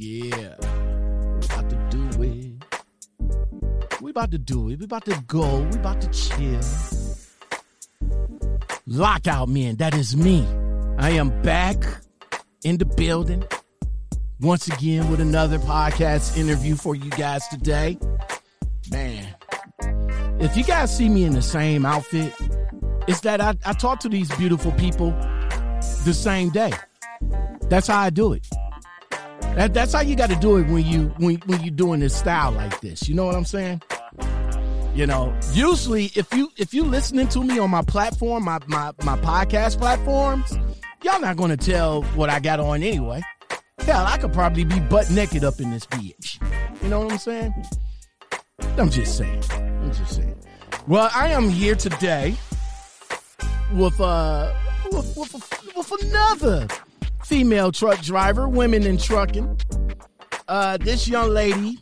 Yeah. 0.00 0.54
We 0.60 1.46
about 1.46 1.70
to 1.70 1.88
do 1.90 2.22
it. 2.22 4.00
We 4.00 4.10
about 4.12 4.30
to 4.30 4.38
do 4.38 4.70
it. 4.70 4.78
We 4.78 4.84
about 4.84 5.04
to 5.06 5.24
go. 5.26 5.62
We 5.62 5.76
about 5.76 6.00
to 6.02 6.08
chill. 6.10 6.60
Lockout 8.86 9.48
men, 9.48 9.74
that 9.76 9.94
is 9.94 10.16
me. 10.16 10.46
I 10.98 11.10
am 11.10 11.42
back 11.42 11.82
in 12.62 12.78
the 12.78 12.84
building 12.84 13.42
once 14.40 14.68
again 14.68 15.10
with 15.10 15.20
another 15.20 15.58
podcast 15.58 16.38
interview 16.38 16.76
for 16.76 16.94
you 16.94 17.10
guys 17.10 17.48
today. 17.48 17.98
Man, 18.92 19.34
if 20.38 20.56
you 20.56 20.62
guys 20.62 20.96
see 20.96 21.08
me 21.08 21.24
in 21.24 21.32
the 21.32 21.42
same 21.42 21.84
outfit, 21.84 22.32
it's 23.08 23.20
that 23.22 23.40
I, 23.40 23.56
I 23.66 23.72
talk 23.72 23.98
to 24.00 24.08
these 24.08 24.30
beautiful 24.36 24.70
people 24.72 25.10
the 26.04 26.14
same 26.14 26.50
day. 26.50 26.72
That's 27.62 27.88
how 27.88 27.98
I 28.00 28.10
do 28.10 28.32
it. 28.32 28.46
That, 29.58 29.74
that's 29.74 29.92
how 29.92 30.02
you 30.02 30.14
got 30.14 30.30
to 30.30 30.36
do 30.36 30.56
it 30.58 30.68
when 30.68 30.86
you 30.86 31.12
when 31.18 31.34
when 31.46 31.60
you're 31.64 31.74
doing 31.74 31.98
this 31.98 32.16
style 32.16 32.52
like 32.52 32.80
this. 32.80 33.08
You 33.08 33.16
know 33.16 33.26
what 33.26 33.34
I'm 33.34 33.44
saying? 33.44 33.82
You 34.94 35.04
know, 35.04 35.36
usually 35.52 36.12
if 36.14 36.32
you 36.32 36.52
if 36.56 36.72
you 36.72 36.84
listening 36.84 37.26
to 37.30 37.42
me 37.42 37.58
on 37.58 37.68
my 37.68 37.82
platform, 37.82 38.44
my 38.44 38.60
my 38.68 38.92
my 39.02 39.18
podcast 39.18 39.78
platforms, 39.78 40.56
y'all 41.02 41.20
not 41.20 41.36
gonna 41.36 41.56
tell 41.56 42.02
what 42.14 42.30
I 42.30 42.38
got 42.38 42.60
on 42.60 42.84
anyway. 42.84 43.20
Hell, 43.80 44.06
I 44.06 44.16
could 44.18 44.32
probably 44.32 44.62
be 44.62 44.78
butt 44.78 45.10
naked 45.10 45.42
up 45.42 45.58
in 45.58 45.72
this 45.72 45.86
bitch. 45.86 46.40
You 46.80 46.88
know 46.88 47.00
what 47.00 47.14
I'm 47.14 47.18
saying? 47.18 47.52
I'm 48.76 48.90
just 48.90 49.18
saying. 49.18 49.42
I'm 49.50 49.92
just 49.92 50.14
saying. 50.14 50.36
Well, 50.86 51.10
I 51.12 51.30
am 51.30 51.48
here 51.48 51.74
today 51.74 52.36
with 53.74 54.00
uh 54.00 54.54
with, 54.92 55.16
with, 55.16 55.74
with 55.74 56.04
another 56.04 56.68
female 57.28 57.70
truck 57.70 58.00
driver, 58.00 58.48
women 58.48 58.84
in 58.84 58.96
trucking. 58.96 59.60
Uh, 60.48 60.78
this 60.78 61.06
young 61.06 61.28
lady, 61.28 61.78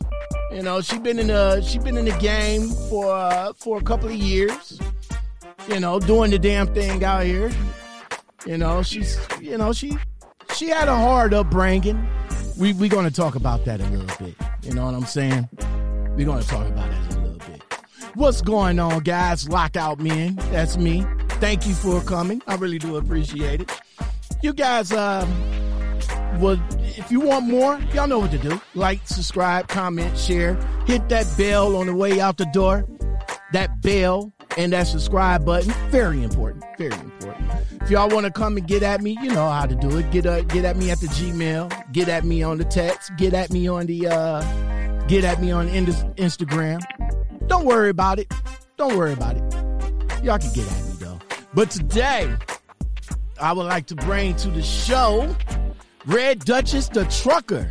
you 0.51 0.61
know, 0.61 0.81
she 0.81 0.99
been 0.99 1.17
in 1.17 1.27
the 1.27 1.61
she 1.61 1.79
been 1.79 1.95
in 1.95 2.03
the 2.03 2.17
game 2.19 2.67
for 2.89 3.13
uh, 3.13 3.53
for 3.53 3.77
a 3.77 3.81
couple 3.81 4.09
of 4.09 4.15
years. 4.15 4.77
You 5.69 5.79
know, 5.79 5.99
doing 5.99 6.31
the 6.31 6.39
damn 6.39 6.67
thing 6.73 7.03
out 7.03 7.23
here. 7.23 7.49
You 8.45 8.57
know, 8.57 8.83
she's 8.83 9.17
you 9.39 9.57
know 9.57 9.71
she 9.71 9.97
she 10.53 10.67
had 10.67 10.89
a 10.89 10.95
hard 10.95 11.33
upbringing. 11.33 12.05
We 12.59 12.73
we 12.73 12.89
gonna 12.89 13.11
talk 13.11 13.35
about 13.35 13.63
that 13.65 13.79
a 13.79 13.85
little 13.85 14.25
bit. 14.25 14.35
You 14.63 14.73
know 14.73 14.85
what 14.85 14.95
I'm 14.95 15.05
saying? 15.05 15.47
We're 16.17 16.25
gonna 16.25 16.43
talk 16.43 16.67
about 16.67 16.91
that 16.91 17.15
a 17.15 17.19
little 17.21 17.37
bit. 17.37 17.63
What's 18.15 18.41
going 18.41 18.79
on, 18.79 18.99
guys? 18.99 19.47
Lockout 19.47 20.01
men. 20.01 20.35
That's 20.51 20.75
me. 20.75 21.05
Thank 21.39 21.65
you 21.65 21.73
for 21.73 22.01
coming. 22.01 22.41
I 22.47 22.55
really 22.55 22.79
do 22.79 22.97
appreciate 22.97 23.61
it. 23.61 23.71
You 24.41 24.53
guys, 24.53 24.91
um, 24.91 25.29
well, 26.39 26.61
if 26.79 27.11
you 27.11 27.19
want 27.19 27.47
more, 27.47 27.79
y'all 27.93 28.07
know 28.07 28.19
what 28.19 28.31
to 28.31 28.37
do. 28.37 28.61
Like, 28.75 28.99
subscribe, 29.05 29.67
comment, 29.67 30.17
share. 30.17 30.55
Hit 30.85 31.09
that 31.09 31.27
bell 31.37 31.75
on 31.75 31.87
the 31.87 31.95
way 31.95 32.19
out 32.19 32.37
the 32.37 32.45
door. 32.53 32.87
That 33.53 33.81
bell 33.81 34.33
and 34.57 34.73
that 34.73 34.87
subscribe 34.87 35.45
button, 35.45 35.71
very 35.89 36.21
important. 36.23 36.65
Very 36.77 36.93
important. 36.93 37.51
If 37.81 37.91
y'all 37.91 38.09
want 38.09 38.25
to 38.25 38.31
come 38.31 38.57
and 38.57 38.67
get 38.67 38.83
at 38.83 39.01
me, 39.01 39.17
you 39.21 39.29
know 39.29 39.49
how 39.49 39.65
to 39.65 39.75
do 39.75 39.97
it. 39.97 40.11
Get 40.11 40.25
uh, 40.25 40.41
get 40.41 40.65
at 40.65 40.75
me 40.75 40.91
at 40.91 40.99
the 40.99 41.07
Gmail. 41.07 41.93
Get 41.93 42.09
at 42.09 42.25
me 42.25 42.43
on 42.43 42.57
the 42.57 42.65
text. 42.65 43.11
Get 43.17 43.33
at 43.33 43.51
me 43.51 43.67
on 43.67 43.85
the 43.85 44.07
uh, 44.07 45.05
get 45.07 45.23
at 45.23 45.41
me 45.41 45.51
on 45.51 45.69
Instagram. 45.69 46.83
Don't 47.47 47.65
worry 47.65 47.89
about 47.89 48.19
it. 48.19 48.33
Don't 48.75 48.97
worry 48.97 49.13
about 49.13 49.37
it. 49.37 49.43
Y'all 50.23 50.37
can 50.37 50.51
get 50.53 50.69
at 50.69 50.85
me 50.85 50.93
though. 50.99 51.19
But 51.53 51.71
today, 51.71 52.35
I 53.39 53.53
would 53.53 53.65
like 53.65 53.85
to 53.87 53.95
bring 53.95 54.35
to 54.37 54.49
the 54.49 54.61
show 54.63 55.35
Red 56.05 56.39
Duchess 56.45 56.89
the 56.89 57.05
Trucker. 57.05 57.69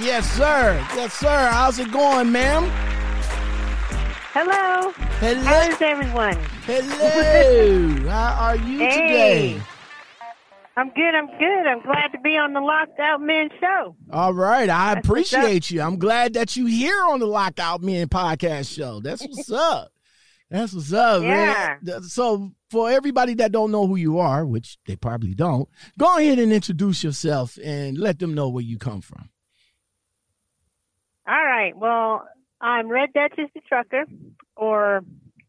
Yes, 0.00 0.30
sir. 0.32 0.84
Yes, 0.94 1.12
sir. 1.14 1.48
How's 1.52 1.78
it 1.78 1.90
going, 1.90 2.30
ma'am? 2.30 2.64
Hello. 4.32 4.92
Hello. 5.18 5.42
How's 5.42 5.82
everyone? 5.82 6.36
Hello. 6.64 8.08
How 8.08 8.36
are 8.48 8.56
you 8.56 8.78
Hey. 8.78 8.90
today? 9.54 9.60
I'm 10.76 10.90
good. 10.90 11.14
I'm 11.16 11.26
good. 11.38 11.66
I'm 11.66 11.82
glad 11.82 12.12
to 12.12 12.20
be 12.22 12.36
on 12.36 12.52
the 12.52 12.60
Locked 12.60 13.00
Out 13.00 13.20
Men 13.20 13.48
show. 13.60 13.96
All 14.12 14.32
right. 14.32 14.70
I 14.70 14.94
That's 14.94 15.06
appreciate 15.08 15.70
you. 15.70 15.82
I'm 15.82 15.98
glad 15.98 16.34
that 16.34 16.54
you 16.54 16.66
here 16.66 17.02
on 17.08 17.18
the 17.18 17.26
Lockout 17.26 17.82
Men 17.82 18.06
podcast 18.08 18.72
show. 18.72 19.00
That's 19.00 19.22
what's 19.26 19.50
up. 19.50 19.90
That's 20.50 20.72
what's 20.72 20.92
up, 20.92 21.22
man. 21.22 22.02
So 22.04 22.52
for 22.70 22.90
everybody 22.90 23.34
that 23.34 23.52
don't 23.52 23.70
know 23.70 23.86
who 23.86 23.96
you 23.96 24.18
are, 24.18 24.46
which 24.46 24.78
they 24.86 24.96
probably 24.96 25.34
don't, 25.34 25.68
go 25.98 26.18
ahead 26.18 26.38
and 26.38 26.52
introduce 26.52 27.04
yourself 27.04 27.58
and 27.62 27.98
let 27.98 28.18
them 28.18 28.34
know 28.34 28.48
where 28.48 28.64
you 28.64 28.78
come 28.78 29.02
from. 29.02 29.28
All 31.26 31.44
right. 31.44 31.76
Well, 31.76 32.26
I'm 32.60 32.88
Red 32.88 33.12
Duchess 33.12 33.50
the 33.54 33.60
Trucker, 33.68 34.06
or 34.56 35.02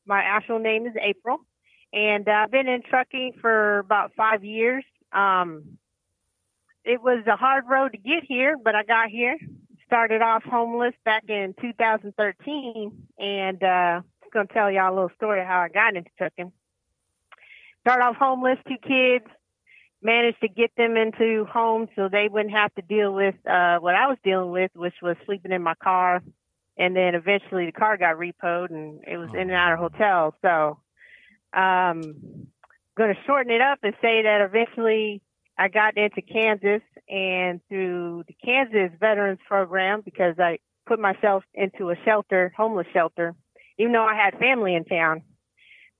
my 0.05 0.21
actual 0.21 0.59
name 0.59 0.85
is 0.85 0.93
April, 1.01 1.37
and 1.93 2.27
I've 2.27 2.51
been 2.51 2.67
in 2.67 2.81
trucking 2.87 3.33
for 3.39 3.79
about 3.79 4.11
five 4.17 4.43
years. 4.43 4.83
Um, 5.13 5.77
it 6.83 7.01
was 7.01 7.23
a 7.27 7.37
hard 7.37 7.63
road 7.69 7.93
to 7.93 7.97
get 7.97 8.23
here, 8.27 8.55
but 8.61 8.75
I 8.75 8.83
got 8.83 9.09
here. 9.09 9.37
Started 9.85 10.21
off 10.21 10.43
homeless 10.43 10.93
back 11.05 11.23
in 11.29 11.55
2013, 11.61 13.07
and 13.17 13.63
uh, 13.63 14.01
gonna 14.33 14.47
tell 14.53 14.71
y'all 14.71 14.93
a 14.93 14.95
little 14.95 15.11
story 15.15 15.41
of 15.41 15.47
how 15.47 15.59
I 15.59 15.69
got 15.69 15.95
into 15.95 16.09
trucking. 16.17 16.51
Started 17.81 18.03
off 18.03 18.15
homeless, 18.17 18.57
two 18.67 18.77
kids, 18.81 19.25
managed 20.01 20.39
to 20.41 20.47
get 20.47 20.71
them 20.75 20.97
into 20.97 21.45
homes 21.45 21.89
so 21.95 22.09
they 22.09 22.27
wouldn't 22.29 22.53
have 22.53 22.73
to 22.75 22.81
deal 22.81 23.13
with 23.13 23.35
uh, 23.47 23.79
what 23.79 23.95
I 23.95 24.07
was 24.07 24.17
dealing 24.23 24.51
with, 24.51 24.71
which 24.75 24.95
was 25.01 25.15
sleeping 25.25 25.51
in 25.51 25.63
my 25.63 25.75
car. 25.75 26.21
And 26.77 26.95
then 26.95 27.13
eventually 27.15 27.65
the 27.65 27.73
car 27.73 27.97
got 27.97 28.15
repoed 28.15 28.69
and 28.69 29.01
it 29.05 29.17
was 29.17 29.29
in 29.33 29.41
and 29.41 29.51
out 29.51 29.73
of 29.73 29.79
hotels. 29.79 30.33
So, 30.41 30.79
um, 31.53 32.47
going 32.95 33.13
to 33.13 33.21
shorten 33.25 33.51
it 33.51 33.61
up 33.61 33.79
and 33.83 33.93
say 34.01 34.23
that 34.23 34.41
eventually 34.41 35.21
I 35.57 35.67
got 35.67 35.97
into 35.97 36.21
Kansas 36.21 36.81
and 37.09 37.59
through 37.67 38.23
the 38.27 38.35
Kansas 38.43 38.97
Veterans 38.99 39.39
Program 39.47 40.01
because 40.03 40.35
I 40.39 40.59
put 40.85 40.99
myself 40.99 41.43
into 41.53 41.89
a 41.89 41.95
shelter, 42.05 42.53
homeless 42.55 42.87
shelter, 42.93 43.35
even 43.79 43.93
though 43.93 44.05
I 44.05 44.15
had 44.15 44.37
family 44.37 44.75
in 44.75 44.85
town. 44.85 45.23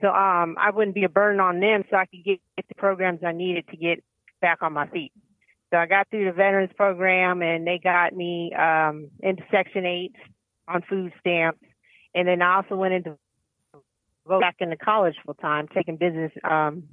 So 0.02 0.10
um, 0.10 0.56
I 0.60 0.72
wouldn't 0.72 0.96
be 0.96 1.04
a 1.04 1.10
burden 1.10 1.40
on 1.40 1.60
them, 1.60 1.84
so 1.90 1.98
I 1.98 2.06
could 2.06 2.24
get, 2.24 2.40
get 2.56 2.68
the 2.70 2.76
programs 2.76 3.22
I 3.26 3.32
needed 3.32 3.68
to 3.70 3.78
get 3.78 4.04
back 4.42 4.60
on 4.62 4.74
my 4.74 4.88
feet. 4.88 5.12
So 5.72 5.78
I 5.78 5.88
got 5.88 6.10
through 6.10 6.26
the 6.26 6.32
Veterans 6.32 6.72
Program, 6.76 7.42
and 7.42 7.66
they 7.66 7.80
got 7.84 8.14
me 8.14 8.54
um, 8.54 9.10
into 9.20 9.44
Section 9.52 9.86
Eight 9.86 10.16
on 10.68 10.84
food 10.88 11.12
stamps, 11.20 11.60
and 12.14 12.28
then 12.28 12.42
I 12.42 12.58
also 12.58 12.76
went 12.76 12.94
into 12.94 13.18
go 14.28 14.40
back 14.40 14.58
into 14.60 14.78
college 14.78 15.16
full 15.26 15.34
time, 15.34 15.68
taking 15.74 15.98
business 15.98 16.32
um, 16.44 16.84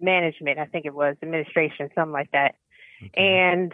management. 0.00 0.58
I 0.58 0.66
think 0.66 0.84
it 0.84 0.94
was 0.94 1.16
administration, 1.22 1.88
something 1.94 2.12
like 2.12 2.30
that. 2.32 2.56
And 3.16 3.72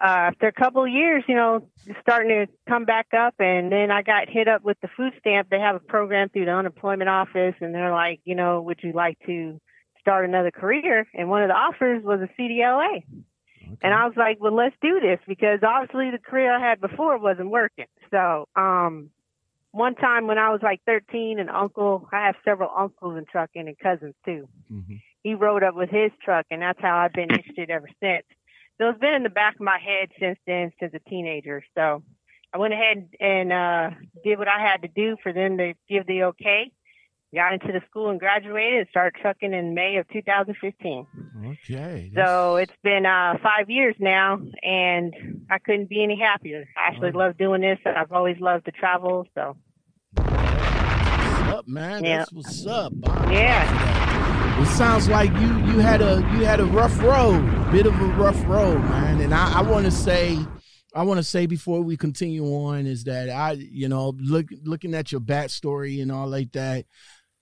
uh, 0.00 0.32
after 0.32 0.46
a 0.48 0.52
couple 0.52 0.82
of 0.82 0.88
years, 0.88 1.24
you 1.28 1.34
know, 1.34 1.68
starting 2.00 2.30
to 2.30 2.46
come 2.68 2.84
back 2.84 3.08
up, 3.12 3.34
and 3.38 3.70
then 3.70 3.90
I 3.90 4.02
got 4.02 4.28
hit 4.28 4.48
up 4.48 4.64
with 4.64 4.78
the 4.80 4.88
food 4.96 5.12
stamp. 5.18 5.48
They 5.50 5.60
have 5.60 5.76
a 5.76 5.80
program 5.80 6.30
through 6.30 6.46
the 6.46 6.52
unemployment 6.52 7.10
office, 7.10 7.54
and 7.60 7.74
they're 7.74 7.92
like, 7.92 8.20
you 8.24 8.34
know, 8.34 8.62
would 8.62 8.80
you 8.82 8.92
like 8.92 9.18
to 9.26 9.60
start 10.00 10.24
another 10.24 10.50
career? 10.50 11.06
And 11.12 11.28
one 11.28 11.42
of 11.42 11.48
the 11.48 11.54
offers 11.54 12.02
was 12.02 12.20
a 12.20 12.40
CDLA. 12.40 13.02
And 13.82 13.94
I 13.94 14.04
was 14.06 14.14
like, 14.16 14.38
well, 14.40 14.54
let's 14.54 14.74
do 14.82 14.98
this 15.00 15.20
because 15.28 15.60
obviously 15.62 16.10
the 16.10 16.18
career 16.18 16.52
I 16.52 16.60
had 16.60 16.80
before 16.80 17.18
wasn't 17.18 17.50
working. 17.50 17.86
So, 18.10 18.48
um, 18.56 19.10
one 19.72 19.94
time 19.94 20.26
when 20.26 20.38
I 20.38 20.50
was 20.50 20.60
like 20.62 20.80
13, 20.86 21.38
an 21.38 21.48
uncle, 21.48 22.08
I 22.12 22.26
have 22.26 22.34
several 22.44 22.70
uncles 22.76 23.16
in 23.16 23.24
trucking 23.30 23.68
and 23.68 23.78
cousins 23.78 24.14
too. 24.24 24.48
Mhm. 24.72 25.00
He 25.22 25.34
rode 25.34 25.62
up 25.62 25.74
with 25.76 25.90
his 25.90 26.10
truck, 26.24 26.46
and 26.50 26.62
that's 26.62 26.80
how 26.80 26.96
I've 26.96 27.12
been 27.12 27.30
interested 27.30 27.70
ever 27.70 27.88
since. 28.02 28.24
So 28.80 28.88
it's 28.88 28.98
been 28.98 29.12
in 29.12 29.22
the 29.22 29.28
back 29.28 29.56
of 29.56 29.60
my 29.60 29.78
head 29.78 30.08
since 30.18 30.38
then, 30.46 30.72
since 30.80 30.94
a 30.94 31.10
teenager. 31.10 31.62
So 31.76 32.02
I 32.54 32.56
went 32.56 32.72
ahead 32.72 33.10
and 33.20 33.52
uh, 33.52 33.90
did 34.24 34.38
what 34.38 34.48
I 34.48 34.58
had 34.58 34.80
to 34.82 34.88
do 34.88 35.16
for 35.22 35.34
them 35.34 35.58
to 35.58 35.74
give 35.86 36.06
the 36.06 36.24
okay. 36.24 36.72
Got 37.32 37.52
into 37.52 37.68
the 37.68 37.82
school 37.88 38.08
and 38.08 38.18
graduated 38.18 38.80
and 38.80 38.88
started 38.88 39.20
trucking 39.20 39.52
in 39.52 39.74
May 39.74 39.98
of 39.98 40.08
2015. 40.08 41.06
Okay. 41.46 42.10
So 42.16 42.56
it's 42.56 42.72
been 42.82 43.06
uh, 43.06 43.34
five 43.40 43.68
years 43.68 43.94
now, 44.00 44.40
and 44.64 45.14
I 45.48 45.58
couldn't 45.58 45.88
be 45.90 46.02
any 46.02 46.18
happier. 46.18 46.64
I 46.76 46.88
actually 46.88 47.12
love 47.12 47.36
doing 47.36 47.60
this. 47.60 47.78
I've 47.84 48.10
always 48.10 48.40
loved 48.40 48.64
to 48.64 48.72
travel. 48.72 49.28
So 49.34 49.56
What's 50.16 51.58
up, 51.58 51.68
man? 51.68 52.02
Yeah. 52.02 52.18
That's 52.18 52.32
what's 52.32 52.66
up. 52.66 52.92
Bob. 52.96 53.30
yeah, 53.30 54.19
It 54.60 54.66
sounds 54.76 55.08
like 55.08 55.30
you 55.32 55.48
you 55.66 55.78
had 55.78 56.02
a 56.02 56.16
you 56.36 56.44
had 56.44 56.60
a 56.60 56.64
rough 56.66 56.98
road, 57.00 57.42
bit 57.72 57.86
of 57.86 57.94
a 58.00 58.06
rough 58.06 58.42
road, 58.46 58.78
man. 58.80 59.20
And 59.20 59.34
I, 59.34 59.58
I 59.58 59.62
want 59.62 59.84
to 59.86 59.90
say, 59.90 60.38
I 60.94 61.02
want 61.02 61.18
to 61.18 61.24
say 61.24 61.46
before 61.46 61.80
we 61.82 61.96
continue 61.96 62.44
on 62.44 62.86
is 62.86 63.04
that 63.04 63.30
I, 63.30 63.52
you 63.52 63.88
know, 63.88 64.14
look 64.18 64.46
looking 64.64 64.94
at 64.94 65.12
your 65.12 65.20
backstory 65.20 66.02
and 66.02 66.12
all 66.12 66.26
like 66.28 66.52
that, 66.52 66.86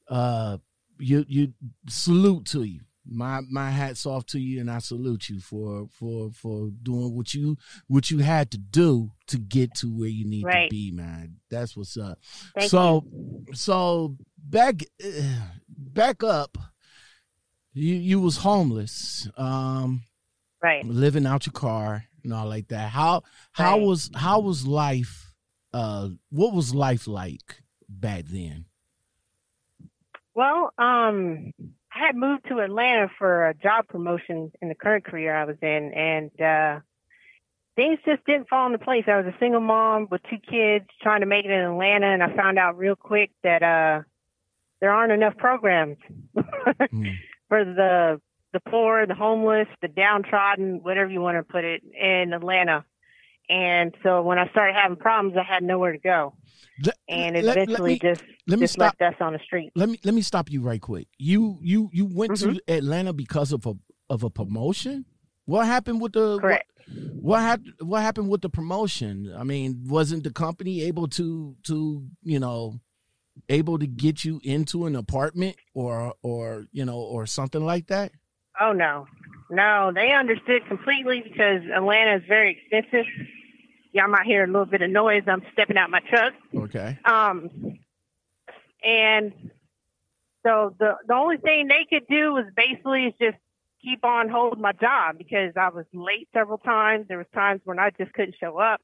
uh, 0.08 0.58
you 0.98 1.24
you 1.28 1.52
salute 1.88 2.46
to 2.46 2.62
you. 2.62 2.80
my 3.04 3.40
my 3.50 3.70
hats 3.70 4.04
off 4.06 4.24
to 4.26 4.38
you 4.38 4.60
and 4.60 4.70
I 4.70 4.78
salute 4.78 5.28
you 5.28 5.40
for 5.40 5.88
for 5.90 6.30
for 6.32 6.70
doing 6.82 7.16
what 7.16 7.34
you 7.34 7.56
what 7.88 8.10
you 8.10 8.18
had 8.18 8.50
to 8.52 8.58
do 8.58 9.10
to 9.28 9.38
get 9.38 9.74
to 9.76 9.86
where 9.88 10.08
you 10.08 10.24
need 10.24 10.44
Right. 10.44 10.68
to 10.70 10.74
be, 10.74 10.90
man. 10.92 11.36
That's 11.50 11.76
what's 11.76 11.96
up. 11.96 12.18
Thank 12.54 12.70
so 12.70 13.04
so 13.54 14.16
back 14.38 14.82
back 15.68 16.22
up 16.22 16.56
you 17.78 17.94
you 17.94 18.20
was 18.20 18.38
homeless 18.38 19.28
um 19.36 20.02
Right. 20.62 20.84
living 20.84 21.26
out 21.26 21.46
your 21.46 21.52
car 21.52 22.04
and 22.24 22.32
all 22.34 22.46
like 22.48 22.68
that 22.68 22.90
how 22.90 23.22
how 23.52 23.76
Right. 23.78 23.86
was 23.86 24.10
how 24.14 24.40
was 24.40 24.66
life 24.66 25.32
uh 25.72 26.08
what 26.30 26.52
was 26.52 26.74
life 26.74 27.06
like 27.06 27.62
back 27.88 28.24
then 28.26 28.64
Well, 30.34 30.72
um, 30.78 31.52
I 31.92 32.06
had 32.06 32.14
moved 32.16 32.44
to 32.48 32.60
Atlanta 32.60 33.08
for 33.18 33.48
a 33.48 33.54
job 33.54 33.88
promotion 33.88 34.52
in 34.62 34.68
the 34.68 34.74
current 34.76 35.04
career 35.04 35.34
I 35.34 35.44
was 35.44 35.56
in, 35.62 35.92
and 35.94 36.30
uh, 36.40 36.80
things 37.74 37.98
just 38.06 38.24
didn't 38.24 38.48
fall 38.48 38.66
into 38.66 38.78
place. 38.78 39.04
I 39.08 39.16
was 39.16 39.26
a 39.26 39.36
single 39.40 39.60
mom 39.60 40.06
with 40.10 40.20
two 40.30 40.38
kids 40.38 40.86
trying 41.02 41.20
to 41.22 41.26
make 41.26 41.44
it 41.44 41.50
in 41.50 41.60
Atlanta, 41.60 42.06
and 42.06 42.22
I 42.22 42.34
found 42.36 42.56
out 42.56 42.78
real 42.78 42.94
quick 42.94 43.32
that 43.42 43.62
uh, 43.64 44.02
there 44.80 44.92
aren't 44.92 45.12
enough 45.12 45.36
programs 45.36 45.96
Mm. 46.92 47.16
For 47.48 47.64
the 47.64 48.20
the 48.52 48.60
poor, 48.70 49.06
the 49.06 49.14
homeless, 49.14 49.68
the 49.82 49.88
downtrodden, 49.88 50.80
whatever 50.82 51.10
you 51.10 51.20
want 51.20 51.36
to 51.36 51.42
put 51.42 51.64
it, 51.64 51.82
in 51.94 52.32
Atlanta. 52.32 52.84
And 53.50 53.94
so 54.02 54.22
when 54.22 54.38
I 54.38 54.48
started 54.50 54.74
having 54.74 54.96
problems, 54.96 55.36
I 55.38 55.42
had 55.42 55.62
nowhere 55.62 55.92
to 55.92 55.98
go, 55.98 56.34
Let- 56.84 56.96
and 57.08 57.36
it 57.36 57.44
let- 57.44 57.56
let 57.56 57.62
eventually 57.68 57.92
me- 57.94 57.98
just 57.98 58.22
let 58.46 58.58
me 58.58 58.64
just 58.64 58.74
stop 58.74 58.94
left 59.00 59.14
us 59.14 59.20
on 59.20 59.32
the 59.34 59.38
street. 59.40 59.70
let 59.74 59.88
me 59.88 59.98
let 60.04 60.14
me 60.14 60.22
stop 60.22 60.50
you 60.50 60.62
right 60.62 60.80
quick 60.80 61.08
you 61.18 61.58
you 61.62 61.88
you 61.92 62.06
went 62.06 62.32
Mm-hmm. 62.32 62.54
to 62.56 62.72
atlanta 62.74 63.12
because 63.12 63.52
of 63.52 63.66
a 63.66 63.74
of 64.10 64.22
a 64.22 64.30
promotion 64.30 65.04
what 65.44 65.66
happened 65.66 66.00
with 66.00 66.12
the 66.12 66.38
Correct. 66.38 66.70
what, 66.86 67.22
what 67.22 67.40
happened 67.40 67.74
what 67.80 68.02
happened 68.02 68.28
with 68.30 68.40
the 68.42 68.48
promotion 68.50 69.32
i 69.36 69.44
mean 69.44 69.82
wasn't 69.86 70.24
the 70.24 70.30
company 70.32 70.82
able 70.82 71.08
to 71.08 71.54
to 71.64 72.06
you 72.22 72.38
know 72.40 72.80
able 73.48 73.78
to 73.78 73.86
get 73.86 74.24
you 74.24 74.40
into 74.44 74.86
an 74.86 74.96
apartment 74.96 75.56
or 75.74 76.14
or 76.22 76.66
you 76.72 76.84
know 76.84 76.98
or 76.98 77.26
something 77.26 77.64
like 77.64 77.86
that 77.86 78.12
Oh 78.60 78.72
no, 78.72 79.06
no, 79.50 79.92
they 79.94 80.12
understood 80.12 80.66
completely 80.66 81.22
because 81.22 81.62
Atlanta 81.74 82.16
is 82.16 82.22
very 82.26 82.58
expensive. 82.58 83.06
Y'all 83.92 84.08
might 84.08 84.26
hear 84.26 84.44
a 84.44 84.46
little 84.46 84.66
bit 84.66 84.82
of 84.82 84.90
noise. 84.90 85.22
I'm 85.26 85.42
stepping 85.52 85.76
out 85.76 85.90
my 85.90 86.00
truck. 86.00 86.32
okay 86.54 86.98
Um, 87.04 87.78
and 88.82 89.32
so 90.44 90.74
the 90.78 90.96
the 91.06 91.14
only 91.14 91.36
thing 91.36 91.68
they 91.68 91.86
could 91.88 92.06
do 92.08 92.32
was 92.32 92.46
basically 92.56 93.14
just 93.20 93.36
keep 93.82 94.04
on 94.04 94.28
holding 94.28 94.60
my 94.60 94.72
job 94.72 95.18
because 95.18 95.52
I 95.56 95.68
was 95.68 95.86
late 95.92 96.28
several 96.32 96.58
times. 96.58 97.06
There 97.08 97.18
was 97.18 97.26
times 97.32 97.60
when 97.64 97.78
I 97.78 97.90
just 97.96 98.12
couldn't 98.12 98.34
show 98.40 98.58
up, 98.58 98.80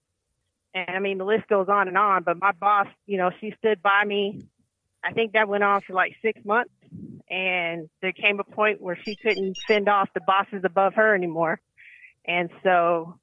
and 0.75 0.91
I 0.91 0.99
mean 0.99 1.19
the 1.19 1.25
list 1.25 1.49
goes 1.49 1.69
on 1.69 1.89
and 1.89 1.97
on. 1.97 2.23
But 2.25 2.39
my 2.41 2.53
boss, 2.53 2.89
you 3.07 3.17
know, 3.17 3.31
she 3.41 3.55
stood 3.59 3.83
by 3.83 4.05
me. 4.05 4.43
I 5.03 5.13
think 5.13 5.33
that 5.33 5.49
went 5.49 5.65
on 5.65 5.83
for 5.83 5.93
like 5.93 6.17
six 6.23 6.41
months, 6.45 6.73
and 7.29 7.89
there 8.03 8.13
came 8.13 8.41
a 8.41 8.45
point 8.45 8.81
where 8.81 8.99
she 9.05 9.17
couldn't 9.17 9.59
fend 9.69 9.89
off 9.89 10.09
the 10.15 10.21
bosses 10.27 10.63
above 10.65 10.95
her 10.95 11.15
anymore, 11.15 11.61
and 12.27 12.51
so 12.63 13.19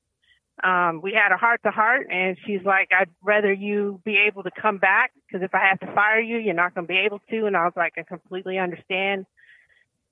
um, 0.63 1.01
we 1.01 1.13
had 1.13 1.33
a 1.33 1.37
heart 1.37 1.61
to 1.63 1.71
heart, 1.71 2.07
and 2.11 2.37
she's 2.45 2.63
like, 2.63 2.89
"I'd 2.97 3.09
rather 3.23 3.51
you 3.51 3.99
be 4.05 4.17
able 4.27 4.43
to 4.43 4.51
come 4.51 4.77
back 4.77 5.11
because 5.27 5.43
if 5.43 5.55
I 5.55 5.67
have 5.69 5.79
to 5.79 5.93
fire 5.95 6.19
you, 6.19 6.37
you're 6.37 6.53
not 6.53 6.75
going 6.75 6.85
to 6.85 6.93
be 6.93 6.99
able 6.99 7.19
to." 7.31 7.45
And 7.47 7.57
I 7.57 7.65
was 7.65 7.73
like, 7.75 7.93
"I 7.97 8.03
completely 8.03 8.59
understand." 8.59 9.25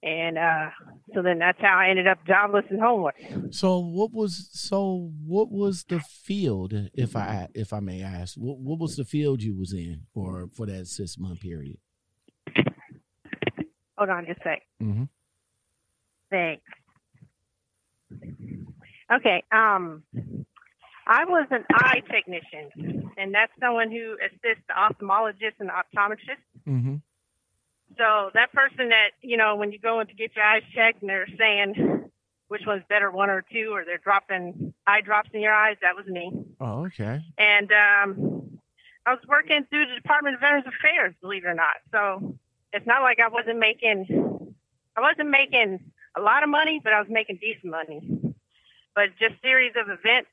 And 0.02 0.38
uh, 0.38 0.70
so 1.14 1.22
then 1.22 1.40
that's 1.40 1.60
how 1.60 1.78
I 1.78 1.90
ended 1.90 2.08
up 2.08 2.20
jobless 2.26 2.66
and 2.70 2.80
homeless. 2.80 3.16
so 3.52 3.80
what 3.80 4.14
was 4.14 4.50
so 4.54 5.12
what 5.26 5.52
was 5.52 5.84
the 5.90 6.00
field 6.00 6.74
if 6.94 7.16
i 7.16 7.48
if 7.54 7.74
i 7.74 7.80
may 7.80 8.02
ask 8.02 8.36
what, 8.36 8.58
what 8.60 8.80
was 8.80 8.96
the 8.96 9.04
field 9.04 9.42
you 9.42 9.54
was 9.58 9.74
in 9.74 10.04
or 10.14 10.48
for 10.56 10.66
that 10.66 10.88
six 10.88 11.18
month 11.18 11.42
period 11.42 11.78
Hold 13.98 14.10
on 14.10 14.26
just 14.26 14.40
a 14.40 14.44
sec. 14.44 14.62
mm-hmm. 14.82 15.04
Thanks. 16.30 16.64
Okay. 19.14 19.44
Um, 19.52 20.04
I 21.08 21.26
was 21.26 21.48
an 21.52 21.66
eye 21.74 22.02
technician, 22.10 23.12
and 23.18 23.34
that's 23.34 23.52
someone 23.60 23.92
who 23.92 24.16
assists 24.24 24.64
the 24.68 24.74
ophthalmologist 24.76 25.56
and 25.60 25.70
the 25.70 25.74
optometrist. 25.74 26.44
Mm-hmm. 26.68 26.96
So 27.98 28.32
that 28.34 28.52
person 28.54 28.90
that 28.90 29.12
you 29.22 29.38
know, 29.38 29.56
when 29.56 29.72
you 29.72 29.80
go 29.80 30.00
in 30.00 30.08
to 30.08 30.14
get 30.14 30.36
your 30.36 30.46
eyes 30.46 30.64
checked, 30.74 31.02
and 31.02 31.10
they're 31.10 31.28
saying 31.38 32.10
which 32.48 32.62
one's 32.66 32.84
better, 32.90 33.12
one 33.12 33.30
or 33.30 33.44
two, 33.52 33.70
or 33.72 33.86
they're 33.86 34.00
dropping 34.00 34.74
eye 34.88 35.02
drops 35.02 35.30
in 35.34 35.42
your 35.42 35.54
eyes, 35.54 35.78
that 35.82 35.96
was 35.96 36.06
me. 36.08 36.32
oh 36.60 36.86
okay 36.86 37.22
And 37.38 37.72
um, 37.72 38.60
I 39.06 39.12
was 39.14 39.20
working 39.28 39.66
through 39.70 39.86
the 39.88 39.96
Department 39.96 40.36
of 40.36 40.42
Veterans 40.42 40.66
Affairs, 40.68 41.14
believe 41.22 41.46
it 41.46 41.48
or 41.48 41.54
not. 41.54 41.76
So 41.92 42.38
it's 42.74 42.88
not 42.88 43.02
like 43.02 43.20
I 43.20 43.28
wasn't 43.28 43.60
making, 43.60 44.56
I 44.96 45.02
wasn't 45.02 45.30
making 45.30 45.80
a 46.18 46.22
lot 46.22 46.44
of 46.44 46.50
money, 46.50 46.82
but 46.84 46.92
I 46.94 47.00
was 47.00 47.10
making 47.10 47.38
decent 47.40 47.66
money. 47.72 48.02
But 48.96 49.10
just 49.20 49.42
series 49.42 49.74
of 49.80 49.88
events, 49.88 50.30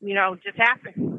you 0.00 0.14
know, 0.14 0.36
just 0.42 0.56
happened. 0.56 1.11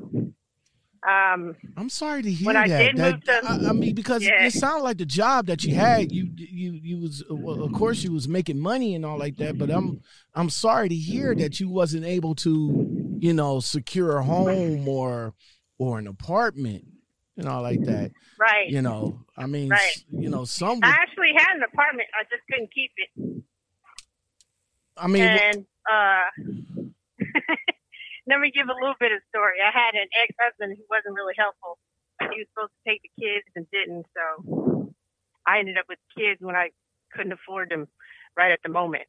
Um, 1.08 1.56
I'm 1.76 1.90
sorry 1.90 2.22
to 2.24 2.32
hear 2.32 2.46
When 2.48 2.56
I 2.56 2.68
that. 2.68 2.78
did 2.80 2.98
That- 2.98 3.12
move 3.14 3.24
to- 3.26 3.68
I, 3.68 3.70
I 3.70 3.74
mean, 3.74 3.94
because 3.94 4.24
Yeah. 4.24 4.46
it 4.46 4.52
sounded 4.54 4.84
like 4.84 4.98
the 4.98 5.06
job 5.06 5.48
that 5.48 5.64
you 5.66 5.76
had, 5.76 6.12
you 6.14 6.30
you 6.36 6.72
you 6.72 6.98
was 7.00 7.24
well, 7.30 7.62
of 7.64 7.74
course 7.74 8.04
you 8.04 8.12
was 8.14 8.28
making 8.30 8.58
money 8.60 8.96
and 8.96 9.06
all 9.06 9.18
like 9.18 9.36
that. 9.38 9.58
But 9.58 9.70
I'm 9.70 10.02
I'm 10.34 10.50
sorry 10.50 10.88
to 10.88 10.96
hear 10.96 11.36
that 11.36 11.60
you 11.60 11.68
wasn't 11.70 12.06
able 12.06 12.36
to, 12.36 13.18
you 13.20 13.34
know, 13.34 13.60
secure 13.60 14.18
a 14.18 14.24
home 14.24 14.88
or 14.88 15.34
or 15.78 16.00
an 16.00 16.08
apartment, 16.08 16.86
and 17.36 17.48
all 17.50 17.62
like 17.62 17.82
that. 17.84 18.12
right. 18.40 18.70
You 18.70 18.82
know, 18.82 19.26
I 19.36 19.46
mean, 19.48 19.70
Right. 19.70 20.06
you 20.12 20.30
know, 20.30 20.46
some. 20.46 20.80
I 20.84 20.90
actually 20.90 21.34
had 21.36 21.58
an 21.58 21.64
apartment. 21.64 22.08
I 22.18 22.24
just 22.34 22.44
couldn't 22.50 22.72
keep 22.74 22.92
it. 22.98 23.44
I 24.96 25.08
mean, 25.08 25.24
and 25.24 25.66
uh, 25.92 26.83
let 28.28 28.40
me 28.40 28.52
give 28.54 28.68
a 28.68 28.74
little 28.74 28.96
bit 29.00 29.12
of 29.12 29.20
story. 29.30 29.58
I 29.60 29.72
had 29.72 29.94
an 29.96 30.08
ex-husband 30.24 30.78
who 30.78 30.84
wasn't 30.90 31.16
really 31.16 31.34
helpful. 31.38 31.78
He 32.22 32.40
was 32.40 32.48
supposed 32.54 32.72
to 32.72 32.90
take 32.90 33.02
the 33.04 33.12
kids 33.20 33.46
and 33.56 33.68
didn't, 33.72 34.06
so 34.16 34.94
I 35.46 35.60
ended 35.60 35.78
up 35.78 35.86
with 35.90 36.00
kids 36.18 36.40
when 36.42 36.56
I 36.56 36.70
couldn't 37.14 37.34
afford 37.34 37.70
them 37.70 37.88
right 38.38 38.52
at 38.52 38.60
the 38.64 38.70
moment. 38.70 39.04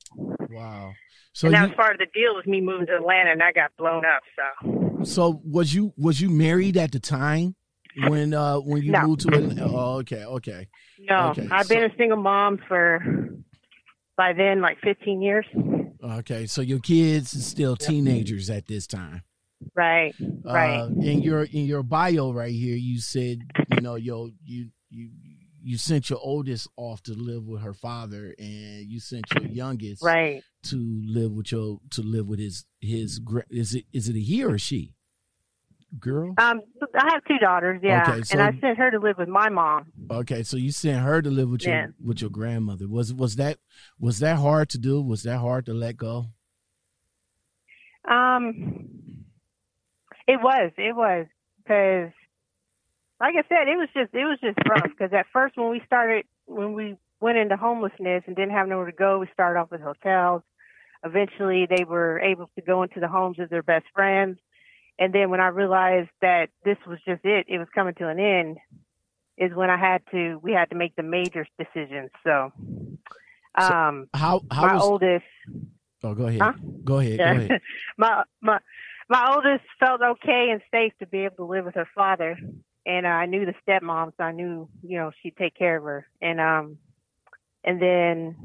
wow. 0.51 0.93
So 1.33 1.47
and 1.49 1.55
that 1.55 1.63
you, 1.63 1.69
was 1.69 1.77
part 1.77 1.93
of 1.95 1.99
the 1.99 2.07
deal 2.15 2.35
with 2.35 2.47
me 2.47 2.61
moving 2.61 2.87
to 2.87 2.97
Atlanta, 2.97 3.31
and 3.33 3.43
I 3.43 3.53
got 3.53 3.71
blown 3.77 4.05
up. 4.05 4.23
So 4.37 5.05
so 5.05 5.41
was 5.45 5.75
you 5.75 5.93
was 5.97 6.21
you 6.21 6.31
married 6.31 6.77
at 6.77 6.93
the 6.93 7.01
time 7.01 7.55
when 7.97 8.35
uh 8.35 8.57
when 8.57 8.83
you 8.83 8.93
No. 8.93 9.07
moved 9.07 9.23
to 9.23 9.29
Atlanta? 9.29 9.67
Oh, 9.67 9.97
okay, 10.01 10.25
okay. 10.25 10.69
no, 10.99 11.31
Okay, 11.31 11.49
I've 11.51 11.69
been 11.69 11.85
a 11.85 11.95
single 11.97 12.19
mom 12.19 12.59
for 12.69 13.01
by 14.17 14.33
then 14.33 14.61
like 14.61 14.79
15 14.83 15.23
years. 15.23 15.47
Okay, 16.05 16.47
so 16.47 16.61
your 16.61 16.81
kids 16.81 17.33
is 17.35 17.47
still 17.47 17.77
teenagers 17.77 18.51
at 18.51 18.67
this 18.67 18.87
time. 18.87 19.23
Right, 19.75 20.15
right. 20.45 20.81
Uh, 20.81 20.89
in 21.01 21.23
your 21.23 21.45
in 21.45 21.65
your 21.65 21.83
bio 21.83 22.33
right 22.33 22.53
here, 22.53 22.77
you 22.77 23.01
said 23.01 23.39
you 23.75 23.81
know 23.81 23.95
yo 23.95 24.31
you 24.45 24.69
you 24.91 25.11
you 25.63 25.79
sent 25.79 26.11
your 26.11 26.19
oldest 26.23 26.69
off 26.77 27.03
to 27.05 27.15
live 27.15 27.47
with 27.47 27.63
her 27.63 27.73
father, 27.73 28.35
and 28.39 28.87
you 28.87 29.01
sent 29.01 29.25
your 29.35 29.49
youngest 29.49 30.03
right. 30.03 30.43
to 30.65 31.03
live 31.07 31.33
with 31.33 31.51
your 31.51 31.79
to 31.91 32.03
live 32.03 32.27
with 32.27 32.39
his 32.39 32.67
his 32.83 33.21
is 33.49 33.75
it 33.75 33.85
is 33.93 34.09
it 34.09 34.17
a 34.17 34.21
he 34.21 34.45
or 34.45 34.55
a 34.55 34.59
she? 34.59 34.95
Girl. 36.01 36.35
Um, 36.39 36.61
I 36.95 37.11
have 37.13 37.25
two 37.25 37.39
daughters, 37.39 37.81
yeah, 37.83 38.03
Okay, 38.09 38.23
so- 38.23 38.33
and 38.39 38.43
I 38.43 38.59
sent 38.61 38.79
her 38.79 38.91
to 38.91 38.99
live 38.99 39.17
with 39.19 39.29
my 39.29 39.49
mom. 39.49 39.93
Okay, 40.11 40.43
so 40.43 40.57
you 40.57 40.71
sent 40.73 41.03
her 41.05 41.23
to 41.23 41.31
live 41.31 41.49
with 41.49 41.65
your 41.65 41.75
Yeah. 41.75 41.87
with 42.05 42.21
your 42.21 42.31
grandmother. 42.31 42.89
Was 42.89 43.15
was 43.15 43.37
that 43.37 43.59
was 43.99 44.19
that 44.19 44.37
hard 44.39 44.69
to 44.71 44.79
do? 44.79 45.01
Was 45.01 45.23
that 45.23 45.39
hard 45.39 45.67
to 45.67 45.75
let 45.75 45.97
go? 45.97 46.27
Um, 48.09 48.89
it 50.27 50.41
was, 50.43 50.73
it 50.77 50.95
was, 50.95 51.27
because, 51.59 52.11
like 53.21 53.35
I 53.35 53.43
said, 53.49 53.69
it 53.69 53.77
was 53.77 53.89
just, 53.95 54.13
it 54.15 54.25
was 54.25 54.39
just 54.41 54.59
rough. 54.69 54.85
Because 54.91 55.13
at 55.13 55.27
first, 55.33 55.57
when 55.57 55.71
we 55.71 55.81
started, 55.87 56.27
when 56.47 56.75
we 56.75 56.97
went 57.21 57.39
into 57.39 57.57
homelessness 57.57 58.25
and 58.27 58.37
didn't 58.37 58.51
have 58.53 58.69
nowhere 58.69 58.87
to 58.87 58.93
go, 58.93 59.19
we 59.19 59.29
started 59.33 59.59
off 59.61 59.71
with 59.71 59.81
hotels. 59.81 60.43
Eventually, 61.05 61.67
they 61.67 61.85
were 61.85 62.19
able 62.21 62.51
to 62.57 62.63
go 62.63 62.83
into 62.83 63.01
the 63.01 63.09
homes 63.09 63.39
of 63.39 63.49
their 63.51 63.63
best 63.63 63.85
friends. 63.95 64.39
And 64.99 65.13
then 65.13 65.31
when 65.31 65.41
I 65.41 65.49
realized 65.49 66.11
that 66.21 66.51
this 66.65 66.77
was 66.87 66.99
just 67.07 67.25
it, 67.25 67.47
it 67.49 67.59
was 67.59 67.69
coming 67.75 67.95
to 67.95 68.09
an 68.09 68.21
end, 68.21 68.59
is 69.37 69.53
when 69.55 69.69
I 69.71 69.77
had 69.77 70.03
to, 70.13 70.39
we 70.43 70.53
had 70.53 70.71
to 70.71 70.77
make 70.77 70.95
the 70.97 71.03
major 71.03 71.47
decisions. 71.59 72.11
So, 72.23 72.53
So- 73.59 73.65
um, 73.75 74.09
How 74.15 74.43
how 74.51 74.67
my 74.67 74.75
was? 74.75 74.83
oldest, 74.83 75.25
oh, 76.03 76.15
go 76.15 76.27
ahead. 76.27 76.41
Huh? 76.43 76.53
Go 76.85 76.99
ahead. 76.99 77.19
Go 77.19 77.25
ahead. 77.25 77.61
my 77.99 78.23
my 78.41 78.59
my 79.09 79.33
oldest 79.35 79.65
felt 79.81 80.01
okay 80.03 80.49
and 80.51 80.61
safe 80.73 80.93
to 81.01 81.07
be 81.07 81.25
able 81.25 81.37
to 81.37 81.45
live 81.45 81.65
with 81.65 81.75
her 81.75 81.89
father, 81.95 82.39
and 82.87 83.07
uh, 83.07 83.09
I 83.11 83.27
knew 83.27 83.45
the 83.47 83.55
stepmom, 83.67 84.13
so 84.17 84.25
I 84.25 84.33
knew 84.33 84.69
you 84.83 84.99
know 84.99 85.11
she'd 85.23 85.37
take 85.37 85.55
care 85.57 85.77
of 85.77 85.85
her. 85.85 86.07
And 86.21 86.41
um, 86.41 86.79
and 87.65 87.81
then 87.83 88.37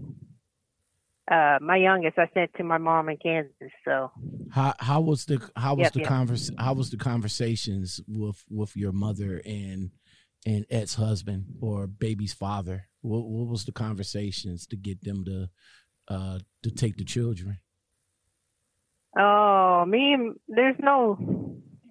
uh, 1.29 1.59
my 1.61 1.77
youngest 1.77 2.17
I 2.17 2.29
sent 2.33 2.53
to 2.55 2.63
my 2.63 2.77
mom 2.77 3.09
in 3.09 3.17
Kansas. 3.17 3.53
So 3.85 4.11
how 4.51 4.73
how 4.79 5.01
was 5.01 5.25
the 5.25 5.39
how 5.55 5.75
was 5.75 5.85
Yep, 5.85 5.93
the 5.93 5.99
yep. 5.99 6.07
convers 6.07 6.51
how 6.57 6.73
was 6.73 6.89
the 6.89 6.97
conversations 6.97 8.01
with 8.07 8.43
with 8.49 8.75
your 8.75 8.91
mother 8.91 9.41
and 9.45 9.91
and 10.45 10.65
Ed's 10.69 10.95
husband 10.95 11.45
or 11.61 11.87
baby's 11.87 12.33
father? 12.33 12.87
What 13.01 13.25
what 13.25 13.47
was 13.47 13.65
the 13.65 13.71
conversations 13.71 14.65
to 14.67 14.75
get 14.75 15.03
them 15.03 15.23
to 15.25 15.49
uh 16.07 16.39
to 16.63 16.71
take 16.71 16.97
the 16.97 17.03
children? 17.05 17.59
Oh, 19.17 19.85
me 19.87 20.17
there's 20.47 20.77
no 20.79 21.17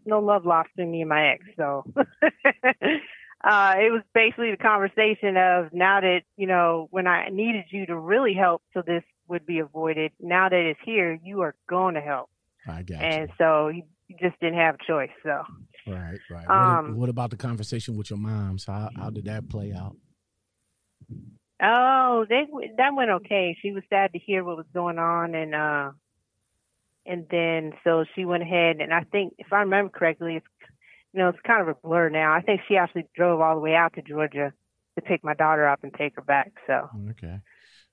no 0.04 0.20
love 0.20 0.46
lost 0.46 0.70
between 0.74 0.92
me 0.92 1.00
and 1.02 1.08
my 1.10 1.28
ex. 1.32 1.44
So 1.56 1.84
uh 1.96 3.74
it 3.76 3.92
was 3.92 4.02
basically 4.14 4.50
the 4.50 4.56
conversation 4.56 5.36
of 5.36 5.72
now 5.72 6.00
that, 6.00 6.22
you 6.36 6.46
know, 6.46 6.88
when 6.90 7.06
I 7.06 7.28
needed 7.28 7.66
you 7.70 7.86
to 7.86 7.96
really 7.96 8.34
help 8.34 8.62
so 8.74 8.82
this 8.84 9.04
would 9.28 9.46
be 9.46 9.58
avoided, 9.58 10.12
now 10.20 10.48
that 10.48 10.58
it's 10.58 10.80
here, 10.84 11.18
you 11.22 11.42
are 11.42 11.54
going 11.68 11.94
to 11.94 12.00
help. 12.00 12.30
I 12.66 12.82
got 12.82 13.02
And 13.02 13.30
so 13.38 13.68
you, 13.68 13.82
you 14.08 14.16
just 14.20 14.38
didn't 14.40 14.58
have 14.58 14.76
a 14.76 14.86
choice. 14.86 15.10
So. 15.22 15.42
Right, 15.86 16.18
right. 16.30 16.48
um, 16.48 16.88
what, 16.88 16.96
what 16.96 17.08
about 17.08 17.30
the 17.30 17.36
conversation 17.36 17.96
with 17.96 18.10
your 18.10 18.18
moms? 18.18 18.66
How 18.66 18.90
how 18.94 19.10
did 19.10 19.24
that 19.24 19.48
play 19.48 19.72
out? 19.72 19.96
Oh, 21.62 22.26
they 22.28 22.46
that 22.76 22.94
went 22.94 23.10
okay. 23.10 23.56
She 23.60 23.72
was 23.72 23.82
sad 23.88 24.12
to 24.12 24.18
hear 24.18 24.44
what 24.44 24.56
was 24.56 24.66
going 24.72 24.98
on, 24.98 25.34
and 25.34 25.54
uh, 25.54 25.90
and 27.06 27.26
then 27.30 27.72
so 27.84 28.04
she 28.14 28.24
went 28.24 28.42
ahead, 28.42 28.76
and 28.80 28.92
I 28.92 29.04
think 29.04 29.34
if 29.38 29.52
I 29.52 29.60
remember 29.60 29.90
correctly, 29.90 30.36
it's 30.36 30.46
you 31.12 31.20
know 31.20 31.30
it's 31.30 31.38
kind 31.46 31.62
of 31.62 31.68
a 31.68 31.74
blur 31.74 32.10
now. 32.10 32.32
I 32.32 32.42
think 32.42 32.60
she 32.68 32.76
actually 32.76 33.06
drove 33.16 33.40
all 33.40 33.54
the 33.54 33.60
way 33.60 33.74
out 33.74 33.94
to 33.94 34.02
Georgia 34.02 34.52
to 34.96 35.02
pick 35.02 35.24
my 35.24 35.34
daughter 35.34 35.66
up 35.66 35.80
and 35.82 35.92
take 35.94 36.16
her 36.16 36.22
back. 36.22 36.52
So 36.66 36.88
Okay. 37.10 37.40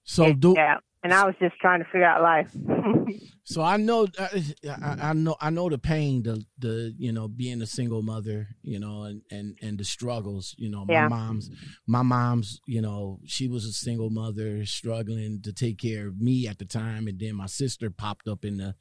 So 0.03 0.33
do 0.33 0.53
yeah, 0.55 0.77
and 1.05 1.13
I 1.13 1.25
was 1.25 1.35
just 1.39 1.55
trying 1.61 1.79
to 1.79 1.85
figure 1.85 2.03
out 2.05 2.21
life. 2.21 2.49
So 3.47 3.61
I 3.61 3.77
know, 3.77 4.07
I, 4.19 4.43
I 4.67 5.09
I 5.09 5.13
know, 5.13 5.35
I 5.39 5.51
know 5.51 5.69
the 5.69 5.77
pain, 5.77 6.23
the 6.23 6.43
the 6.57 6.95
you 6.97 7.11
know 7.11 7.27
being 7.27 7.61
a 7.61 7.67
single 7.67 8.01
mother, 8.01 8.47
you 8.63 8.79
know, 8.79 9.03
and 9.03 9.21
and 9.29 9.55
and 9.61 9.77
the 9.77 9.83
struggles. 9.83 10.55
You 10.57 10.71
know, 10.71 10.83
my 10.83 10.93
Yeah. 10.93 11.07
mom's, 11.07 11.51
my 11.85 12.01
mom's, 12.01 12.59
you 12.65 12.81
know, 12.81 13.19
she 13.23 13.47
was 13.47 13.65
a 13.65 13.71
single 13.71 14.09
mother 14.09 14.65
struggling 14.65 15.41
to 15.43 15.53
take 15.53 15.77
care 15.77 16.07
of 16.07 16.19
me 16.19 16.47
at 16.47 16.57
the 16.57 16.65
time, 16.65 17.07
and 17.07 17.19
then 17.19 17.35
my 17.35 17.45
sister 17.45 17.91
popped 17.91 18.27
up 18.27 18.43
in 18.43 18.57
the 18.57 18.73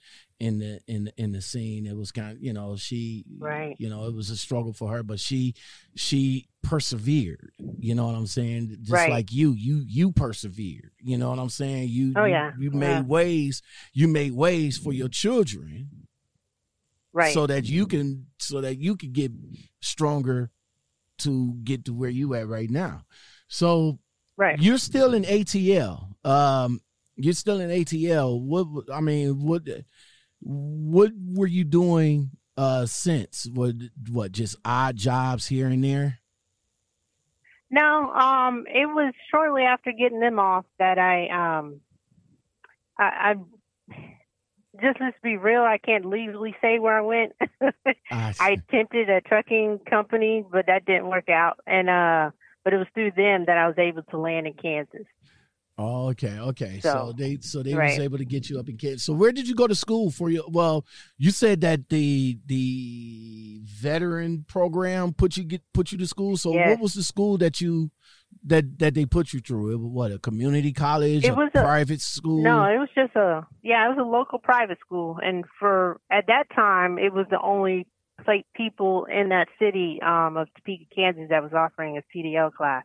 in 0.44 0.58
the 0.58 0.80
in 0.86 1.10
in 1.16 1.32
the 1.32 1.40
scene. 1.40 1.86
It 1.86 1.96
was 1.96 2.12
kind 2.12 2.32
of, 2.32 2.42
you 2.42 2.52
know, 2.52 2.76
she, 2.76 3.24
Right. 3.38 3.74
you 3.78 3.88
know, 3.88 4.06
it 4.06 4.14
was 4.14 4.30
a 4.30 4.36
struggle 4.36 4.72
for 4.72 4.90
her, 4.92 5.02
but 5.02 5.18
she 5.20 5.54
she 5.94 6.48
persevered. 6.62 7.52
You 7.78 7.94
know 7.94 8.06
what 8.06 8.14
I'm 8.14 8.26
saying? 8.26 8.76
Just 8.80 8.90
Right. 8.92 9.10
like 9.10 9.32
you, 9.32 9.52
you 9.52 9.82
you 9.86 10.12
persevered. 10.12 10.92
You 11.02 11.16
know 11.18 11.30
what 11.30 11.38
I'm 11.38 11.48
saying? 11.50 11.88
You 11.88 12.12
Oh, 12.16 12.24
you- 12.24 12.32
yeah. 12.32 12.52
you 12.58 12.70
Yeah. 12.72 12.78
made 13.00 13.08
ways 13.08 13.62
you 13.92 14.06
made 14.08 14.32
ways 14.32 14.76
for 14.78 14.92
your 14.92 15.08
children 15.08 15.88
right. 17.12 17.34
so 17.34 17.46
that 17.46 17.64
you 17.66 17.86
can 17.86 18.26
so 18.38 18.60
that 18.60 18.78
you 18.78 18.96
can 18.96 19.12
get 19.12 19.32
stronger 19.80 20.50
to 21.18 21.54
get 21.64 21.84
to 21.84 21.94
where 21.94 22.10
you 22.10 22.34
at 22.34 22.48
right 22.48 22.70
now 22.70 23.04
so 23.46 23.98
right. 24.36 24.60
you're 24.60 24.78
still 24.78 25.14
in 25.14 25.22
atl 25.24 26.08
um 26.26 26.80
you're 27.16 27.32
still 27.44 27.60
in 27.60 27.70
atl 27.70 28.40
what 28.40 28.66
i 28.92 29.00
mean 29.00 29.40
what 29.46 29.62
what 30.44 31.10
were 31.32 31.46
you 31.46 31.64
doing 31.64 32.30
uh 32.56 32.86
since 32.86 33.48
what 33.52 33.74
what 34.10 34.30
just 34.30 34.56
odd 34.64 34.96
jobs 34.96 35.46
here 35.46 35.66
and 35.66 35.82
there 35.82 36.20
No, 37.70 38.12
um, 38.12 38.66
it 38.68 38.86
was 38.86 39.12
shortly 39.32 39.62
after 39.62 39.90
getting 39.90 40.20
them 40.20 40.38
off 40.38 40.64
that 40.78 40.96
I, 40.98 41.28
um, 41.58 41.80
I, 42.96 43.32
I 43.32 43.34
just 44.80 45.00
let's 45.00 45.16
be 45.22 45.36
real. 45.36 45.62
I 45.62 45.78
can't 45.78 46.04
legally 46.04 46.54
say 46.60 46.78
where 46.78 46.98
I 46.98 47.00
went. 47.00 47.32
I, 48.10 48.34
I 48.40 48.50
attempted 48.50 49.10
a 49.10 49.20
trucking 49.22 49.80
company, 49.90 50.44
but 50.50 50.66
that 50.66 50.84
didn't 50.84 51.08
work 51.08 51.28
out. 51.28 51.58
And 51.66 51.88
uh, 51.88 52.30
but 52.62 52.72
it 52.72 52.78
was 52.78 52.86
through 52.94 53.12
them 53.16 53.44
that 53.46 53.58
I 53.58 53.66
was 53.66 53.78
able 53.78 54.02
to 54.04 54.18
land 54.18 54.46
in 54.46 54.54
Kansas. 54.54 55.06
Oh, 55.76 56.10
okay, 56.10 56.38
okay. 56.38 56.78
So, 56.80 56.88
So, 56.92 57.12
they 57.16 57.38
so 57.40 57.62
they 57.62 57.74
was 57.74 57.98
able 57.98 58.18
to 58.18 58.24
get 58.24 58.48
you 58.48 58.60
up 58.60 58.68
in 58.68 58.76
Kansas. 58.76 59.02
So 59.02 59.12
where 59.12 59.32
did 59.32 59.48
you 59.48 59.56
go 59.56 59.66
to 59.66 59.74
school 59.74 60.10
for 60.10 60.30
your? 60.30 60.44
Well, 60.48 60.86
you 61.18 61.30
said 61.32 61.62
that 61.62 61.88
the 61.88 62.38
the 62.46 63.60
veteran 63.64 64.44
program 64.48 65.12
put 65.12 65.36
you 65.36 65.44
get 65.44 65.62
put 65.72 65.90
you 65.92 65.98
to 65.98 66.06
school. 66.06 66.36
So 66.36 66.52
Yes. 66.52 66.68
what 66.70 66.80
was 66.80 66.94
the 66.94 67.02
school 67.02 67.38
that 67.38 67.60
you 67.60 67.90
that 68.46 68.78
that 68.78 68.94
they 68.94 69.04
put 69.04 69.32
you 69.32 69.40
through? 69.40 69.72
It 69.72 69.80
was 69.80 69.90
what 69.90 70.12
a 70.12 70.18
community 70.18 70.72
college, 70.72 71.24
It 71.24 71.30
a 71.30 71.34
was 71.34 71.50
a- 71.54 71.62
private 71.62 72.00
school. 72.00 72.42
No, 72.42 72.64
it 72.64 72.78
was 72.78 72.88
just 72.94 73.16
a 73.16 73.44
yeah, 73.62 73.84
it 73.86 73.88
was 73.88 73.98
a 73.98 74.08
local 74.08 74.38
private 74.38 74.78
school, 74.78 75.18
and 75.22 75.44
for 75.58 76.00
at 76.10 76.28
that 76.28 76.44
time, 76.54 76.98
it 76.98 77.12
was 77.12 77.26
the 77.30 77.40
only 77.40 77.88
like 78.28 78.46
people 78.54 79.06
in 79.06 79.30
that 79.30 79.48
city 79.58 79.98
um, 80.02 80.36
of 80.36 80.46
Topeka, 80.56 80.84
Kansas, 80.94 81.26
that 81.30 81.42
was 81.42 81.52
offering 81.52 81.98
a 81.98 82.02
CDL 82.16 82.52
class. 82.52 82.84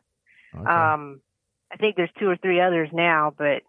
Okay. 0.55 0.65
Um, 0.67 1.21
I 1.71 1.77
think 1.77 1.95
there's 1.95 2.09
two 2.19 2.27
or 2.27 2.37
three 2.37 2.61
others 2.61 2.89
now, 2.91 3.33
but 3.37 3.61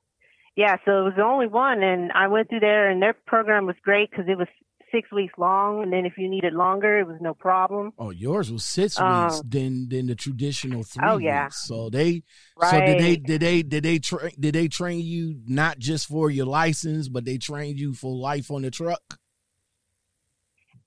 yeah, 0.56 0.76
so 0.84 1.00
it 1.00 1.04
was 1.04 1.12
the 1.16 1.22
only 1.22 1.46
one, 1.46 1.82
and 1.82 2.10
I 2.12 2.28
went 2.28 2.48
through 2.48 2.60
there, 2.60 2.90
and 2.90 3.00
their 3.00 3.14
program 3.14 3.66
was 3.66 3.76
great 3.82 4.10
because 4.10 4.26
it 4.28 4.36
was 4.36 4.48
six 4.92 5.10
weeks 5.12 5.34
long, 5.38 5.82
and 5.82 5.92
then 5.92 6.04
if 6.04 6.14
you 6.18 6.28
needed 6.28 6.52
longer, 6.52 6.98
it 6.98 7.06
was 7.06 7.18
no 7.20 7.34
problem. 7.34 7.92
oh, 7.98 8.10
yours 8.10 8.50
was 8.50 8.64
six 8.64 8.98
um, 8.98 9.24
weeks 9.24 9.42
than 9.46 9.88
than 9.88 10.06
the 10.06 10.14
traditional 10.14 10.82
three. 10.82 11.06
Oh 11.06 11.18
yeah. 11.18 11.44
weeks. 11.44 11.66
So 11.66 11.90
they 11.90 12.22
Right? 12.60 12.70
so 12.70 12.80
did 12.80 12.98
they 12.98 13.16
did 13.16 13.40
they 13.40 13.62
did 13.62 13.84
they 13.84 13.98
train 13.98 14.32
did 14.38 14.54
they 14.54 14.68
train 14.68 15.00
you 15.00 15.40
not 15.46 15.78
just 15.78 16.08
for 16.08 16.30
your 16.30 16.46
license, 16.46 17.08
but 17.08 17.24
they 17.24 17.38
trained 17.38 17.78
you 17.78 17.94
for 17.94 18.14
life 18.14 18.50
on 18.50 18.62
the 18.62 18.70
truck? 18.70 19.18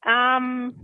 Um, 0.05 0.75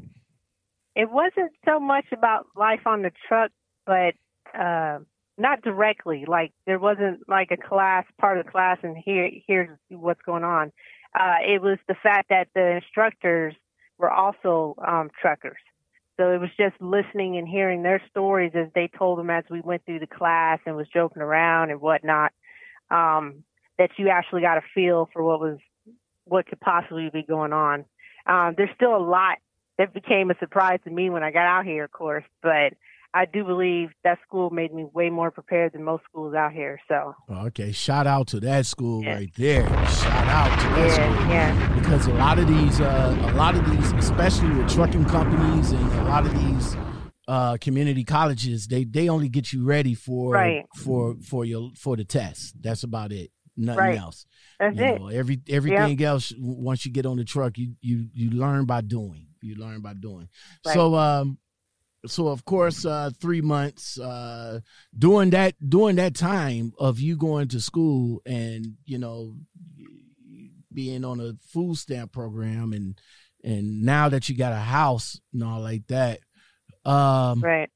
it 0.96 1.10
wasn't 1.12 1.52
so 1.66 1.80
much 1.80 2.06
about 2.14 2.48
life 2.56 2.86
on 2.86 3.02
the 3.02 3.12
truck, 3.28 3.52
but 3.86 4.14
uh, 4.58 5.00
not 5.40 5.62
directly. 5.62 6.26
Like 6.28 6.52
there 6.66 6.80
wasn't 6.80 7.28
like 7.28 7.52
a 7.52 7.58
class 7.58 8.06
part 8.20 8.38
of 8.38 8.46
the 8.46 8.52
class, 8.52 8.78
and 8.84 8.98
here 8.98 9.30
here's 9.48 9.70
what's 9.90 10.22
going 10.22 10.44
on. 10.44 10.72
Uh, 11.18 11.38
it 11.46 11.62
was 11.62 11.78
the 11.88 11.96
fact 11.96 12.30
that 12.30 12.50
the 12.54 12.76
instructors 12.76 13.56
were 13.98 14.12
also 14.12 14.76
um, 14.86 15.10
truckers, 15.20 15.58
so 16.18 16.32
it 16.32 16.40
was 16.40 16.50
just 16.58 16.76
listening 16.80 17.38
and 17.38 17.48
hearing 17.48 17.82
their 17.82 18.02
stories 18.10 18.52
as 18.54 18.68
they 18.76 18.90
told 18.98 19.18
them 19.18 19.30
as 19.30 19.44
we 19.50 19.62
went 19.62 19.86
through 19.86 20.00
the 20.00 20.08
class 20.08 20.60
and 20.66 20.76
was 20.76 20.88
joking 20.94 21.22
around 21.22 21.72
and 21.72 21.82
whatnot. 21.82 22.32
Um, 22.92 23.44
that 23.78 23.92
you 23.98 24.10
actually 24.10 24.42
got 24.42 24.58
a 24.58 24.62
feel 24.76 25.10
for 25.14 25.24
what 25.24 25.40
was 25.40 25.58
what 26.26 26.46
could 26.46 26.60
possibly 26.60 27.10
be 27.12 27.24
going 27.24 27.54
on. 27.54 27.86
Um, 28.28 28.54
there's 28.56 28.70
still 28.76 28.96
a 28.96 29.00
lot 29.00 29.38
that 29.78 29.94
became 29.94 30.30
a 30.30 30.38
surprise 30.40 30.80
to 30.84 30.92
me 30.92 31.10
when 31.10 31.24
I 31.24 31.32
got 31.32 31.46
out 31.46 31.66
here, 31.66 31.86
of 31.86 31.92
course, 31.92 32.26
but 32.44 32.74
I 33.14 33.26
do 33.26 33.44
believe 33.44 33.90
that 34.04 34.20
school 34.28 34.52
made 34.52 34.72
me 34.74 34.86
way 34.94 35.10
more 35.10 35.32
prepared 35.32 35.74
than 35.74 35.84
most 35.84 36.04
schools 36.10 36.36
out 36.36 36.52
here. 36.54 36.80
So, 36.88 37.16
Okay, 37.30 37.72
shout 37.72 38.06
out 38.06 38.28
to 38.28 38.40
that 38.42 38.66
school 38.68 39.04
Yeah. 39.04 39.16
right 39.16 39.32
there. 39.36 39.68
Shout 39.88 40.28
out 40.28 40.60
to 40.62 40.68
that 40.76 40.88
yeah, 40.88 40.94
school 40.94 41.30
yeah, 41.32 41.76
because 41.80 42.08
a 42.08 42.14
lot 42.14 42.38
of 42.38 42.48
these, 42.48 42.80
uh, 42.80 43.32
a 43.32 43.34
lot 43.36 43.56
of 43.56 43.70
these, 43.72 43.92
especially 43.94 44.52
with 44.52 44.70
trucking 44.70 45.06
companies 45.06 45.72
and 45.72 45.92
a 45.94 46.04
lot 46.04 46.26
of 46.26 46.34
these 46.40 46.78
uh, 47.28 47.58
community 47.62 48.04
colleges, 48.04 48.68
they 48.68 48.84
they 48.84 49.08
only 49.10 49.30
get 49.30 49.54
you 49.54 49.64
ready 49.64 49.94
for 49.96 50.34
Right. 50.34 50.66
for 50.76 51.16
for 51.22 51.46
your 51.46 51.72
for 51.76 51.96
the 51.96 52.04
test. 52.06 52.62
That's 52.62 52.84
about 52.84 53.12
it. 53.12 53.32
Nothing 53.58 53.80
Right. 53.80 54.00
else. 54.00 54.26
that's 54.60 54.76
you 54.76 54.84
it. 54.84 55.00
know, 55.00 55.08
every 55.08 55.42
everything 55.50 56.02
else 56.04 56.34
once 56.40 56.86
you 56.86 56.92
get 56.92 57.06
on 57.06 57.18
the 57.18 57.24
truck, 57.26 57.58
you 57.58 57.76
you 57.82 58.08
you 58.14 58.30
learn 58.32 58.66
by 58.66 58.82
doing. 58.82 59.28
You 59.42 59.56
learn 59.56 59.82
by 59.82 59.94
doing. 59.94 60.28
Right. 60.66 60.74
So 60.74 60.96
um 60.96 61.38
so 62.06 62.28
of 62.30 62.46
course 62.46 62.86
uh 62.86 63.10
3 63.20 63.42
months 63.42 64.00
uh 64.00 64.60
during 64.98 65.32
that 65.32 65.56
during 65.68 65.98
that 65.98 66.16
time 66.16 66.72
of 66.80 67.00
you 67.00 67.18
going 67.18 67.48
to 67.50 67.60
school 67.60 68.22
and 68.26 68.76
you 68.86 68.98
know 68.98 69.36
being 70.74 71.04
on 71.04 71.20
a 71.20 71.34
food 71.52 71.76
stamp 71.76 72.12
program 72.12 72.72
and 72.74 73.00
and 73.44 73.82
now 73.82 74.08
that 74.10 74.30
you 74.30 74.36
got 74.38 74.54
a 74.54 74.58
house 74.58 75.20
and 75.34 75.44
all 75.44 75.60
like 75.60 75.86
that 75.88 76.20
um 76.86 77.42
Right. 77.42 77.70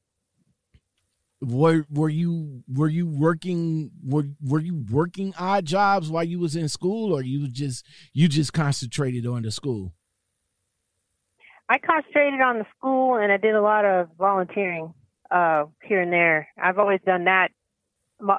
were 1.42 1.86
were 1.90 2.10
you 2.10 2.64
were 2.74 2.88
you 2.88 3.06
working 3.08 3.92
were 4.06 4.28
were 4.42 4.60
you 4.62 4.86
working 4.90 5.34
odd 5.38 5.66
jobs 5.66 6.10
while 6.10 6.24
you 6.24 6.40
was 6.40 6.56
in 6.56 6.70
school 6.70 7.12
or 7.14 7.22
you 7.22 7.48
just 7.50 7.86
you 8.14 8.28
just 8.30 8.54
concentrated 8.54 9.26
on 9.28 9.42
the 9.42 9.52
school 9.52 9.94
I 11.74 11.80
concentrated 11.80 12.40
on 12.40 12.60
the 12.60 12.66
school 12.78 13.16
and 13.16 13.32
I 13.32 13.38
did 13.38 13.56
a 13.56 13.62
lot 13.62 13.84
of 13.84 14.10
volunteering 14.16 14.94
uh, 15.32 15.66
here 15.82 16.04
and 16.04 16.14
there. 16.14 16.48
I've 16.56 16.78
always 16.78 17.00
done 17.04 17.24
that 17.24 17.50
my, 18.22 18.38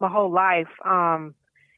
my 0.00 0.08
whole 0.08 0.32
life, 0.32 0.66
um, 0.84 1.36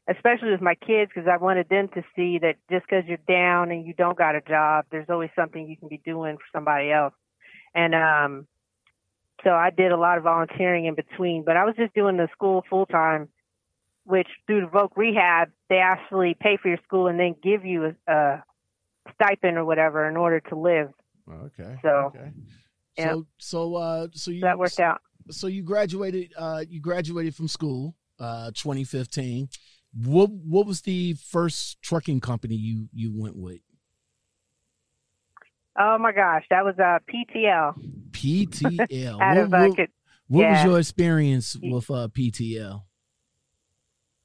especially 0.09 0.49
with 0.49 0.61
my 0.61 0.73
kids, 0.73 1.11
because 1.13 1.29
I 1.31 1.37
wanted 1.37 1.69
them 1.69 1.89
to 1.89 2.03
see 2.15 2.39
that 2.39 2.55
just 2.71 2.87
because 2.89 3.03
you're 3.05 3.19
down 3.27 3.69
and 3.69 3.85
you 3.85 3.93
don't 3.93 4.17
got 4.17 4.33
a 4.33 4.41
job, 4.41 4.85
there's 4.89 5.05
always 5.07 5.29
something 5.35 5.67
you 5.67 5.77
can 5.77 5.87
be 5.87 6.01
doing 6.03 6.37
for 6.37 6.45
somebody 6.51 6.91
else. 6.91 7.13
And 7.75 7.93
um, 7.93 8.47
so 9.43 9.51
I 9.51 9.69
did 9.69 9.91
a 9.91 9.97
lot 9.97 10.17
of 10.17 10.23
volunteering 10.23 10.85
in 10.85 10.95
between, 10.95 11.43
but 11.43 11.57
I 11.57 11.65
was 11.65 11.75
just 11.75 11.93
doing 11.93 12.17
the 12.17 12.27
school 12.33 12.63
full 12.67 12.87
time 12.87 13.29
which 14.03 14.29
through 14.47 14.61
the 14.61 14.67
Voc 14.67 14.95
Rehab, 14.95 15.49
they 15.69 15.79
actually 15.79 16.35
pay 16.39 16.57
for 16.57 16.69
your 16.69 16.79
school 16.85 17.07
and 17.07 17.19
then 17.19 17.35
give 17.43 17.65
you 17.65 17.93
a, 18.07 18.11
a 18.11 18.43
stipend 19.13 19.57
or 19.57 19.65
whatever 19.65 20.07
in 20.09 20.17
order 20.17 20.39
to 20.49 20.55
live. 20.55 20.89
Okay. 21.29 21.75
So, 21.81 21.89
okay. 22.15 22.31
yeah. 22.97 23.11
So 23.13 23.27
so 23.37 23.75
uh 23.75 24.07
so 24.13 24.31
you 24.31 24.41
That 24.41 24.57
worked 24.57 24.79
out. 24.79 25.01
so 25.29 25.47
you 25.47 25.63
graduated 25.63 26.33
uh 26.37 26.63
you 26.67 26.79
graduated 26.81 27.35
from 27.35 27.47
school 27.47 27.95
uh 28.19 28.47
2015 28.55 29.49
what 30.05 30.29
what 30.31 30.65
was 30.65 30.81
the 30.81 31.13
first 31.13 31.81
trucking 31.81 32.19
company 32.19 32.55
you 32.55 32.87
you 32.93 33.11
went 33.15 33.35
with 33.35 33.59
Oh 35.79 35.97
my 35.99 36.11
gosh, 36.11 36.43
that 36.49 36.65
was 36.65 36.73
uh, 36.79 36.97
PTL 37.07 37.75
ptl 38.11 39.21
out 39.21 39.35
what, 39.37 39.45
of 39.45 39.53
uh, 39.53 39.57
what- 39.67 39.75
Kit- 39.77 39.91
what 40.27 40.49
was 40.49 40.63
your 40.63 40.79
experience 40.79 41.55
with 41.61 41.89
uh 41.91 42.07
ptl 42.09 42.81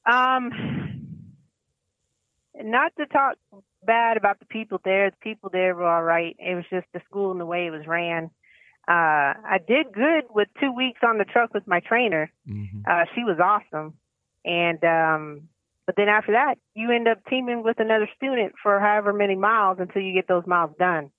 Um, 0.05 0.49
not 2.61 2.91
to 2.97 3.05
talk 3.05 3.35
bad 3.85 4.17
about 4.17 4.39
the 4.39 4.45
people 4.45 4.79
there. 4.83 5.09
The 5.09 5.17
people 5.21 5.49
there 5.51 5.75
were 5.75 5.87
all 5.87 6.03
right. 6.03 6.35
It 6.39 6.55
was 6.55 6.65
just 6.69 6.87
the 6.93 7.01
school 7.09 7.31
and 7.31 7.39
the 7.39 7.45
way 7.45 7.67
it 7.67 7.71
was 7.71 7.87
ran. 7.87 8.29
Uh, 8.87 9.33
I 9.45 9.59
did 9.65 9.93
good 9.93 10.25
with 10.29 10.49
two 10.59 10.71
weeks 10.71 10.99
on 11.07 11.17
the 11.17 11.25
truck 11.25 11.53
with 11.53 11.65
my 11.67 11.79
trainer. 11.79 12.31
Mhm. 12.47 12.85
Uh, 12.85 13.05
she 13.15 13.23
was 13.23 13.39
awesome. 13.39 13.93
And, 14.43 14.83
um, 14.83 15.49
but 15.85 15.95
then 15.95 16.09
after 16.09 16.33
that, 16.33 16.55
you 16.75 16.91
end 16.91 17.07
up 17.07 17.25
teaming 17.29 17.63
with 17.63 17.79
another 17.79 18.09
student 18.15 18.53
for 18.61 18.79
however 18.79 19.13
many 19.13 19.35
miles 19.35 19.79
until 19.79 20.01
you 20.01 20.13
get 20.13 20.27
those 20.27 20.45
miles 20.45 20.75
done. 20.77 21.11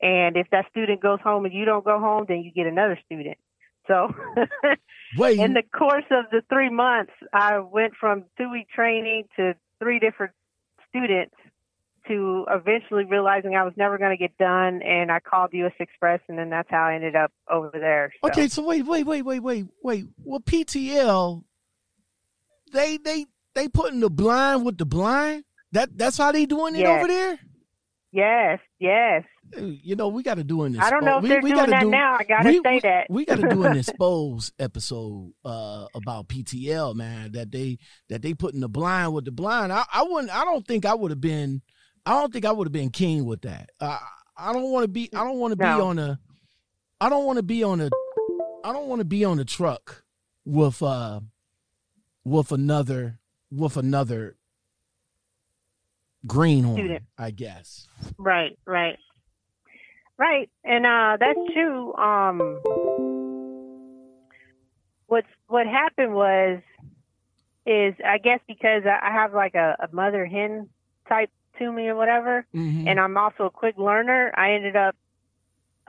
And 0.00 0.36
if 0.36 0.48
that 0.50 0.68
student 0.70 1.00
goes 1.02 1.20
home 1.20 1.44
and 1.44 1.52
you 1.52 1.66
don't 1.66 1.84
go 1.84 1.98
home, 1.98 2.24
then 2.26 2.42
you 2.42 2.52
get 2.52 2.66
another 2.66 2.98
student. 3.04 3.36
So 3.86 4.14
in 5.44 5.54
the 5.54 5.62
course 5.62 6.04
of 6.10 6.26
the 6.30 6.42
three 6.48 6.70
months, 6.70 7.12
I 7.32 7.58
went 7.58 7.94
from 7.96 8.24
two 8.38 8.50
week 8.50 8.68
training 8.70 9.24
to 9.36 9.54
three 9.78 9.98
different 9.98 10.32
students 10.88 11.34
to 12.10 12.44
eventually 12.50 13.04
realizing 13.04 13.54
I 13.54 13.64
was 13.64 13.72
never 13.76 13.96
going 13.98 14.10
to 14.10 14.16
get 14.16 14.36
done. 14.36 14.82
And 14.82 15.10
I 15.10 15.20
called 15.20 15.50
US 15.54 15.72
Xpress, 15.80 16.20
and 16.28 16.38
then 16.38 16.50
that's 16.50 16.68
how 16.70 16.84
I 16.84 16.94
ended 16.94 17.16
up 17.16 17.32
over 17.50 17.70
there. 17.72 18.12
So. 18.22 18.28
okay 18.28 18.48
so 18.48 18.62
wait 18.62 18.84
wait 18.86 19.06
wait 19.06 19.22
wait 19.22 19.40
wait 19.40 19.66
wait 19.82 20.04
well 20.24 20.40
ptl 20.40 21.44
they 22.72 22.98
they 22.98 23.26
they 23.54 23.68
putting 23.68 24.00
the 24.00 24.10
blind 24.10 24.64
with 24.64 24.78
the 24.78 24.86
blind 24.86 25.44
that 25.72 25.96
that's 25.96 26.16
how 26.18 26.32
they 26.32 26.46
doing 26.46 26.74
it 26.76 26.80
Yes. 26.80 26.98
over 26.98 27.08
there 27.08 27.38
Yes, 28.12 28.58
yes. 28.80 29.22
you 29.56 29.94
know 29.94 30.08
we 30.08 30.24
got 30.24 30.34
to 30.34 30.42
do 30.42 30.64
in 30.64 30.72
this 30.72 30.82
I 30.82 30.90
don't 30.90 31.04
know 31.04 31.18
if 31.18 31.22
we, 31.22 31.28
they're 31.28 31.40
we 31.42 31.50
doing 31.50 31.60
gotta 31.60 31.70
that 31.70 31.82
do, 31.82 31.90
now. 31.90 32.16
I 32.18 32.24
got 32.24 32.42
to 32.42 32.48
we- 32.48 32.60
say 32.64 32.80
that. 32.82 33.06
we 33.08 33.24
got 33.24 33.38
to 33.38 33.48
do 33.48 33.62
an 33.64 33.76
expose 33.78 34.50
episode 34.58 35.32
uh 35.44 35.86
about 35.94 36.26
PTL 36.28 36.96
man 36.96 37.30
that 37.32 37.52
they 37.52 37.78
that 38.08 38.22
they 38.22 38.34
putting 38.34 38.58
the 38.60 38.68
blind 38.68 39.12
with 39.14 39.26
the 39.26 39.30
blind. 39.30 39.72
I, 39.72 39.84
I 39.92 40.02
wouldn't. 40.02 40.34
I 40.34 40.44
don't 40.44 40.66
think 40.66 40.84
I 40.84 40.94
would 40.94 41.12
have 41.12 41.20
been. 41.20 41.62
I 42.10 42.14
don't 42.14 42.32
think 42.32 42.44
I 42.44 42.50
would 42.50 42.66
have 42.66 42.72
been 42.72 42.90
keen 42.90 43.24
with 43.24 43.42
that. 43.42 43.70
Uh, 43.78 43.96
I 44.36 44.52
don't 44.52 44.72
want 44.72 44.82
to 44.82 44.88
be. 44.88 45.08
I 45.14 45.22
don't 45.22 45.38
want 45.38 45.52
to 45.52 45.56
be 45.56 45.64
on 45.64 45.96
a. 46.00 46.18
I 47.00 47.08
don't 47.08 47.24
want 47.24 47.36
to 47.36 47.44
be 47.44 47.62
on 47.62 47.80
a. 47.80 47.88
I 48.64 48.72
don't 48.72 48.88
want 48.88 48.98
to 48.98 49.04
be 49.04 49.24
on 49.24 49.38
a 49.38 49.44
truck 49.44 50.02
with 50.44 50.82
uh 50.82 51.20
with 52.24 52.50
another 52.50 53.20
with 53.52 53.76
another 53.76 54.36
greenhorn. 56.26 56.98
I 57.16 57.30
guess. 57.30 57.86
Right, 58.18 58.58
right. 58.66 58.98
Right. 60.18 60.50
And 60.64 60.84
uh 60.84 61.16
that's 61.20 61.38
true. 61.54 61.94
Um 61.94 62.60
what's 65.06 65.28
what 65.46 65.68
happened 65.68 66.12
was 66.12 66.60
is 67.66 67.94
I 68.04 68.18
guess 68.18 68.40
because 68.48 68.82
I 68.84 69.10
I 69.10 69.12
have 69.12 69.32
like 69.32 69.54
a, 69.54 69.76
a 69.80 69.94
mother 69.94 70.26
hen 70.26 70.68
type 71.08 71.30
to 71.60 71.70
me 71.70 71.86
or 71.88 71.94
whatever, 71.94 72.44
Mhm. 72.54 72.88
and 72.88 72.98
I'm 72.98 73.16
also 73.16 73.44
a 73.44 73.50
quick 73.50 73.76
learner, 73.78 74.32
I 74.36 74.52
ended 74.54 74.74
up 74.76 74.96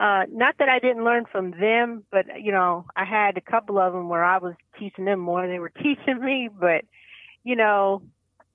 uh 0.00 0.24
not 0.30 0.56
that 0.58 0.68
I 0.68 0.78
didn't 0.78 1.04
learn 1.04 1.26
from 1.30 1.50
them, 1.52 2.04
but 2.10 2.24
you 2.40 2.50
know, 2.52 2.86
I 2.96 3.04
had 3.04 3.36
a 3.36 3.40
couple 3.40 3.78
of 3.78 3.92
them 3.92 4.08
where 4.08 4.24
I 4.24 4.38
was 4.38 4.54
teaching 4.78 5.04
them 5.04 5.20
more 5.20 5.42
than 5.42 5.50
they 5.50 5.58
were 5.58 5.68
teaching 5.82 6.20
me, 6.20 6.48
but 6.48 6.84
you 7.44 7.56
know, 7.56 8.02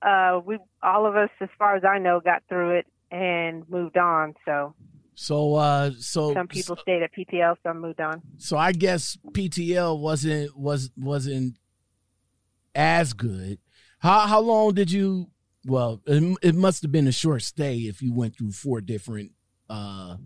uh 0.02 0.40
we 0.44 0.58
all 0.82 1.06
of 1.06 1.16
us 1.16 1.30
as 1.40 1.48
far 1.58 1.76
as 1.76 1.84
I 1.84 1.98
know 1.98 2.20
got 2.20 2.42
through 2.48 2.78
it 2.78 2.86
and 3.10 3.68
moved 3.68 3.96
on. 3.96 4.34
So 4.44 4.74
so 5.14 5.54
uh 5.54 5.90
so 5.98 6.34
some 6.34 6.48
people 6.48 6.76
stayed 6.76 7.02
at 7.02 7.12
PTL, 7.12 7.56
some 7.62 7.80
moved 7.80 8.00
on. 8.00 8.22
So 8.36 8.56
I 8.56 8.72
guess 8.72 9.16
PTL 9.32 9.98
wasn't 10.00 10.56
was 10.56 10.90
wasn't 10.96 11.54
as 12.74 13.12
good. 13.12 13.58
How 14.00 14.20
how 14.26 14.40
long 14.40 14.74
did 14.74 14.90
you? 14.92 15.30
Well, 15.66 16.00
it, 16.06 16.38
it 16.42 16.54
must 16.54 16.82
have 16.82 16.92
been 16.92 17.06
a 17.06 17.12
short 17.12 17.42
stay 17.42 17.78
if 17.78 18.00
you 18.00 18.14
went 18.14 18.36
through 18.36 18.52
four 18.52 18.80
different 18.80 19.32
uh 19.68 20.16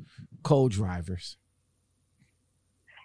co-drivers. 0.43 1.37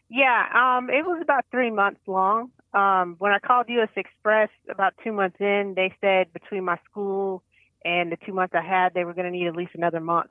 Yeah, 0.09 0.45
um, 0.53 0.89
it 0.89 1.05
was 1.05 1.19
about 1.21 1.45
three 1.51 1.71
months 1.71 1.99
long. 2.07 2.51
Um, 2.73 3.15
when 3.19 3.31
I 3.31 3.39
called 3.39 3.67
U.S. 3.69 3.89
Xpress 3.97 4.49
about 4.69 4.93
two 5.03 5.11
months 5.11 5.37
in, 5.39 5.73
they 5.75 5.93
said 5.99 6.31
between 6.33 6.63
my 6.63 6.77
school 6.89 7.43
and 7.83 8.11
the 8.11 8.17
two 8.25 8.33
months 8.33 8.53
I 8.55 8.61
had, 8.61 8.93
they 8.93 9.03
were 9.03 9.13
going 9.13 9.31
to 9.31 9.37
need 9.37 9.47
at 9.47 9.55
least 9.55 9.71
another 9.73 9.99
month. 9.99 10.29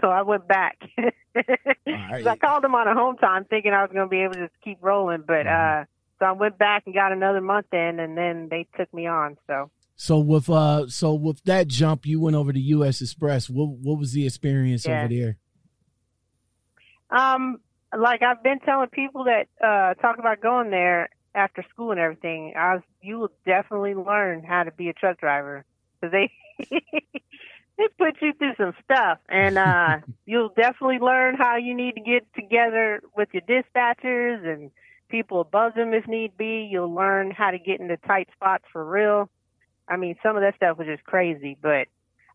So 0.00 0.08
I 0.08 0.22
went 0.22 0.46
back. 0.46 0.78
right. 0.98 2.24
So 2.24 2.30
I 2.30 2.36
called 2.36 2.62
them 2.62 2.74
on 2.74 2.86
a 2.88 2.94
home 2.94 3.16
time, 3.16 3.44
thinking 3.46 3.72
I 3.72 3.82
was 3.82 3.90
going 3.92 4.06
to 4.06 4.10
be 4.10 4.22
able 4.22 4.34
to 4.34 4.46
just 4.48 4.60
keep 4.62 4.78
rolling. 4.82 5.22
But 5.26 5.46
Mhm. 5.46 5.82
uh, 5.82 5.84
so 6.18 6.26
I 6.26 6.32
went 6.32 6.58
back 6.58 6.82
and 6.86 6.94
got 6.94 7.12
another 7.12 7.40
month 7.40 7.72
in, 7.72 7.98
and 7.98 8.16
then 8.16 8.48
they 8.50 8.66
took 8.76 8.92
me 8.92 9.06
on. 9.06 9.36
So 9.46 9.70
So 10.00 10.20
with 10.20 10.48
uh 10.48 10.86
so 10.88 11.12
with 11.12 11.42
that 11.42 11.66
jump, 11.66 12.06
you 12.06 12.20
went 12.20 12.36
over 12.36 12.52
to 12.52 12.60
U.S. 12.60 13.02
Xpress. 13.02 13.50
What 13.50 13.70
what 13.82 13.98
was 13.98 14.12
the 14.12 14.24
experience 14.26 14.86
Yeah. 14.86 15.04
over 15.04 15.08
there? 15.08 15.38
Um, 17.10 17.58
like 17.96 18.22
I've 18.22 18.42
been 18.42 18.60
telling 18.60 18.88
people 18.90 19.24
that 19.24 19.48
uh 19.60 19.94
talk 20.00 20.18
about 20.18 20.40
going 20.40 20.70
there 20.70 21.08
after 21.34 21.64
school 21.70 21.90
and 21.90 21.98
everything. 21.98 22.54
I 22.56 22.74
was, 22.74 22.82
you 23.02 23.18
will 23.18 23.32
definitely 23.44 23.94
learn 23.94 24.44
how 24.44 24.62
to 24.62 24.70
be 24.70 24.88
a 24.88 24.92
truck 24.92 25.18
driver 25.18 25.64
because 26.00 26.12
they 26.12 26.30
they 26.70 27.88
put 27.98 28.22
you 28.22 28.34
through 28.38 28.54
some 28.56 28.74
stuff, 28.84 29.18
and 29.28 29.58
uh 29.58 29.96
you'll 30.26 30.50
definitely 30.50 31.00
learn 31.00 31.34
how 31.34 31.56
you 31.56 31.74
need 31.74 31.94
to 31.96 32.00
get 32.00 32.24
together 32.36 33.00
with 33.16 33.30
your 33.32 33.42
dispatchers 33.42 34.46
and 34.46 34.70
people 35.10 35.40
above 35.40 35.74
them 35.74 35.92
if 35.92 36.06
need 36.06 36.36
be. 36.36 36.68
You'll 36.70 36.94
learn 36.94 37.32
how 37.32 37.50
to 37.50 37.58
get 37.58 37.80
into 37.80 37.96
tight 37.96 38.28
spots 38.36 38.64
for 38.72 38.84
real. 38.88 39.28
I 39.88 39.96
mean, 39.96 40.16
some 40.22 40.36
of 40.36 40.42
that 40.42 40.56
stuff 40.56 40.78
was 40.78 40.86
just 40.86 41.04
crazy, 41.04 41.56
but 41.60 41.88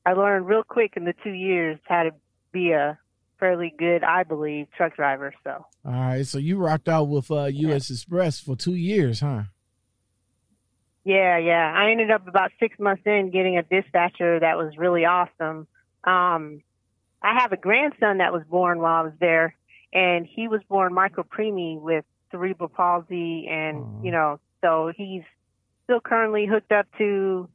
I 0.06 0.14
learned 0.14 0.48
real 0.48 0.64
quick 0.64 0.94
in 0.96 1.06
the 1.06 1.14
two 1.24 1.32
years 1.32 1.80
how 1.88 2.04
to 2.04 2.12
be 2.52 2.72
a 2.72 2.98
fairly 3.40 3.74
good, 3.78 4.04
I 4.04 4.24
believe, 4.24 4.68
truck 4.76 4.96
driver. 4.96 5.34
So 5.44 5.66
All 5.86 5.92
right, 5.92 6.26
so 6.26 6.38
you 6.38 6.58
rocked 6.58 6.90
out 6.90 7.10
with 7.10 7.30
uh 7.30 7.46
U.S. 7.46 7.92
Xpress 7.92 8.44
for 8.44 8.56
two 8.56 8.76
years, 8.76 9.20
huh? 9.20 9.44
yeah, 11.06 11.38
yeah. 11.38 11.74
I 11.76 11.92
ended 11.92 12.12
up 12.12 12.28
about 12.28 12.52
six 12.60 12.80
months 12.80 13.04
in 13.06 13.30
getting 13.32 13.58
a 13.58 13.64
dispatcher 13.64 14.40
that 14.40 14.58
was 14.58 14.78
really 14.78 15.06
awesome. 15.06 15.68
Um, 16.04 16.62
I 17.22 17.40
have 17.40 17.52
a 17.52 17.58
grandson 17.58 18.18
that 18.18 18.34
was 18.34 18.44
born 18.50 18.80
while 18.80 19.02
I 19.02 19.02
was 19.02 19.14
there, 19.20 19.56
and 19.94 20.26
he 20.26 20.48
was 20.48 20.62
born 20.70 20.94
micropreemie 20.94 21.80
with 21.80 22.06
cerebral 22.32 22.70
palsy, 22.70 23.48
and 23.50 24.04
you 24.04 24.12
know, 24.12 24.40
so 24.62 24.92
he's 24.96 25.24
still 25.94 26.02
currently 26.02 26.46
hooked 26.50 26.72
up 26.72 26.88
to 26.98 27.48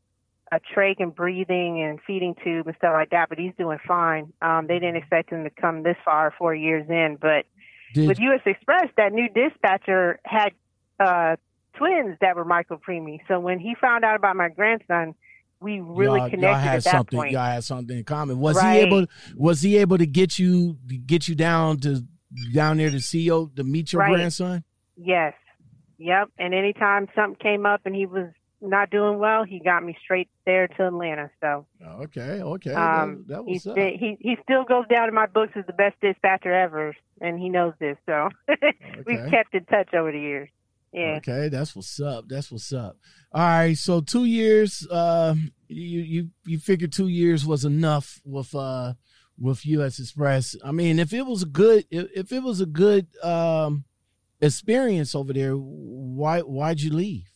a 0.53 0.59
trach 0.75 0.97
and 0.99 1.15
breathing 1.15 1.83
and 1.83 1.99
feeding 2.07 2.35
tube 2.43 2.67
and 2.67 2.77
stuff 2.77 2.93
like 2.95 3.11
that, 3.11 3.29
but 3.29 3.37
he's 3.39 3.53
doing 3.59 3.79
fine. 3.87 4.33
Um, 4.41 4.67
they 4.67 4.79
didn't 4.79 4.97
expect 4.97 5.31
him 5.31 5.45
to 5.45 5.51
come 5.51 5.83
this 5.83 5.97
far 6.05 6.33
four 6.39 6.55
years 6.55 6.87
in, 6.89 7.19
but 7.21 7.45
Did 7.93 8.09
with 8.09 8.19
U.S. 8.21 8.41
Xpress, 8.47 8.89
that 8.97 9.13
new 9.13 9.29
dispatcher 9.29 10.21
had 10.25 10.53
uh, 11.01 11.37
twins 11.77 12.17
that 12.21 12.35
were 12.37 12.45
micropreemie. 12.47 13.19
So 13.29 13.41
when 13.41 13.59
he 13.59 13.75
found 13.81 14.05
out 14.05 14.17
about 14.17 14.37
my 14.37 14.49
grandson, 14.49 15.15
we 15.61 15.81
really 15.81 16.21
y'all, 16.21 16.31
connected 16.31 16.41
y'all 16.47 16.55
had 16.55 16.77
at 16.77 16.85
that 16.85 16.91
something. 16.93 17.19
point. 17.19 17.33
Y'all 17.33 17.45
had 17.45 17.65
something 17.65 17.99
in 17.99 18.05
common. 18.05 18.39
Was 18.39 18.57
Right. 18.57 18.75
he 18.77 18.81
able? 18.83 19.07
Was 19.37 19.61
he 19.61 19.77
able 19.79 19.99
to 19.99 20.07
get 20.07 20.39
you 20.39 20.79
get 21.05 21.27
you 21.29 21.35
down 21.35 21.79
to 21.81 22.03
down 22.55 22.77
there 22.77 22.91
to 22.91 23.01
see 23.01 23.21
your 23.23 23.51
to 23.57 23.65
meet 23.65 23.93
your 23.93 24.01
Right. 24.01 24.13
grandson? 24.15 24.63
Yes. 24.97 25.35
Yep. 25.99 26.31
And 26.39 26.55
anytime 26.55 27.09
something 27.15 27.37
came 27.41 27.67
up 27.67 27.83
and 27.85 27.95
he 27.95 28.07
was 28.07 28.29
not 28.61 28.91
doing 28.91 29.19
well, 29.19 29.45
he 29.45 29.61
got 29.61 29.85
me 29.85 29.97
straight 30.03 30.29
there 30.45 30.69
to 30.69 30.87
Atlanta. 30.89 31.31
So 31.41 31.67
Okay, 32.01 32.41
okay, 32.43 32.73
um, 32.75 33.25
that, 33.29 33.35
that 33.35 33.45
was 33.45 33.67
up. 33.67 33.77
he 33.77 34.17
he 34.21 34.37
still 34.43 34.65
goes 34.65 34.87
down 34.89 35.09
in 35.09 35.15
my 35.15 35.27
books 35.27 35.53
as 35.57 35.67
the 35.67 35.73
best 35.73 35.97
dispatcher 36.01 36.53
ever, 36.53 36.95
and 37.21 37.39
he 37.39 37.49
knows 37.49 37.75
this. 37.79 37.97
So 38.07 38.29
we've 39.07 39.31
kept 39.31 39.55
in 39.55 39.65
touch 39.67 39.95
over 39.95 40.11
the 40.11 40.19
years. 40.21 40.49
Yeah. 40.93 41.19
Okay, 41.19 41.49
that's 41.49 41.77
what's 41.77 42.01
up. 42.01 42.25
That's 42.29 42.51
what's 42.51 42.73
up. 42.73 42.97
All 43.33 43.43
right, 43.43 43.77
so 43.77 44.01
two 44.01 44.25
years. 44.25 44.87
Uh, 44.91 45.35
you 45.69 46.01
you 46.01 46.29
you 46.47 46.59
figured 46.59 46.93
two 46.93 47.09
years 47.09 47.45
was 47.45 47.65
enough 47.65 48.21
with 48.25 48.55
uh 48.55 48.95
with 49.39 49.67
U.S. 49.67 50.01
Xpress. 50.01 50.57
I 50.65 50.73
mean, 50.73 50.99
if 50.99 51.13
it 51.13 51.27
was 51.27 51.43
a 51.43 51.47
good 51.47 51.85
if, 51.91 52.09
if 52.15 52.33
it 52.33 52.43
was 52.43 52.61
a 52.61 52.67
good 52.67 53.07
um 53.23 53.85
experience 54.41 55.15
over 55.15 55.33
there, 55.33 55.55
why 55.55 56.41
why'd 56.41 56.81
you 56.81 56.93
leave? 56.93 57.29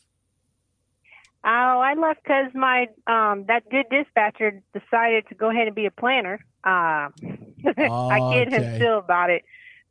Oh, 1.45 1.49
I 1.49 1.95
left 1.95 2.23
because 2.23 2.53
my 2.55 2.87
um 3.07 3.47
that 3.49 3.69
good 3.71 3.87
dispatcher 3.91 4.63
decided 4.73 5.29
to 5.29 5.35
go 5.35 5.51
ahead 5.51 5.67
and 5.67 5.75
be 5.75 5.87
a 5.87 5.91
planner. 5.91 6.45
Uh, 6.65 7.11
I 7.67 8.31
kid 8.33 8.53
him 8.53 8.77
still 8.77 8.99
about 8.99 9.31
it, 9.31 9.43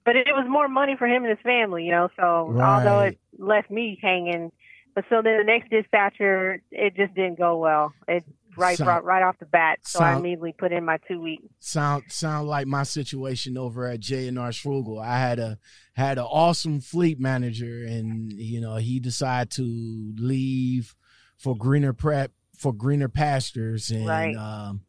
but 0.05 0.15
it, 0.15 0.27
it, 0.27 0.33
was 0.33 0.45
more 0.47 0.69
money 0.69 0.95
for 0.97 1.05
him 1.05 1.23
and 1.25 1.29
his 1.29 1.43
family, 1.43 1.83
you 1.83 1.91
know. 1.91 2.09
So 2.15 2.47
right. 2.51 2.77
although 2.77 2.99
it 3.01 3.19
left 3.37 3.69
me 3.69 3.99
hanging, 4.01 4.53
but 4.95 5.03
so 5.09 5.21
then 5.21 5.37
the 5.37 5.43
next 5.43 5.69
dispatcher, 5.69 6.61
it 6.71 6.95
just 6.95 7.13
didn't 7.13 7.37
go 7.37 7.57
well. 7.57 7.93
It 8.07 8.23
right 8.57 8.77
sound, 8.77 9.05
right 9.05 9.23
off 9.23 9.37
the 9.39 9.45
bat. 9.45 9.79
So 9.83 9.99
sound, 9.99 10.15
I 10.15 10.19
immediately 10.19 10.53
put 10.57 10.71
in 10.71 10.85
my 10.85 10.97
two 11.07 11.21
weeks. 11.21 11.45
Sound 11.59 12.03
sound 12.09 12.47
like 12.47 12.67
my 12.67 12.83
situation 12.83 13.57
over 13.57 13.87
at 13.87 13.99
J 13.99 14.27
and 14.27 14.39
R 14.39 14.49
Schugel. 14.49 15.03
I 15.03 15.19
had 15.19 15.39
a 15.39 15.57
had 15.93 16.17
an 16.17 16.25
awesome 16.25 16.79
fleet 16.81 17.19
manager, 17.19 17.85
and 17.85 18.31
you 18.31 18.61
know 18.61 18.75
he 18.77 18.99
decided 18.99 19.51
to 19.51 20.13
leave 20.17 20.95
for 21.37 21.55
greener 21.55 21.93
prep 21.93 22.31
for 22.57 22.73
greener 22.73 23.09
pastures, 23.09 23.89
and 23.89 24.07
right. 24.07 24.35
um, 24.35 24.81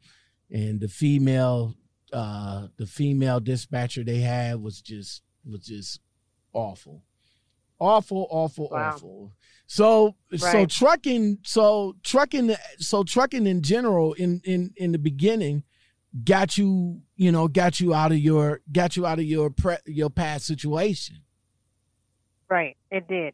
and 0.51 0.81
the 0.81 0.88
female 0.88 1.75
uh, 2.12 2.66
the 2.77 2.87
female 2.87 3.40
dispatcher 3.40 4.05
they 4.05 4.18
had 4.18 4.61
was 4.62 4.81
just 4.81 5.22
was 5.44 5.64
just 5.64 6.01
awful, 6.53 7.03
awful, 7.79 8.29
awful, 8.31 8.68
wow. 8.70 8.92
awful. 8.94 9.33
So 9.72 10.16
right. 10.30 10.38
so 10.38 10.66
trucking 10.66 11.38
so 11.44 11.96
trucking 12.02 12.54
so 12.76 13.04
trucking 13.04 13.46
in 13.46 13.62
general 13.62 14.12
in 14.12 14.42
in 14.44 14.74
in 14.76 14.92
the 14.92 14.98
beginning 14.98 15.62
got 16.24 16.58
you 16.58 17.00
you 17.16 17.32
know 17.32 17.48
got 17.48 17.80
you 17.80 17.94
out 17.94 18.12
of 18.12 18.18
your 18.18 18.61
got 18.70 18.98
you 18.98 19.06
out 19.06 19.18
of 19.18 19.24
your 19.24 19.48
pre, 19.48 19.76
your 19.87 20.11
past 20.11 20.44
situation. 20.44 21.22
Right, 22.50 22.76
it 22.90 23.08
did. 23.08 23.32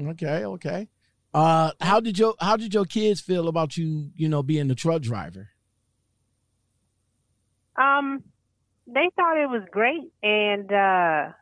Okay, 0.00 0.46
okay. 0.46 0.88
Uh, 1.34 1.72
how 1.82 2.00
did 2.00 2.18
your 2.18 2.32
how 2.40 2.56
did 2.56 2.72
your 2.72 2.86
kids 2.86 3.20
feel 3.20 3.46
about 3.46 3.76
you 3.76 4.12
you 4.16 4.30
know 4.30 4.42
being 4.42 4.68
the 4.68 4.74
truck 4.74 5.02
driver? 5.02 5.50
Um, 7.78 8.24
they 8.86 9.10
thought 9.14 9.36
it 9.36 9.50
was 9.50 9.68
great, 9.70 10.10
and 10.22 10.72
uh, 10.72 11.32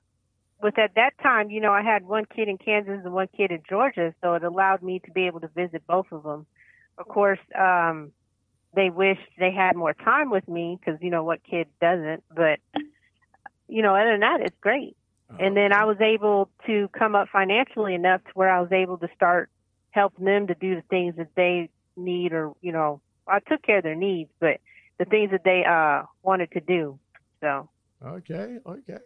with 0.63 0.79
at 0.79 0.95
that 0.95 1.13
time, 1.23 1.51
you 1.51 1.61
know, 1.61 1.73
I 1.73 1.83
had 1.83 2.07
one 2.07 2.25
kid 2.25 2.49
in 2.49 2.59
Kansas 2.59 3.01
and 3.05 3.13
one 3.13 3.29
kid 3.37 3.51
in 3.51 3.63
Georgia, 3.69 4.15
so 4.23 4.35
it 4.35 4.45
allowed 4.45 4.83
me 4.83 5.01
to 5.01 5.11
be 5.11 5.27
able 5.27 5.41
to 5.41 5.49
visit 5.49 5.87
both 5.87 6.07
of 6.11 6.23
them. 6.23 6.47
Of 6.97 7.09
course, 7.09 7.41
um, 7.59 8.13
they 8.75 8.91
wished 8.91 9.29
they 9.39 9.53
had 9.53 9.77
more 9.77 9.95
time 9.95 10.31
with 10.31 10.49
me 10.49 10.79
because 10.79 11.01
you 11.03 11.11
know 11.11 11.25
what 11.25 11.41
kid 11.43 11.69
doesn't, 11.81 12.25
but 12.35 12.61
you 13.69 13.83
know, 13.83 13.95
other 13.95 14.13
than 14.13 14.21
that, 14.21 14.41
it's 14.41 14.57
great. 14.61 14.97
And 15.39 15.57
then 15.57 15.73
I 15.73 15.85
was 15.85 16.01
able 16.01 16.49
to 16.67 16.89
come 16.97 17.17
up 17.17 17.29
financially 17.29 17.95
enough 17.95 18.23
to 18.25 18.31
where 18.35 18.49
I 18.51 18.61
was 18.61 18.71
able 18.71 18.99
to 18.99 19.09
start 19.17 19.51
helping 19.91 20.27
them 20.27 20.47
to 20.47 20.55
do 20.55 20.77
the 20.77 20.83
things 20.83 21.17
that 21.17 21.35
they 21.35 21.71
need, 21.97 22.33
or 22.33 22.53
you 22.61 22.73
know, 22.73 23.01
I 23.27 23.41
took 23.41 23.63
care 23.63 23.79
of 23.79 23.85
their 23.85 23.97
needs, 23.97 24.31
but 24.39 24.61
the 24.99 25.05
things 25.05 25.31
that 25.33 25.45
they 25.45 25.65
uh 25.65 26.05
wanted 26.23 26.53
to 26.53 26.61
do. 26.61 26.99
So 27.41 27.69
okay, 28.05 28.59
okay. 28.65 28.99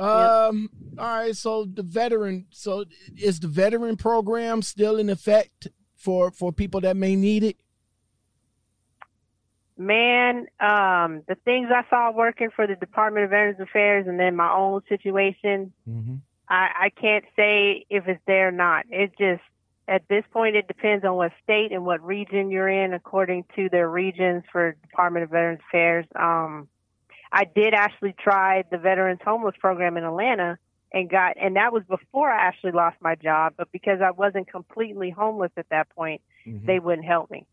Um. 0.00 0.70
Yep. 0.72 0.98
All 0.98 1.06
right. 1.06 1.36
So 1.36 1.64
the 1.64 1.82
veteran. 1.82 2.46
So 2.50 2.84
is 3.16 3.40
the 3.40 3.48
veteran 3.48 3.96
program 3.96 4.62
still 4.62 4.96
in 4.98 5.10
effect 5.10 5.68
for 5.96 6.30
for 6.30 6.52
people 6.52 6.80
that 6.80 6.96
may 6.96 7.16
need 7.16 7.44
it? 7.44 7.56
Man, 9.76 10.46
um, 10.60 11.22
the 11.26 11.36
things 11.46 11.68
I 11.74 11.88
saw 11.88 12.12
working 12.12 12.50
for 12.54 12.66
the 12.66 12.76
Department 12.76 13.24
of 13.24 13.30
Veterans 13.30 13.60
Affairs, 13.60 14.06
and 14.06 14.20
then 14.20 14.36
my 14.36 14.52
own 14.52 14.82
situation, 14.90 15.72
mm-hmm. 15.88 16.16
I, 16.50 16.68
I 16.78 16.90
can't 16.90 17.24
say 17.34 17.86
if 17.88 18.06
it's 18.06 18.20
there 18.26 18.48
or 18.48 18.52
not. 18.52 18.84
It 18.90 19.12
just 19.18 19.42
at 19.88 20.02
this 20.08 20.24
point 20.32 20.56
it 20.56 20.68
depends 20.68 21.04
on 21.04 21.16
what 21.16 21.32
state 21.42 21.72
and 21.72 21.86
what 21.86 22.04
region 22.04 22.50
you're 22.50 22.68
in, 22.68 22.92
according 22.92 23.44
to 23.56 23.68
their 23.70 23.88
regions 23.88 24.44
for 24.52 24.76
Department 24.82 25.24
of 25.24 25.30
Veterans 25.30 25.60
Affairs. 25.68 26.06
Um, 26.14 26.68
I 27.32 27.44
did 27.44 27.74
actually 27.74 28.14
try 28.18 28.64
the 28.70 28.78
Veterans 28.78 29.20
Homeless 29.24 29.54
Program 29.58 29.96
in 29.96 30.04
Atlanta 30.04 30.58
and 30.92 31.08
got, 31.08 31.36
and 31.40 31.56
that 31.56 31.72
was 31.72 31.84
before 31.88 32.30
I 32.30 32.46
actually 32.48 32.72
lost 32.72 32.96
my 33.00 33.14
job, 33.14 33.54
but 33.56 33.70
because 33.70 34.00
I 34.04 34.10
wasn't 34.10 34.50
completely 34.50 35.10
homeless 35.10 35.52
at 35.56 35.66
that 35.70 35.88
point, 35.90 36.22
mm-hmm. 36.46 36.66
they 36.66 36.80
wouldn't 36.80 37.06
help 37.06 37.30
me. 37.30 37.46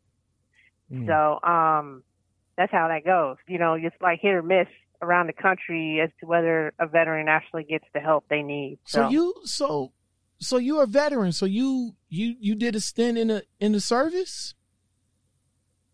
Mm. 0.92 1.06
So, 1.06 1.48
um, 1.48 2.04
that's 2.58 2.72
how 2.72 2.88
that 2.88 3.06
goes. 3.06 3.38
You 3.48 3.60
know, 3.60 3.76
it's 3.76 3.96
like 4.02 4.20
hit 4.22 4.34
or 4.34 4.42
miss 4.42 4.68
around 5.02 5.28
the 5.28 5.34
country 5.34 6.02
as 6.04 6.10
to 6.20 6.26
whether 6.26 6.74
a 6.80 6.88
veteran 6.88 7.28
actually 7.28 7.64
gets 7.64 7.86
the 7.94 8.00
help 8.00 8.26
they 8.30 8.42
need. 8.42 8.80
So, 8.86 9.04
so 9.04 9.10
you, 9.10 9.34
so, 9.44 9.92
so 10.40 10.58
you're 10.58 10.84
a 10.84 10.88
veteran. 10.88 11.34
So 11.34 11.46
you, 11.46 11.96
you, 12.10 12.36
you 12.40 12.56
did 12.56 12.76
a 12.76 12.80
stint 12.80 13.18
in 13.18 13.30
a, 13.30 13.44
in 13.60 13.74
the 13.74 13.80
service? 13.80 14.56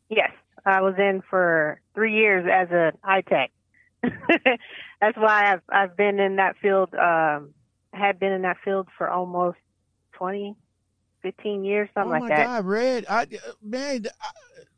Yes. 0.10 0.32
I 0.66 0.80
was 0.82 0.96
in 0.98 1.22
for 1.30 1.82
three 1.94 2.16
years 2.16 2.48
as 2.50 2.70
an 2.72 2.98
ITAC. 3.04 3.50
that's 5.02 5.18
why 5.18 5.54
I've 5.54 5.62
I've 5.70 5.98
been 5.98 6.20
in 6.20 6.38
that 6.38 6.56
field. 6.62 6.94
Um, 6.94 7.54
had 7.94 8.20
been 8.20 8.32
in 8.32 8.42
that 8.42 8.58
field 8.66 8.88
for 8.98 9.08
almost 9.08 9.58
20, 10.14 10.56
15 11.22 11.64
years, 11.64 11.90
something 11.94 12.10
oh 12.10 12.20
like 12.20 12.30
that. 12.30 12.48
Oh 12.48 12.50
my 12.50 12.56
God, 12.58 12.66
Red! 12.66 13.06
I 13.10 13.28
man, 13.62 14.06
I, 14.22 14.30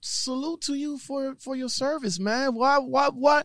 salute 0.02 0.62
to 0.62 0.76
you 0.76 0.98
for 0.98 1.36
for 1.40 1.56
your 1.56 1.70
service, 1.70 2.20
man. 2.20 2.56
Why 2.56 2.78
why 2.78 3.10
why 3.10 3.44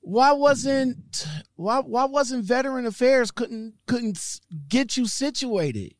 why 0.00 0.32
wasn't 0.32 1.26
why 1.56 1.80
why 1.80 2.04
wasn't 2.04 2.44
Veteran 2.44 2.86
Affairs 2.86 3.30
couldn't 3.30 3.74
couldn't 3.86 4.40
get 4.68 4.96
you 4.96 5.06
situated? 5.06 5.94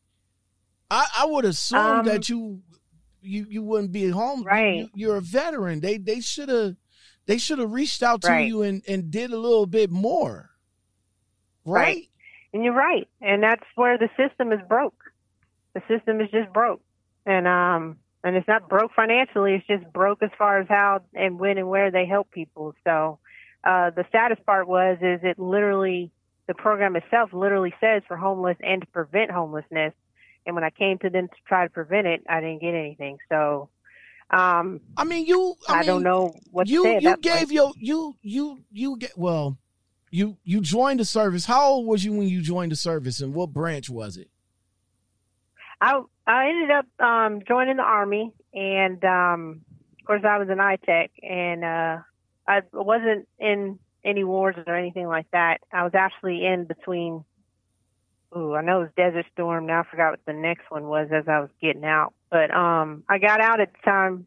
I 0.90 1.06
I 1.18 1.26
would 1.26 1.44
assume 1.44 1.78
um, 1.78 2.06
that 2.06 2.28
you 2.28 2.62
you 3.20 3.46
you 3.48 3.62
wouldn't 3.62 3.92
be 3.92 4.06
at 4.06 4.12
home. 4.12 4.42
Right, 4.42 4.88
you, 4.94 5.12
are 5.12 5.16
a 5.16 5.20
veteran. 5.20 5.80
They 5.80 5.98
they 5.98 6.20
should 6.20 6.48
have 6.48 6.76
they 7.26 7.38
should 7.38 7.58
have 7.58 7.72
reached 7.72 8.02
out 8.02 8.22
to 8.22 8.28
right. 8.28 8.46
you 8.46 8.62
and, 8.62 8.82
and 8.88 9.10
did 9.10 9.32
a 9.32 9.36
little 9.36 9.66
bit 9.66 9.90
more. 9.90 10.50
Right? 11.64 11.82
right? 11.82 12.08
And 12.52 12.64
you're 12.64 12.74
right. 12.74 13.08
And 13.20 13.42
that's 13.42 13.64
where 13.76 13.98
the 13.98 14.08
system 14.16 14.52
is 14.52 14.60
broke. 14.68 15.00
The 15.74 15.82
system 15.88 16.20
is 16.20 16.30
just 16.30 16.52
broke. 16.52 16.82
And 17.24 17.46
um 17.46 17.98
and 18.24 18.36
it's 18.36 18.46
not 18.46 18.68
broke 18.68 18.92
financially, 18.94 19.54
it's 19.54 19.66
just 19.66 19.92
broke 19.92 20.22
as 20.22 20.30
far 20.38 20.60
as 20.60 20.68
how 20.68 21.02
and 21.14 21.38
when 21.38 21.58
and 21.58 21.68
where 21.68 21.90
they 21.90 22.06
help 22.06 22.30
people. 22.30 22.74
So 22.84 23.18
uh 23.64 23.90
the 23.90 24.04
saddest 24.12 24.44
part 24.44 24.66
was 24.68 24.98
is 25.00 25.20
it 25.22 25.38
literally 25.38 26.10
the 26.48 26.54
program 26.54 26.96
itself 26.96 27.32
literally 27.32 27.72
says 27.80 28.02
for 28.08 28.16
homeless 28.16 28.56
and 28.60 28.82
to 28.82 28.86
prevent 28.88 29.30
homelessness. 29.30 29.94
And 30.44 30.56
when 30.56 30.64
I 30.64 30.70
came 30.70 30.98
to 30.98 31.10
them 31.10 31.28
to 31.28 31.34
try 31.46 31.64
to 31.64 31.70
prevent 31.70 32.08
it, 32.08 32.22
I 32.28 32.40
didn't 32.40 32.60
get 32.60 32.74
anything. 32.74 33.18
So 33.28 33.68
um, 34.32 34.80
I 34.96 35.04
mean, 35.04 35.26
you. 35.26 35.54
I, 35.68 35.74
I 35.74 35.78
mean, 35.80 35.86
don't 35.86 36.02
know 36.02 36.34
what 36.50 36.68
you. 36.68 36.86
you 36.86 37.16
gave 37.18 37.52
your 37.52 37.72
you 37.76 38.16
you 38.22 38.64
you 38.70 38.96
get 38.96 39.16
well. 39.16 39.58
You 40.10 40.38
you 40.42 40.60
joined 40.60 41.00
the 41.00 41.04
service. 41.04 41.44
How 41.44 41.68
old 41.68 41.86
was 41.86 42.04
you 42.04 42.12
when 42.12 42.28
you 42.28 42.40
joined 42.40 42.72
the 42.72 42.76
service, 42.76 43.20
and 43.20 43.34
what 43.34 43.52
branch 43.52 43.90
was 43.90 44.16
it? 44.16 44.30
I 45.80 46.00
I 46.26 46.48
ended 46.48 46.70
up 46.70 46.86
um, 46.98 47.42
joining 47.46 47.76
the 47.76 47.82
army, 47.82 48.32
and 48.54 49.04
um, 49.04 49.60
of 50.00 50.06
course 50.06 50.22
I 50.24 50.38
was 50.38 50.48
an 50.48 50.58
ITAC, 50.58 51.10
and 51.22 51.64
uh, 51.64 51.98
I 52.48 52.62
wasn't 52.72 53.28
in 53.38 53.78
any 54.02 54.24
wars 54.24 54.56
or 54.66 54.76
anything 54.76 55.08
like 55.08 55.26
that. 55.32 55.58
I 55.72 55.82
was 55.82 55.92
actually 55.94 56.46
in 56.46 56.64
between. 56.64 57.24
Ooh, 58.34 58.54
I 58.54 58.62
know 58.62 58.80
it 58.80 58.84
was 58.84 58.90
Desert 58.96 59.26
Storm. 59.34 59.66
Now 59.66 59.80
I 59.80 59.90
forgot 59.90 60.12
what 60.12 60.20
the 60.24 60.32
next 60.32 60.70
one 60.70 60.84
was 60.84 61.08
as 61.12 61.28
I 61.28 61.40
was 61.40 61.50
getting 61.60 61.84
out. 61.84 62.14
But 62.32 62.50
um, 62.50 63.04
I 63.10 63.18
got 63.18 63.42
out 63.42 63.60
at 63.60 63.72
the 63.74 63.78
time 63.84 64.26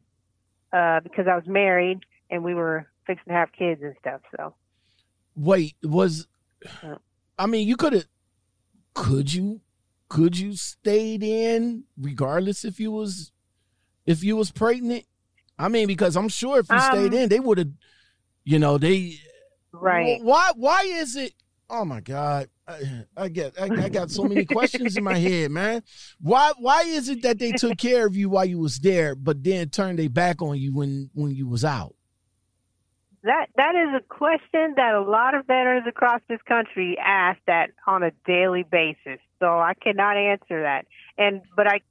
uh, 0.72 1.00
because 1.00 1.26
I 1.28 1.36
was 1.36 1.48
married 1.48 2.02
and 2.30 2.44
we 2.44 2.54
were 2.54 2.86
fixing 3.08 3.26
to 3.30 3.34
have 3.34 3.50
kids 3.52 3.82
and 3.82 3.96
stuff. 4.00 4.22
So, 4.38 4.54
wait, 5.36 5.76
was 5.82 6.28
I 7.38 7.48
mean, 7.48 7.68
you 7.68 7.76
could 7.76 7.94
have, 7.94 8.06
could 8.94 9.34
you, 9.34 9.62
could 10.08 10.38
you 10.38 10.56
stayed 10.56 11.24
in 11.24 11.86
regardless 12.00 12.64
if 12.64 12.80
you 12.80 12.92
was, 12.92 13.32
if 14.06 14.24
you 14.24 14.36
was 14.36 14.52
pregnant? 14.52 15.06
I 15.58 15.68
mean, 15.68 15.88
because 15.88 16.16
I'm 16.16 16.30
sure 16.30 16.60
if 16.60 16.70
you 16.70 16.76
um, 16.76 16.82
stayed 16.82 17.14
in, 17.14 17.30
they 17.30 17.40
would 17.40 17.58
have, 17.58 17.72
you 18.44 18.60
know, 18.60 18.78
they. 18.78 19.16
Right. 19.72 20.22
Why? 20.22 20.52
Why 20.56 20.82
is 20.84 21.16
it? 21.16 21.34
Oh 21.70 21.86
my 21.86 22.02
God. 22.02 22.50
I, 22.68 23.06
I 23.16 23.30
get 23.30 23.54
I, 23.62 23.66
I, 23.66 23.90
got 23.90 24.10
so 24.10 24.24
many 24.24 24.44
questions 24.46 24.98
in 24.98 25.04
my 25.04 25.18
head, 25.18 25.52
man. 25.52 25.84
Why 26.20 26.52
why 26.58 26.82
is 26.82 27.10
it 27.10 27.22
that 27.22 27.38
they 27.38 27.52
took 27.52 27.78
care 27.78 28.08
of 28.08 28.16
you 28.16 28.30
while 28.30 28.46
you 28.46 28.60
was 28.60 28.80
there, 28.80 29.14
but 29.14 29.44
then 29.44 29.70
turned 29.70 30.00
their 30.00 30.10
back 30.10 30.42
on 30.42 30.58
you 30.58 30.74
when 30.74 31.10
when 31.14 31.32
you 31.32 31.48
was 31.48 31.64
out? 31.64 31.94
That 33.24 33.48
that 33.56 33.76
is 33.76 33.90
a 33.96 34.04
question 34.08 34.74
that 34.78 34.96
a 34.96 35.02
lot 35.02 35.36
of 35.36 35.46
veterans 35.46 35.86
across 35.88 36.22
this 36.28 36.42
country 36.48 36.98
ask 36.98 37.40
that 37.46 37.70
on 37.86 38.02
a 38.02 38.12
daily 38.26 38.64
basis. 38.64 39.20
So 39.40 39.46
I 39.46 39.74
cannot 39.80 40.18
answer 40.18 40.64
that. 40.64 40.86
And 41.18 41.42
but 41.56 41.68
I 41.68 41.82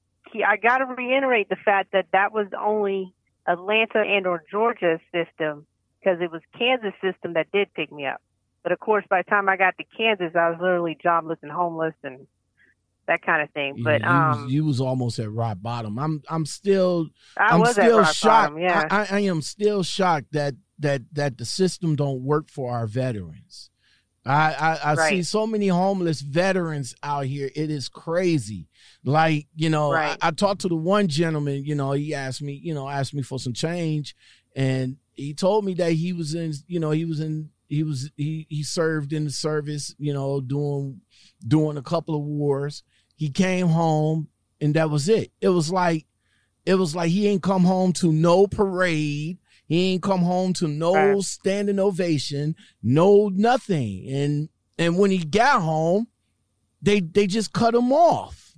I 0.44 0.56
got 0.56 0.78
to 0.78 0.86
reiterate 0.86 1.48
the 1.48 1.56
fact 1.56 1.92
that 1.92 2.06
that 2.12 2.32
was 2.32 2.48
only 2.58 3.14
Atlanta 3.46 4.00
and 4.00 4.26
or 4.26 4.42
Georgia 4.50 4.98
system 5.12 5.66
because 6.00 6.20
it 6.20 6.32
was 6.32 6.42
Kansas 6.58 6.94
system 7.00 7.34
that 7.34 7.52
did 7.52 7.72
pick 7.74 7.92
me 7.92 8.06
up. 8.06 8.20
But 8.64 8.72
of 8.72 8.80
course, 8.80 9.04
by 9.08 9.20
the 9.22 9.30
time 9.30 9.48
I 9.48 9.56
got 9.56 9.76
to 9.78 9.84
Kansas, 9.96 10.34
I 10.34 10.50
was 10.50 10.58
literally 10.60 10.98
jobless 11.00 11.38
and 11.42 11.52
homeless 11.52 11.94
and 12.02 12.26
that 13.06 13.22
kind 13.22 13.42
of 13.42 13.50
thing. 13.50 13.78
But 13.84 14.00
yeah, 14.00 14.32
um, 14.32 14.48
you 14.48 14.64
was 14.64 14.80
almost 14.80 15.18
at 15.18 15.30
rock 15.30 15.58
bottom. 15.60 15.98
I'm 15.98 16.22
I'm 16.28 16.46
still 16.46 17.08
I 17.36 17.54
am 17.54 17.60
was 17.60 17.72
still 17.72 18.02
shocked. 18.04 18.54
bottom. 18.54 18.58
Yeah, 18.58 18.88
I, 18.90 19.00
I, 19.02 19.06
I 19.18 19.20
am 19.20 19.42
still 19.42 19.82
shocked 19.82 20.32
that 20.32 20.54
that 20.78 21.02
that 21.12 21.38
the 21.38 21.44
system 21.44 21.94
don't 21.94 22.22
work 22.22 22.48
for 22.50 22.72
our 22.72 22.86
veterans. 22.86 23.70
I 24.24 24.54
I, 24.54 24.92
I 24.92 24.94
Right. 24.94 25.10
see 25.10 25.22
so 25.22 25.46
many 25.46 25.68
homeless 25.68 26.22
veterans 26.22 26.94
out 27.02 27.26
here. 27.26 27.50
It 27.54 27.70
is 27.70 27.90
crazy. 27.90 28.68
Like 29.04 29.46
you 29.54 29.68
know, 29.68 29.92
Right. 29.92 30.16
I, 30.22 30.28
I 30.28 30.30
talked 30.30 30.62
to 30.62 30.68
the 30.68 30.76
one 30.76 31.08
gentleman. 31.08 31.64
You 31.66 31.74
know, 31.74 31.92
he 31.92 32.14
asked 32.14 32.40
me. 32.40 32.54
You 32.54 32.72
know, 32.72 32.88
asked 32.88 33.12
me 33.12 33.20
for 33.20 33.38
some 33.38 33.52
change, 33.52 34.16
and 34.56 34.96
he 35.12 35.34
told 35.34 35.66
me 35.66 35.74
that 35.74 35.92
he 35.92 36.14
was 36.14 36.34
in. 36.34 36.54
You 36.66 36.80
know, 36.80 36.90
he 36.90 37.04
was 37.04 37.20
in. 37.20 37.50
He 37.68 37.82
was 37.82 38.10
he 38.16 38.46
he 38.48 38.62
served 38.62 39.12
in 39.12 39.24
the 39.24 39.30
service. 39.30 39.94
You 39.98 40.12
know, 40.12 40.40
doing 40.40 41.00
doing 41.46 41.76
a 41.76 41.82
couple 41.82 42.14
of 42.14 42.22
wars. 42.22 42.82
He 43.16 43.30
came 43.30 43.68
home, 43.68 44.28
and 44.60 44.74
that 44.74 44.90
was 44.90 45.08
it. 45.08 45.32
It 45.40 45.48
was 45.50 45.72
like 45.72 46.06
it 46.66 46.74
was 46.74 46.94
like 46.94 47.10
he 47.10 47.28
ain't 47.28 47.42
come 47.42 47.64
home 47.64 47.92
to 47.94 48.12
no 48.12 48.46
parade. 48.46 49.38
He 49.66 49.92
ain't 49.92 50.02
come 50.02 50.20
home 50.20 50.52
to 50.54 50.68
no 50.68 51.20
standing 51.20 51.78
ovation, 51.78 52.54
no 52.82 53.28
nothing. 53.28 54.08
And 54.08 54.48
and 54.78 54.98
when 54.98 55.10
he 55.10 55.18
got 55.18 55.62
home, 55.62 56.08
they 56.82 57.00
they 57.00 57.26
just 57.26 57.52
cut 57.52 57.74
him 57.74 57.92
off. 57.92 58.56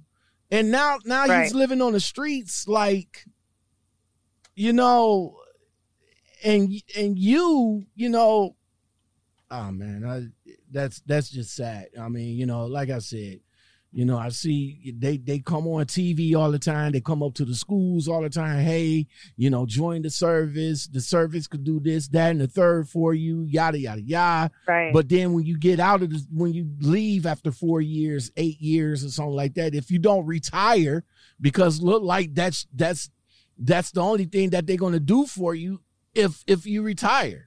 And 0.51 0.71
now 0.71 0.99
now 1.05 1.27
he's 1.43 1.55
living 1.55 1.83
on 1.83 1.93
the 1.93 2.01
streets 2.01 2.67
like 2.67 3.25
you 4.55 4.73
know 4.73 5.37
and 6.45 6.73
and 6.97 7.19
you, 7.19 7.87
you 7.95 8.09
know, 8.09 8.56
oh 9.51 9.71
man, 9.71 10.05
I, 10.05 10.51
that's 10.71 11.01
that's 11.07 11.31
just 11.31 11.55
sad. 11.55 11.89
I 12.01 12.09
mean, 12.09 12.37
you 12.37 12.47
know, 12.47 12.67
like 12.67 12.91
I 12.91 12.99
said, 12.99 13.41
you 13.93 14.05
know, 14.05 14.19
I 14.19 14.29
see 14.29 14.93
they 14.99 15.17
they 15.17 15.39
come 15.39 15.67
on 15.67 15.87
TV 15.87 16.37
all 16.37 16.51
the 16.51 16.59
time. 16.59 16.93
They 16.93 17.01
come 17.01 17.23
up 17.23 17.35
to 17.35 17.45
the 17.45 17.55
schools 17.55 18.09
all 18.09 18.21
the 18.21 18.29
time. 18.29 18.63
Hey, 18.63 19.07
you 19.37 19.49
know, 19.49 19.65
join 19.65 20.03
the 20.03 20.11
service. 20.11 20.87
The 20.87 21.01
service 21.01 21.47
could 21.47 21.65
do 21.65 21.81
this, 21.81 22.09
that, 22.09 22.33
and 22.33 22.41
the 22.41 22.47
third 22.47 22.89
for 22.89 23.15
you. 23.15 23.45
Yada 23.49 23.79
yada 23.79 24.03
yada. 24.03 24.51
right. 24.67 24.93
But 24.93 25.09
then 25.09 25.33
when 25.33 25.47
you 25.47 25.59
get 25.59 25.81
out 25.81 26.03
of 26.03 26.11
the, 26.11 26.23
when 26.31 26.53
you 26.53 26.69
leave 26.81 27.25
after 27.25 27.51
four 27.51 27.81
years, 27.81 28.31
eight 28.37 28.61
years, 28.61 29.03
or 29.03 29.09
something 29.09 29.35
like 29.35 29.55
that, 29.55 29.75
if 29.75 29.91
you 29.91 29.99
don't 29.99 30.27
retire, 30.27 31.05
because 31.41 31.81
look 31.81 32.03
like 32.03 32.35
that's 32.35 32.67
that's 32.75 33.11
that's 33.59 33.93
the 33.93 34.03
only 34.03 34.27
thing 34.27 34.51
that 34.51 34.67
they're 34.67 34.77
gonna 34.77 35.01
do 35.01 35.25
for 35.27 35.55
you 35.55 35.81
if 36.15 36.43
if 36.47 36.67
you 36.67 36.83
retire. 36.83 37.46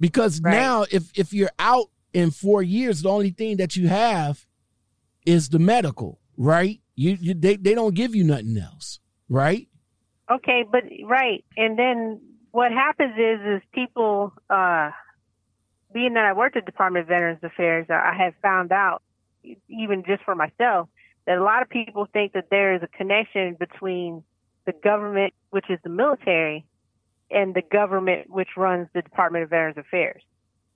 Because 0.00 0.40
Right. 0.40 0.52
now 0.52 0.84
if 0.90 1.10
if 1.18 1.32
you're 1.32 1.50
out 1.58 1.86
in 2.12 2.30
four 2.30 2.62
years, 2.62 3.02
the 3.02 3.08
only 3.08 3.30
thing 3.30 3.56
that 3.58 3.76
you 3.76 3.88
have 3.88 4.46
is 5.26 5.48
the 5.48 5.58
medical, 5.58 6.20
right? 6.36 6.80
You, 6.94 7.16
you 7.20 7.34
they, 7.34 7.56
they 7.56 7.74
don't 7.74 7.94
give 7.94 8.14
you 8.14 8.24
nothing 8.24 8.56
else, 8.56 9.00
right? 9.28 9.68
Okay, 10.30 10.64
but 10.70 10.84
right, 11.06 11.44
and 11.56 11.78
then 11.78 12.20
what 12.50 12.70
happens 12.70 13.14
is 13.18 13.40
is 13.56 13.62
people, 13.72 14.32
uh, 14.48 14.90
being 15.92 16.14
that 16.14 16.24
I 16.24 16.32
worked 16.32 16.56
at 16.56 16.64
Department 16.64 17.02
of 17.02 17.08
Veterans 17.08 17.40
Affairs, 17.42 17.86
I 17.90 18.14
have 18.16 18.34
found 18.40 18.72
out, 18.72 19.02
even 19.68 20.04
just 20.06 20.22
for 20.24 20.34
myself, 20.34 20.88
that 21.26 21.38
a 21.38 21.42
lot 21.42 21.62
of 21.62 21.68
people 21.68 22.06
think 22.12 22.32
that 22.32 22.46
there 22.50 22.74
is 22.74 22.82
a 22.82 22.88
connection 22.88 23.56
between 23.58 24.22
the 24.66 24.72
government, 24.72 25.34
which 25.50 25.66
is 25.68 25.78
the 25.82 25.90
military, 25.90 26.64
and 27.34 27.54
the 27.54 27.62
government, 27.62 28.30
which 28.30 28.50
runs 28.56 28.88
the 28.94 29.02
Department 29.02 29.44
of 29.44 29.50
Veterans 29.50 29.78
Affairs. 29.78 30.22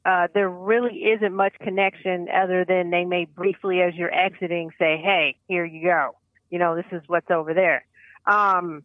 Uh, 0.05 0.29
there 0.33 0.49
really 0.49 1.05
isn't 1.05 1.35
much 1.35 1.55
connection 1.61 2.29
other 2.29 2.65
than 2.65 2.91
they 2.91 3.05
may 3.05 3.25
briefly, 3.25 3.81
as 3.81 3.95
you're 3.95 4.15
exiting, 4.15 4.71
say, 4.79 4.97
"Hey, 4.97 5.37
here 5.49 5.65
you 5.65 5.83
go. 5.85 6.17
You 6.51 6.59
know, 6.59 6.77
this 6.77 6.87
is 6.93 7.03
what's 7.09 7.31
over 7.31 7.55
there." 7.55 7.85
Um, 8.27 8.85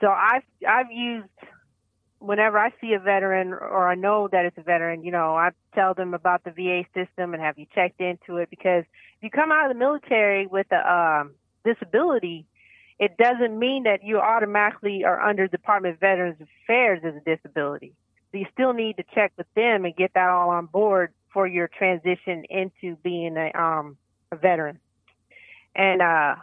so 0.00 0.08
I've 0.08 0.44
I've 0.66 0.90
used 0.90 1.28
whenever 2.18 2.58
I 2.58 2.70
see 2.80 2.92
a 2.94 2.98
veteran 2.98 3.52
or 3.52 3.88
I 3.88 3.94
know 3.94 4.28
that 4.32 4.44
it's 4.46 4.58
a 4.58 4.62
veteran, 4.62 5.04
you 5.04 5.10
know, 5.10 5.36
I 5.36 5.50
tell 5.74 5.94
them 5.94 6.14
about 6.14 6.44
the 6.44 6.50
VA 6.50 6.84
system 6.94 7.34
and 7.34 7.42
have 7.42 7.58
you 7.58 7.66
checked 7.74 8.00
into 8.00 8.38
it 8.38 8.50
because 8.50 8.84
if 8.84 9.22
you 9.22 9.30
come 9.30 9.52
out 9.52 9.70
of 9.70 9.74
the 9.74 9.78
military 9.78 10.46
with 10.46 10.66
a 10.72 10.92
um, 10.92 11.32
disability, 11.64 12.46
it 12.98 13.16
doesn't 13.16 13.58
mean 13.58 13.84
that 13.84 14.02
you 14.02 14.18
automatically 14.18 15.04
are 15.04 15.20
under 15.20 15.46
Department 15.46 15.94
of 15.94 16.00
Veterans 16.00 16.40
Affairs 16.40 17.00
as 17.04 17.14
a 17.14 17.36
disability. 17.36 17.92
So 18.32 18.38
you 18.38 18.46
still 18.52 18.72
need 18.72 18.96
to 18.96 19.04
check 19.14 19.32
with 19.36 19.46
them 19.54 19.84
and 19.84 19.94
get 19.94 20.14
that 20.14 20.28
all 20.30 20.50
on 20.50 20.66
board 20.66 21.12
for 21.32 21.46
your 21.46 21.68
transition 21.68 22.44
into 22.48 22.96
being 23.02 23.36
a 23.36 23.52
um 23.58 23.96
a 24.32 24.36
veteran. 24.36 24.78
And 25.74 26.00
uh 26.00 26.36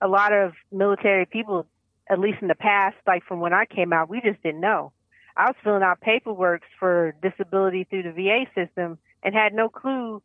a 0.00 0.08
lot 0.08 0.32
of 0.32 0.52
military 0.72 1.26
people 1.26 1.66
at 2.10 2.18
least 2.18 2.38
in 2.42 2.48
the 2.48 2.54
past, 2.54 2.96
like 3.06 3.24
from 3.24 3.40
when 3.40 3.52
I 3.52 3.64
came 3.64 3.92
out, 3.92 4.08
we 4.08 4.20
just 4.20 4.42
didn't 4.42 4.60
know. 4.60 4.92
I 5.36 5.46
was 5.46 5.56
filling 5.64 5.82
out 5.82 6.00
paperwork 6.00 6.62
for 6.78 7.14
disability 7.22 7.84
through 7.84 8.02
the 8.02 8.12
VA 8.12 8.44
system 8.54 8.98
and 9.22 9.34
had 9.34 9.54
no 9.54 9.68
clue 9.68 10.20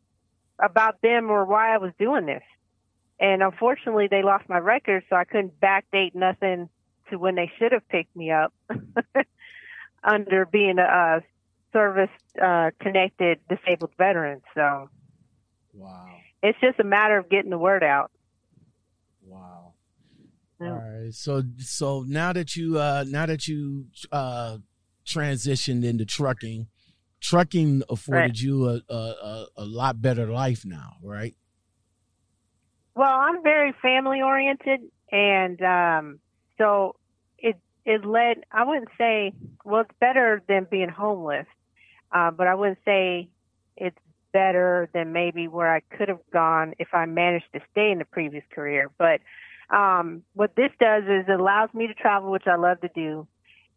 about 0.58 1.00
them 1.02 1.30
or 1.30 1.44
why 1.44 1.74
I 1.74 1.78
was 1.78 1.92
doing 1.98 2.26
this. 2.26 2.42
And 3.20 3.42
unfortunately, 3.42 4.06
they 4.10 4.22
lost 4.22 4.48
my 4.48 4.58
record, 4.58 5.02
so 5.10 5.16
I 5.16 5.24
couldn't 5.24 5.60
backdate 5.60 6.14
nothing 6.14 6.68
to 7.10 7.16
when 7.18 7.34
they 7.34 7.50
should 7.58 7.72
have 7.72 7.86
picked 7.88 8.14
me 8.14 8.30
up 8.30 8.52
under 10.04 10.46
being 10.46 10.78
a, 10.78 10.82
uh 10.82 11.20
service 11.72 12.08
uh, 12.42 12.70
connected 12.80 13.40
disabled 13.48 13.90
veteran. 13.98 14.40
So 14.54 14.88
Wow. 15.74 16.16
it's 16.42 16.58
just 16.60 16.80
a 16.80 16.84
matter 16.84 17.18
of 17.18 17.28
getting 17.28 17.50
the 17.50 17.58
word 17.58 17.84
out. 17.84 18.10
Wow. 19.22 19.74
Yeah. 20.60 20.72
All 20.72 20.78
right. 20.78 21.12
So 21.14 21.42
so 21.58 22.04
now 22.08 22.32
that 22.32 22.56
you 22.56 22.78
uh 22.78 23.04
now 23.06 23.26
that 23.26 23.46
you 23.46 23.86
uh 24.10 24.58
transitioned 25.06 25.84
into 25.84 26.04
trucking, 26.06 26.68
trucking 27.20 27.82
afforded 27.90 28.22
Right. 28.28 28.40
you 28.40 28.68
a, 28.68 28.82
a 28.88 28.94
a 28.94 29.46
a 29.58 29.64
lot 29.66 30.00
better 30.00 30.26
life 30.26 30.64
now, 30.64 30.94
right? 31.02 31.34
Well, 32.98 33.16
I'm 33.16 33.44
very 33.44 33.72
family 33.80 34.22
oriented, 34.22 34.80
and 35.12 35.62
um, 35.62 36.18
so 36.58 36.96
it 37.38 37.54
it 37.84 38.04
led. 38.04 38.38
I 38.50 38.64
wouldn't 38.64 38.88
say 38.98 39.34
well, 39.64 39.82
it's 39.82 39.98
better 40.00 40.42
than 40.48 40.66
being 40.68 40.88
homeless, 40.88 41.46
uh, 42.10 42.32
but 42.32 42.48
I 42.48 42.56
wouldn't 42.56 42.80
say 42.84 43.28
it's 43.76 43.96
better 44.32 44.90
than 44.92 45.12
maybe 45.12 45.46
where 45.46 45.72
I 45.72 45.78
could 45.96 46.08
have 46.08 46.18
gone 46.32 46.74
if 46.80 46.88
I 46.92 47.06
managed 47.06 47.44
to 47.52 47.60
stay 47.70 47.92
in 47.92 47.98
the 48.00 48.04
previous 48.04 48.42
career. 48.52 48.90
But 48.98 49.20
um, 49.70 50.24
what 50.34 50.56
this 50.56 50.72
does 50.80 51.04
is 51.04 51.26
it 51.28 51.38
allows 51.38 51.72
me 51.74 51.86
to 51.86 51.94
travel, 51.94 52.32
which 52.32 52.48
I 52.48 52.56
love 52.56 52.80
to 52.80 52.90
do, 52.96 53.28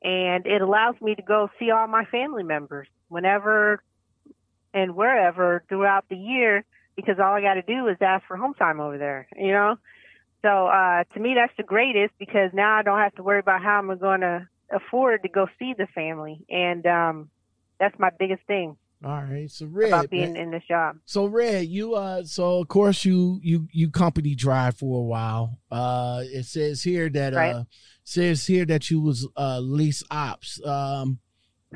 and 0.02 0.48
it 0.48 0.64
allows 0.64 0.96
me 1.00 1.14
to 1.14 1.22
go 1.22 1.48
see 1.60 1.70
all 1.70 1.86
my 1.86 2.06
family 2.06 2.42
members 2.42 2.88
whenever 3.10 3.84
and 4.74 4.96
wherever 4.96 5.64
throughout 5.70 6.06
the 6.10 6.18
year 6.18 6.66
because 6.96 7.16
all 7.20 7.34
I 7.34 7.42
got 7.42 7.56
to 7.56 7.62
do 7.62 7.88
is 7.88 7.98
ask 8.02 8.26
for 8.28 8.38
home 8.38 8.54
time 8.54 8.80
over 8.80 8.98
there, 8.98 9.28
you 9.38 9.52
know? 9.52 9.76
So, 10.42 10.68
uh, 10.68 11.04
to 11.14 11.20
me, 11.20 11.36
that's 11.36 11.54
the 11.58 11.64
greatest 11.64 12.14
because 12.20 12.50
now 12.54 12.78
I 12.78 12.82
don't 12.84 12.98
have 13.00 13.14
to 13.16 13.24
worry 13.24 13.40
about 13.40 13.62
how 13.62 13.78
I'm 13.80 13.98
going 14.00 14.22
to 14.22 14.48
afford 14.72 15.22
to 15.24 15.30
go 15.30 15.48
see 15.60 15.74
the 15.78 15.88
family. 15.94 16.46
And, 16.50 16.86
um, 16.88 17.30
that's 17.80 17.98
my 17.98 18.12
biggest 18.20 18.44
thing 18.46 18.78
All 19.04 19.10
right. 19.24 19.50
So 19.50 19.66
Red, 19.66 19.88
about 19.92 20.10
being 20.12 20.34
man- 20.34 20.44
in 20.44 20.52
this 20.52 20.62
job. 20.68 20.98
so 21.06 21.26
Red, 21.26 21.66
you 21.66 21.96
uh 21.96 22.24
so 22.24 22.60
of 22.62 22.68
course 22.68 23.04
you 23.06 23.40
you 23.42 23.68
you 23.72 23.90
company 23.90 24.36
drive 24.36 24.78
for 24.78 25.00
a 25.00 25.04
while. 25.04 25.58
Uh 25.72 26.22
it 26.26 26.44
says 26.46 26.84
here 26.84 27.10
that 27.10 27.34
Right. 27.34 27.56
uh 27.56 27.64
says 28.04 28.46
here 28.46 28.66
that 28.66 28.92
you 28.92 29.02
was 29.02 29.28
uh 29.36 29.60
lease 29.60 30.04
ops. 30.12 30.64
Um 30.64 31.18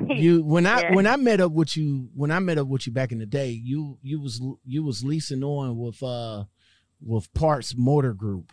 you 0.08 0.42
when 0.44 0.66
I 0.66 0.80
Yeah. 0.82 0.94
when 0.94 1.06
I 1.06 1.16
met 1.16 1.40
up 1.40 1.52
with 1.52 1.76
you 1.76 2.08
when 2.14 2.30
I 2.30 2.38
met 2.38 2.58
up 2.58 2.66
with 2.68 2.86
you 2.86 2.92
back 2.92 3.12
in 3.12 3.18
the 3.18 3.26
day, 3.26 3.50
you 3.50 3.98
you 4.02 4.20
was 4.20 4.40
you 4.64 4.84
was 4.84 5.04
leasing 5.04 5.42
on 5.42 5.76
with 5.76 6.02
uh 6.02 6.44
with 7.00 7.32
Parts 7.34 7.74
Motor 7.76 8.14
Group. 8.14 8.52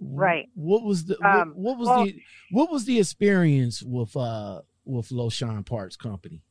Right. 0.00 0.48
What 0.54 0.82
was 0.84 1.06
the 1.06 1.14
Um, 1.24 1.50
what, 1.50 1.56
what 1.56 1.78
was 1.78 1.88
well- 1.88 2.04
the 2.06 2.20
what 2.50 2.70
was 2.70 2.84
the 2.84 2.98
experience 2.98 3.82
with 3.82 4.16
uh 4.16 4.62
with 4.84 5.08
Loshan 5.08 5.64
Parts 5.64 5.96
Company? 5.96 6.42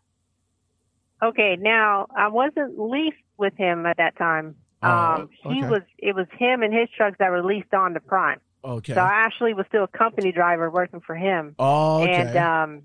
Okay. 1.22 1.58
Now 1.60 2.08
I 2.16 2.28
wasn't 2.30 2.80
leased 2.80 3.18
with 3.38 3.56
him 3.58 3.86
at 3.86 3.98
that 3.98 4.18
time. 4.18 4.56
Oh, 4.82 4.90
Um, 4.90 5.30
he 5.44 5.60
okay. 5.60 5.70
was, 5.70 5.82
it 5.98 6.14
was 6.14 6.28
him 6.38 6.62
and 6.62 6.74
his 6.74 6.90
trucks 6.98 7.16
that 7.20 7.32
were 7.32 7.42
leased 7.44 7.74
on 7.74 7.94
to 7.94 8.02
Prime. 8.02 8.42
Okay. 8.66 8.94
So 8.94 9.00
I 9.00 9.24
actually 9.26 9.54
was 9.54 9.66
still 9.70 9.86
a 9.86 9.88
company 9.98 10.34
driver 10.34 10.70
working 10.70 11.00
for 11.00 11.16
him. 11.16 11.56
oh, 11.60 12.02
okay. 12.04 12.12
And 12.14 12.38
um 12.38 12.82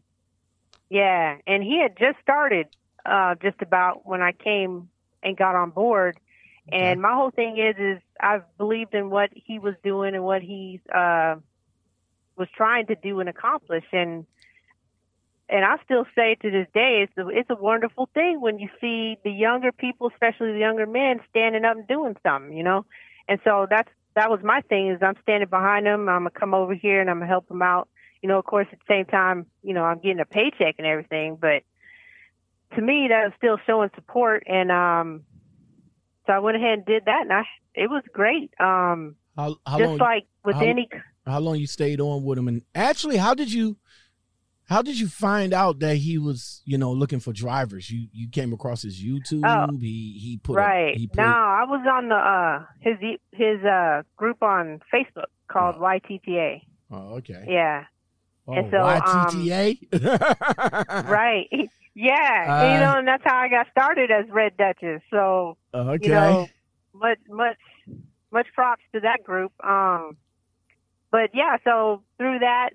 yeah, 0.90 1.36
and 1.46 1.62
he 1.62 1.80
had 1.80 1.96
just 1.98 2.18
started 2.22 2.68
uh 3.06 3.34
just 3.42 3.60
about 3.62 4.06
when 4.06 4.22
I 4.22 4.32
came 4.32 4.88
and 5.22 5.36
got 5.36 5.54
on 5.54 5.70
board. 5.70 6.18
And 6.70 7.00
my 7.00 7.14
whole 7.14 7.30
thing 7.30 7.58
is 7.58 7.76
is 7.78 8.02
I've 8.20 8.44
believed 8.58 8.94
in 8.94 9.10
what 9.10 9.30
he 9.34 9.58
was 9.58 9.74
doing 9.82 10.14
and 10.14 10.24
what 10.24 10.42
he 10.42 10.80
uh 10.94 11.36
was 12.36 12.48
trying 12.56 12.86
to 12.86 12.94
do 12.94 13.20
and 13.20 13.28
accomplish 13.28 13.84
and 13.92 14.26
and 15.48 15.64
I 15.64 15.76
still 15.84 16.04
say 16.14 16.36
to 16.42 16.50
this 16.50 16.66
day 16.74 17.06
it's 17.08 17.16
a, 17.16 17.28
it's 17.28 17.50
a 17.50 17.54
wonderful 17.54 18.08
thing 18.14 18.40
when 18.40 18.58
you 18.58 18.68
see 18.80 19.16
the 19.24 19.30
younger 19.30 19.72
people, 19.72 20.10
especially 20.12 20.52
the 20.52 20.58
younger 20.58 20.86
men, 20.86 21.20
standing 21.30 21.64
up 21.64 21.76
and 21.76 21.88
doing 21.88 22.16
something, 22.22 22.56
you 22.56 22.62
know. 22.62 22.84
And 23.28 23.40
so 23.44 23.66
that's 23.68 23.88
that 24.14 24.30
was 24.30 24.40
my 24.42 24.60
thing 24.62 24.88
is 24.90 24.98
I'm 25.02 25.16
standing 25.22 25.48
behind 25.48 25.86
him. 25.86 26.08
I'm 26.08 26.20
gonna 26.24 26.30
come 26.30 26.54
over 26.54 26.74
here 26.74 27.00
and 27.00 27.08
I'm 27.08 27.18
gonna 27.18 27.28
help 27.28 27.50
him 27.50 27.62
out. 27.62 27.88
You 28.22 28.28
know, 28.28 28.38
of 28.38 28.44
course, 28.44 28.66
at 28.72 28.78
the 28.78 28.84
same 28.92 29.04
time, 29.06 29.46
you 29.62 29.74
know, 29.74 29.84
I'm 29.84 29.98
getting 30.00 30.20
a 30.20 30.24
paycheck 30.24 30.76
and 30.78 30.86
everything, 30.86 31.36
but 31.40 31.62
to 32.76 32.82
me, 32.82 33.06
that 33.08 33.24
was 33.24 33.32
still 33.36 33.58
showing 33.66 33.90
support. 33.94 34.42
And 34.46 34.70
um, 34.70 35.22
so 36.26 36.32
I 36.32 36.38
went 36.40 36.56
ahead 36.56 36.74
and 36.78 36.84
did 36.86 37.04
that, 37.06 37.22
and 37.22 37.32
I 37.32 37.42
it 37.74 37.88
was 37.88 38.02
great. 38.12 38.50
Um, 38.60 39.16
how, 39.36 39.56
how 39.66 39.78
just 39.78 39.88
long, 39.90 39.98
like 39.98 40.26
with 40.44 40.56
how- 40.56 40.64
any, 40.64 40.88
how 41.26 41.38
long 41.38 41.56
you 41.56 41.66
stayed 41.66 42.00
on 42.00 42.24
with 42.24 42.38
him 42.38 42.48
and 42.48 42.62
actually 42.74 43.18
how 43.18 43.34
did 43.34 43.52
you 43.52 43.76
how 44.64 44.82
did 44.82 44.98
you 44.98 45.06
find 45.08 45.52
out 45.52 45.78
that 45.80 45.96
he 45.96 46.18
was 46.18 46.62
you 46.64 46.76
know 46.78 46.90
looking 46.90 47.20
for 47.20 47.32
drivers 47.34 47.90
you 47.90 48.08
you 48.12 48.28
came 48.30 48.52
across 48.54 48.80
his 48.82 48.98
youtube 49.02 49.42
Oh, 49.44 49.76
he 49.78 50.18
he 50.20 50.40
put 50.42 50.56
right? 50.56 50.96
he 50.96 51.06
put 51.06 51.18
No, 51.18 51.24
I 51.26 51.64
was 51.68 51.86
on 51.86 52.08
the 52.08 52.14
uh 52.14 52.64
his 52.80 52.96
his 53.32 53.62
uh 53.64 54.02
group 54.16 54.42
on 54.42 54.80
Facebook 54.92 55.26
called 55.52 55.76
Oh. 55.78 55.82
YTTA. 55.82 56.62
oh 56.90 57.16
okay 57.16 57.44
Yeah, 57.46 57.84
oh, 58.48 58.54
and 58.54 58.70
so, 58.70 58.78
um, 58.78 59.36
YTTA 59.36 59.78
right. 61.08 61.48
Yeah, 62.00 62.62
Uh, 62.62 62.64
you 62.74 62.78
know, 62.78 62.94
and 62.98 63.08
that's 63.08 63.24
how 63.24 63.36
I 63.36 63.48
got 63.48 63.66
started 63.72 64.12
as 64.12 64.24
Red 64.30 64.56
Duchess. 64.56 65.02
So 65.10 65.56
okay 65.74 66.04
you 66.04 66.10
know, 66.12 66.48
much 66.94 67.18
much 67.28 67.56
much 68.30 68.46
props 68.54 68.82
to 68.94 69.00
that 69.00 69.24
group. 69.24 69.52
Um, 69.64 70.16
but 71.10 71.30
yeah, 71.34 71.56
so 71.64 72.04
through 72.16 72.38
that 72.40 72.70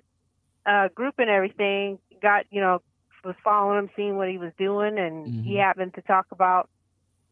uh, 0.66 0.88
group 0.94 1.14
and 1.18 1.30
everything, 1.30 1.98
got 2.20 2.44
you 2.50 2.60
know 2.60 2.80
was 3.24 3.34
following 3.42 3.78
him, 3.78 3.90
seeing 3.96 4.16
what 4.18 4.28
he 4.28 4.36
was 4.36 4.52
doing, 4.58 4.98
and 4.98 5.32
he 5.42 5.54
Mhm. 5.54 5.60
happened 5.62 5.94
to 5.94 6.02
talk 6.02 6.26
about 6.30 6.68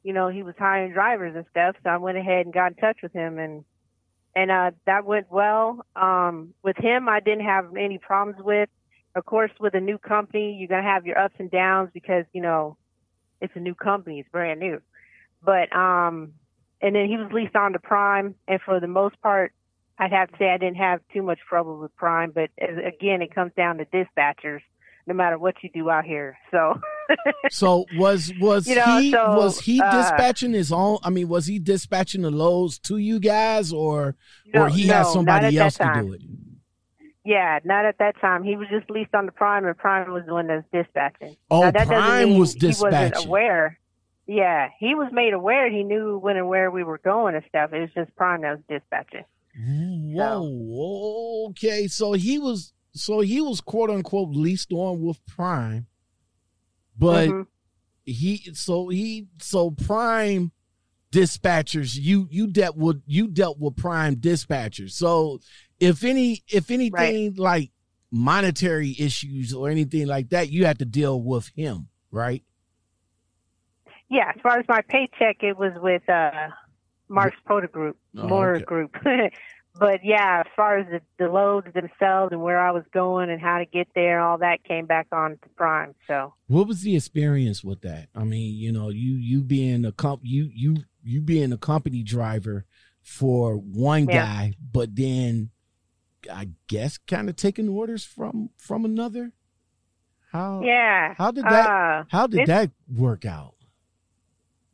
you 0.02 0.14
know 0.14 0.28
he 0.28 0.42
was 0.42 0.54
hiring 0.58 0.92
drivers 0.92 1.36
and 1.36 1.44
stuff. 1.50 1.76
So 1.84 1.90
I 1.90 1.98
went 1.98 2.16
ahead 2.16 2.46
and 2.46 2.54
got 2.54 2.68
in 2.72 2.76
touch 2.76 2.98
with 3.02 3.12
him, 3.12 3.38
and 3.38 3.64
and 4.34 4.50
uh, 4.50 4.70
that 4.86 5.04
went 5.04 5.30
well. 5.30 5.84
Um, 5.94 6.54
with 6.62 6.76
him, 6.76 7.08
I 7.08 7.20
didn't 7.20 7.44
have 7.44 7.76
any 7.76 7.98
problems 7.98 8.42
with. 8.42 8.68
Of 9.14 9.26
course, 9.26 9.50
with 9.60 9.74
a 9.74 9.80
new 9.80 9.98
company, 9.98 10.56
you're 10.58 10.68
gonna 10.68 10.82
have 10.82 11.06
your 11.06 11.18
ups 11.18 11.34
and 11.38 11.50
downs 11.50 11.90
because 11.92 12.24
you 12.32 12.40
know 12.40 12.76
it's 13.40 13.52
a 13.56 13.60
new 13.60 13.74
company, 13.74 14.20
it's 14.20 14.28
brand 14.30 14.60
new. 14.60 14.80
But 15.44 15.74
um, 15.76 16.32
and 16.80 16.94
then 16.96 17.06
he 17.08 17.16
was 17.16 17.30
leased 17.32 17.56
on 17.56 17.72
to 17.72 17.78
Prime, 17.78 18.34
and 18.48 18.60
for 18.62 18.80
the 18.80 18.86
most 18.86 19.20
part, 19.20 19.52
I'd 19.98 20.12
have 20.12 20.30
to 20.30 20.38
say 20.38 20.50
I 20.50 20.56
didn't 20.56 20.76
have 20.76 21.00
too 21.12 21.22
much 21.22 21.38
trouble 21.48 21.78
with 21.78 21.94
Prime. 21.96 22.30
But 22.30 22.50
as, 22.58 22.76
again, 22.78 23.22
it 23.22 23.34
comes 23.34 23.52
down 23.56 23.78
to 23.78 23.84
dispatchers, 23.84 24.60
no 25.06 25.14
matter 25.14 25.38
what 25.38 25.56
you 25.62 25.70
do 25.72 25.90
out 25.90 26.04
here. 26.04 26.38
So 26.50 26.80
so 27.50 27.86
was 27.96 28.32
was 28.40 28.66
You 28.72 28.76
know, 28.76 28.98
he 28.98 29.10
so, 29.10 29.36
was 29.36 29.60
he 29.60 29.80
uh, 29.80 29.96
dispatching 29.96 30.52
his 30.52 30.72
own 30.72 30.98
i 31.02 31.10
mean 31.10 31.28
was 31.28 31.46
he 31.46 31.58
dispatching 31.58 32.22
the 32.22 32.30
loads 32.30 32.78
to 32.80 32.98
you 32.98 33.20
guys 33.20 33.72
or 33.72 34.16
no, 34.52 34.62
or 34.62 34.68
he 34.68 34.86
no, 34.86 34.94
had 34.94 35.06
somebody 35.06 35.58
else 35.58 35.76
to 35.76 35.92
do 36.00 36.12
it 36.12 36.22
Yeah, 37.24 37.60
not 37.64 37.84
at 37.84 37.98
that 37.98 38.20
time. 38.20 38.42
He 38.42 38.56
was 38.56 38.66
just 38.68 38.90
leased 38.90 39.14
on 39.14 39.26
the 39.26 39.32
Prime, 39.32 39.64
and 39.64 39.78
Prime 39.78 40.10
was 40.12 40.24
the 40.26 40.34
one 40.34 40.48
that 40.48 40.64
dispatching. 40.72 41.36
oh 41.52 41.60
Now, 41.60 41.70
that 41.70 41.86
prime 41.86 42.36
was 42.36 42.54
He 42.54 42.66
wasn't 42.66 43.24
aware. 43.24 43.78
Yeah, 44.26 44.68
he 44.78 44.94
was 44.94 45.12
made 45.12 45.32
aware. 45.32 45.70
He 45.70 45.82
knew 45.82 46.18
when 46.18 46.36
and 46.36 46.48
where 46.48 46.70
we 46.70 46.84
were 46.84 46.98
going 46.98 47.34
and 47.34 47.44
stuff. 47.48 47.72
It 47.72 47.80
was 47.80 47.90
just 47.94 48.14
Prime 48.16 48.42
that 48.42 48.56
was 48.56 48.64
dispatching. 48.68 49.24
Whoa. 49.56 51.48
Okay. 51.50 51.86
So 51.88 52.12
he 52.12 52.38
was 52.38 52.72
so 52.94 53.20
he 53.20 53.40
was 53.40 53.60
quote 53.60 53.90
unquote 53.90 54.30
leased 54.30 54.72
on 54.72 55.02
with 55.02 55.24
Prime. 55.26 55.86
But 56.98 57.28
Mhm. 57.28 57.46
he 58.04 58.50
so 58.54 58.88
he 58.88 59.28
so 59.38 59.70
Prime 59.70 60.52
dispatchers, 61.12 61.96
you 61.98 62.26
you 62.30 62.46
dealt 62.46 62.76
with 62.76 63.02
you 63.06 63.28
dealt 63.28 63.58
with 63.58 63.76
Prime 63.76 64.16
dispatchers. 64.16 64.92
So 64.92 65.40
if 65.80 66.04
any 66.04 66.42
if 66.48 66.70
anything 66.70 67.34
like 67.36 67.70
monetary 68.10 68.94
issues 68.98 69.54
or 69.54 69.68
anything 69.70 70.06
like 70.06 70.30
that, 70.30 70.50
you 70.50 70.64
had 70.66 70.78
to 70.80 70.84
deal 70.84 71.22
with 71.22 71.48
him, 71.56 71.88
right? 72.10 72.42
Yeah, 74.10 74.30
as 74.34 74.40
far 74.42 74.58
as 74.58 74.66
my 74.68 74.82
paycheck, 74.82 75.42
it 75.42 75.56
was 75.56 75.72
with 75.76 76.06
uh, 76.08 76.48
Mark's 77.08 77.38
Poda 77.48 77.70
Group, 77.70 77.96
Oh, 78.16 78.28
Moore 78.28 78.56
okay. 78.56 78.64
Group. 78.64 78.96
but 79.78 80.00
yeah, 80.04 80.42
as 80.44 80.52
far 80.54 80.78
as 80.78 80.86
the, 80.90 81.00
the 81.24 81.30
loads 81.30 81.66
themselves 81.72 82.32
and 82.32 82.42
where 82.42 82.58
I 82.60 82.70
was 82.72 82.84
going 82.92 83.30
and 83.30 83.40
how 83.40 83.58
to 83.58 83.64
get 83.64 83.88
there, 83.94 84.20
all 84.20 84.38
that 84.38 84.64
came 84.64 84.86
back 84.86 85.06
on 85.12 85.32
to 85.42 85.48
Prime. 85.56 85.94
So 86.06 86.34
What 86.46 86.66
was 86.68 86.82
the 86.82 86.94
experience 86.96 87.64
with 87.64 87.80
that? 87.82 88.08
I 88.14 88.24
mean, 88.24 88.54
you 88.54 88.72
know, 88.72 88.90
you 88.90 89.12
you 89.14 89.42
being 89.42 89.84
a 89.84 89.92
comp 89.92 90.20
you 90.24 90.50
you 90.52 90.76
you 91.02 91.20
being 91.20 91.52
a 91.52 91.58
company 91.58 92.02
driver 92.02 92.64
for 93.02 93.56
one 93.56 94.04
Yeah. 94.06 94.24
guy, 94.24 94.54
but 94.72 94.94
then 94.94 95.50
I 96.32 96.50
guess 96.68 96.98
kind 96.98 97.28
of 97.28 97.36
taking 97.36 97.68
orders 97.68 98.04
from 98.04 98.50
from 98.56 98.84
another. 98.84 99.32
How 100.30 100.62
yeah, 100.64 101.14
how 101.18 101.30
did 101.30 101.44
that 101.44 101.70
Uh, 101.70 102.04
how 102.08 102.26
did 102.26 102.46
that 102.46 102.70
work 102.88 103.24
out? 103.24 103.54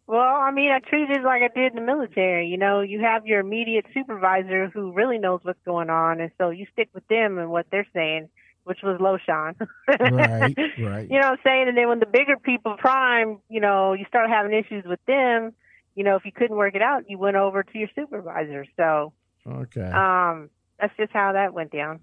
Well, 0.09 0.19
I 0.19 0.51
mean, 0.51 0.71
I 0.71 0.79
treated 0.81 1.19
it 1.19 1.23
like 1.23 1.43
I 1.43 1.49
did 1.55 1.73
in 1.73 1.77
the 1.77 1.87
military. 1.87 2.49
You 2.49 2.57
know, 2.57 2.81
you 2.81 3.01
have 3.01 3.27
your 3.27 3.41
immediate 3.41 3.85
supervisor 3.93 4.69
who 4.71 4.93
really 4.93 5.19
knows 5.19 5.41
what's 5.43 5.61
going 5.67 5.91
on, 5.91 6.21
and 6.21 6.31
so 6.39 6.49
you 6.49 6.67
stick 6.73 6.89
with 6.95 7.07
them 7.09 7.37
and 7.37 7.51
what 7.51 7.67
they're 7.71 7.87
saying, 7.93 8.31
which 8.65 8.79
was 8.83 8.99
Loshan. 9.01 9.55
Right, 10.01 10.57
right. 10.79 11.07
You 11.11 11.21
know 11.21 11.29
what 11.29 11.33
I'm 11.33 11.45
saying? 11.45 11.69
And 11.69 11.77
then 11.77 11.89
when 11.89 12.01
the 12.01 12.07
bigger 12.07 12.39
people 12.43 12.77
prime, 12.79 13.41
you 13.51 13.61
know, 13.61 13.93
you 13.93 14.07
start 14.09 14.31
having 14.31 14.53
issues 14.53 14.85
with 14.87 15.01
them, 15.07 15.53
you 15.95 16.05
know, 16.05 16.17
if 16.17 16.25
you 16.25 16.33
couldn't 16.33 16.57
work 16.57 16.75
it 16.75 16.81
out, 16.83 17.03
you 17.07 17.19
went 17.19 17.37
over 17.37 17.63
to 17.63 17.79
your 17.79 17.89
supervisor. 17.95 18.65
So, 18.77 19.13
Okay. 19.47 19.81
um, 19.83 20.49
that's 20.81 20.97
just 20.97 21.13
how 21.13 21.33
that 21.35 21.53
went 21.53 21.71
down. 21.71 22.01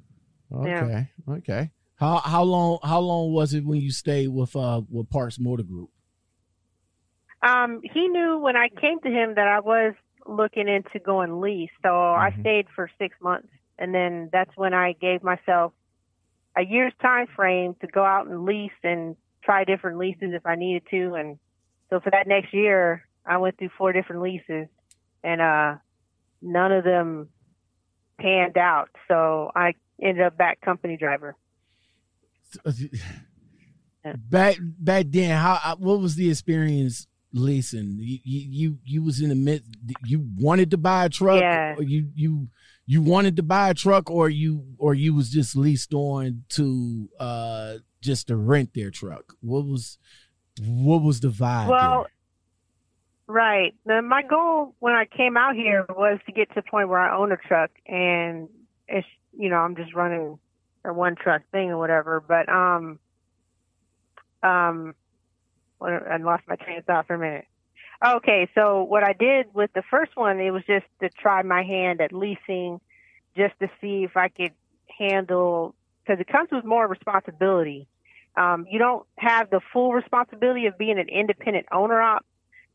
Okay. 0.53 1.07
Okay. 1.27 1.71
How 1.95 2.17
how 2.17 2.43
long 2.43 2.79
how 2.83 2.99
long 2.99 3.33
was 3.33 3.53
it 3.53 3.65
when 3.65 3.79
you 3.81 3.89
stayed 3.91 4.27
with 4.27 4.55
uh 4.55 4.81
with 4.89 5.09
Parks 5.09 5.39
Motor 5.39 5.63
Group? 5.63 5.89
Um, 7.45 7.81
he 7.84 8.08
knew 8.08 8.39
when 8.39 8.55
I 8.55 8.69
came 8.69 8.99
to 9.01 9.10
him 9.10 9.36
that 9.36 9.47
I 9.47 9.60
was 9.60 9.93
looking 10.25 10.67
into 10.67 10.99
going 10.99 11.39
lease. 11.39 11.69
So 11.84 11.89
I 11.89 12.31
Mhm. 12.31 12.39
stayed 12.39 12.69
for 12.75 12.89
six 12.97 13.15
months. 13.21 13.49
And 13.77 13.93
then 13.93 14.29
that's 14.31 14.55
when 14.58 14.73
I 14.73 14.93
gave 14.93 15.21
myself 15.21 15.73
a 16.58 16.63
year's 16.63 16.93
time 17.01 17.27
frame 17.27 17.75
to 17.81 17.88
go 17.88 18.03
out 18.03 18.27
and 18.27 18.45
lease 18.45 18.71
and 18.84 19.15
try 19.43 19.63
different 19.63 19.97
leases 19.99 20.34
if 20.34 20.45
I 20.45 20.55
needed 20.55 20.88
to. 20.89 21.13
And 21.13 21.38
so 21.89 21.99
for 21.99 22.10
that 22.10 22.27
next 22.27 22.53
year, 22.53 23.05
I 23.25 23.38
went 23.38 23.58
through 23.60 23.69
four 23.77 23.93
different 23.93 24.21
leases 24.23 24.67
and, 25.23 25.41
uh, 25.41 25.75
none 26.41 26.71
of 26.71 26.84
them 26.84 27.29
panned 28.19 28.58
out. 28.58 28.89
So 29.08 29.51
I 29.55 29.75
ended 30.01 30.23
up 30.23 30.38
back 30.38 30.62
company 30.62 30.97
driver. 30.97 31.36
back 34.15 34.58
back 34.62 35.05
then 35.10 35.38
how 35.38 35.60
uh, 35.63 35.75
what 35.75 35.99
was 35.99 36.15
the 36.15 36.29
experience 36.29 37.08
leasing 37.36 37.98
you 38.00 38.19
you 38.24 38.78
you, 38.84 39.04
was 39.04 39.19
in 39.21 39.30
the 39.30 39.36
mid 39.36 39.62
you 40.06 40.26
wanted 40.38 40.71
to 40.71 40.78
buy 40.78 41.06
a 41.06 41.10
truck 41.10 41.41
Yeah. 41.41 41.76
or 41.78 41.84
you 41.84 42.10
you 42.15 42.48
you 42.86 43.02
wanted 43.02 43.36
to 43.36 43.43
buy 43.43 43.69
a 43.69 43.74
truck 43.74 44.10
or 44.10 44.30
you 44.30 44.63
or 44.78 44.93
you 44.93 45.13
was 45.13 45.30
just 45.30 45.56
leased 45.56 45.93
on 45.93 46.45
to 46.50 47.10
uh 47.19 47.74
just 48.02 48.28
to 48.30 48.38
rent 48.38 48.74
their 48.74 48.89
truck 48.89 49.34
what 49.41 49.65
was 49.65 49.98
what 50.62 51.02
was 51.02 51.19
the 51.19 51.28
vibe 51.28 51.67
Well, 51.67 52.08
right. 53.28 53.76
Now, 53.86 54.00
my 54.00 54.21
goal 54.24 54.74
when 54.80 54.93
I 54.93 55.04
came 55.06 55.36
out 55.36 55.56
here 55.56 55.86
was 55.89 56.19
to 56.28 56.32
get 56.32 56.48
to 56.50 56.56
the 56.56 56.62
point 56.62 56.88
where 56.88 57.00
I 57.00 57.17
own 57.17 57.34
a 57.34 57.38
truck 57.38 57.71
and 57.86 58.48
it's, 58.88 59.08
you 59.38 59.50
know, 59.50 59.58
I'm 59.58 59.76
just 59.76 59.93
running 59.93 60.39
a 60.86 60.93
one 60.93 61.15
truck 61.15 61.41
thing 61.52 61.71
or 61.71 61.78
whatever. 61.78 62.24
But, 62.26 62.48
um, 62.48 63.00
um, 64.43 64.93
I 65.81 66.17
lost 66.17 66.43
my 66.47 66.55
train 66.55 66.79
of 66.79 66.85
thought 66.85 67.07
for 67.07 67.15
a 67.15 67.19
minute. 67.19 67.45
Okay. 68.05 68.49
So 68.55 68.83
what 68.83 69.03
I 69.03 69.13
did 69.13 69.47
with 69.53 69.71
the 69.73 69.83
first 69.89 70.15
one, 70.15 70.39
it 70.39 70.52
was 70.52 70.63
just 70.65 70.85
to 71.02 71.10
try 71.10 71.41
my 71.43 71.63
hand 71.63 72.02
at 72.02 72.13
leasing 72.13 72.79
just 73.35 73.54
to 73.60 73.69
see 73.81 74.04
if 74.04 74.15
I 74.15 74.29
could 74.29 74.54
handle, 74.97 75.75
because 76.04 76.19
it 76.19 76.27
comes 76.27 76.50
with 76.52 76.63
more 76.63 76.87
responsibility 76.87 77.87
um, 78.37 78.65
you 78.69 78.79
don't 78.79 79.06
have 79.17 79.50
the 79.50 79.62
full 79.71 79.93
responsibility 79.93 80.65
of 80.65 80.77
being 80.77 81.00
an 81.00 81.08
independent 81.10 81.67
owner 81.71 82.02
op, 82.02 82.25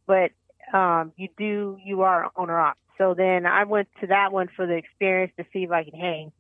but 0.07 0.31
um, 0.73 1.13
you 1.17 1.29
do 1.37 1.79
you 1.85 2.03
are 2.03 2.31
owner 2.37 2.59
op. 2.59 2.79
So 2.97 3.15
then 3.15 3.47
I 3.47 3.65
went 3.65 3.89
to 4.01 4.09
that 4.09 4.33
one 4.33 4.49
for 4.55 4.67
the 4.67 4.75
experience 4.75 5.33
to 5.39 5.45
see 5.53 5.65
if 5.65 5.71
I 5.71 5.85
could 5.85 5.95
hang. 5.95 6.33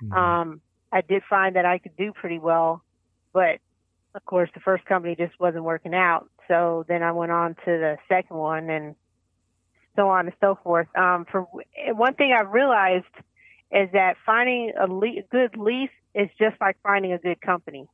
there? 0.00 0.18
Um, 0.18 0.60
I 0.92 1.00
did 1.00 1.22
find 1.28 1.56
that 1.56 1.64
I 1.64 1.78
could 1.78 1.96
do 1.96 2.12
pretty 2.12 2.38
well, 2.38 2.82
but 3.32 3.58
of 4.16 4.24
course 4.24 4.50
the 4.54 4.60
first 4.60 4.84
company 4.86 5.14
just 5.14 5.38
wasn't 5.38 5.62
working 5.62 5.94
out. 5.94 6.28
So 6.48 6.84
then 6.88 7.02
I 7.02 7.12
went 7.12 7.30
on 7.30 7.54
to 7.54 7.66
the 7.66 7.98
second 8.08 8.36
one 8.36 8.70
and 8.70 8.94
so 9.94 10.08
on 10.08 10.26
and 10.26 10.34
so 10.40 10.58
forth. 10.62 10.88
Um, 10.96 11.26
for 11.30 11.46
one 11.88 12.14
thing 12.14 12.34
I've 12.36 12.50
realized 12.50 13.04
is 13.70 13.88
that 13.92 14.16
finding 14.24 14.72
a 14.80 14.86
le- 14.86 15.22
good 15.30 15.56
lease 15.56 15.90
is 16.14 16.28
just 16.38 16.56
like 16.60 16.76
finding 16.82 17.12
a 17.12 17.18
good 17.18 17.40
company. 17.40 17.86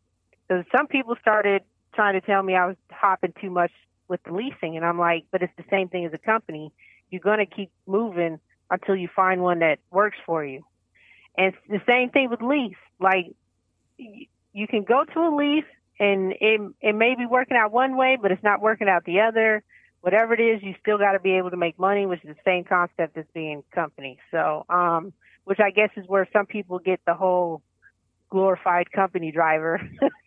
So 0.49 0.63
some 0.75 0.87
people 0.87 1.17
started 1.21 1.63
trying 1.95 2.15
to 2.15 2.21
tell 2.21 2.43
me 2.43 2.55
I 2.55 2.67
was 2.67 2.77
hopping 2.91 3.33
too 3.41 3.51
much 3.51 3.73
with 4.09 4.23
the 4.25 4.33
leasing, 4.33 4.77
and 4.77 4.85
I'm 4.85 4.99
like, 4.99 5.25
but 5.31 5.43
it's 5.43 5.53
the 5.57 5.65
same 5.71 5.89
thing 5.89 6.05
as 6.05 6.13
a 6.13 6.19
company. 6.19 6.73
You're 7.11 7.21
going 7.21 7.39
to 7.39 7.47
keep 7.47 7.71
moving 7.87 8.39
until 8.71 8.97
you 8.97 9.09
find 9.15 9.43
one 9.43 9.61
that 9.61 9.79
works 9.91 10.19
for 10.27 10.45
you. 10.45 10.65
And 11.37 11.55
it's 11.55 11.57
the 11.69 11.81
same 11.91 12.11
thing 12.11 12.29
with 12.31 12.43
lease. 12.43 12.77
Like 13.01 13.35
you 13.97 14.67
can 14.67 14.85
go 14.85 15.05
to 15.05 15.21
a 15.21 15.35
lease 15.35 15.65
and 16.03 16.33
it 16.41 16.61
it 16.81 16.95
may 16.95 17.15
be 17.17 17.27
working 17.27 17.57
out 17.57 17.73
one 17.73 17.97
way, 17.97 18.19
but 18.21 18.33
it's 18.33 18.43
not 18.43 18.61
working 18.61 18.89
out 18.89 19.05
the 19.05 19.21
other. 19.21 19.63
Whatever 20.01 20.35
it 20.35 20.41
is, 20.41 20.61
you 20.63 20.75
still 20.81 20.99
got 20.99 21.13
to 21.13 21.21
be 21.21 21.37
able 21.37 21.51
to 21.51 21.57
make 21.57 21.79
money, 21.79 22.07
which 22.07 22.25
is 22.25 22.35
the 22.35 22.43
same 22.45 22.65
concept 22.65 23.17
as 23.17 23.25
being 23.33 23.63
company. 23.73 24.19
So, 24.33 24.67
um, 24.69 25.13
which 25.45 25.61
I 25.61 25.71
guess 25.71 25.91
is 25.97 26.05
where 26.09 26.29
some 26.33 26.47
people 26.47 26.81
get 26.81 27.01
the 27.07 27.15
whole 27.15 27.63
glorified 28.33 28.91
company 28.93 29.31
driver 29.31 29.79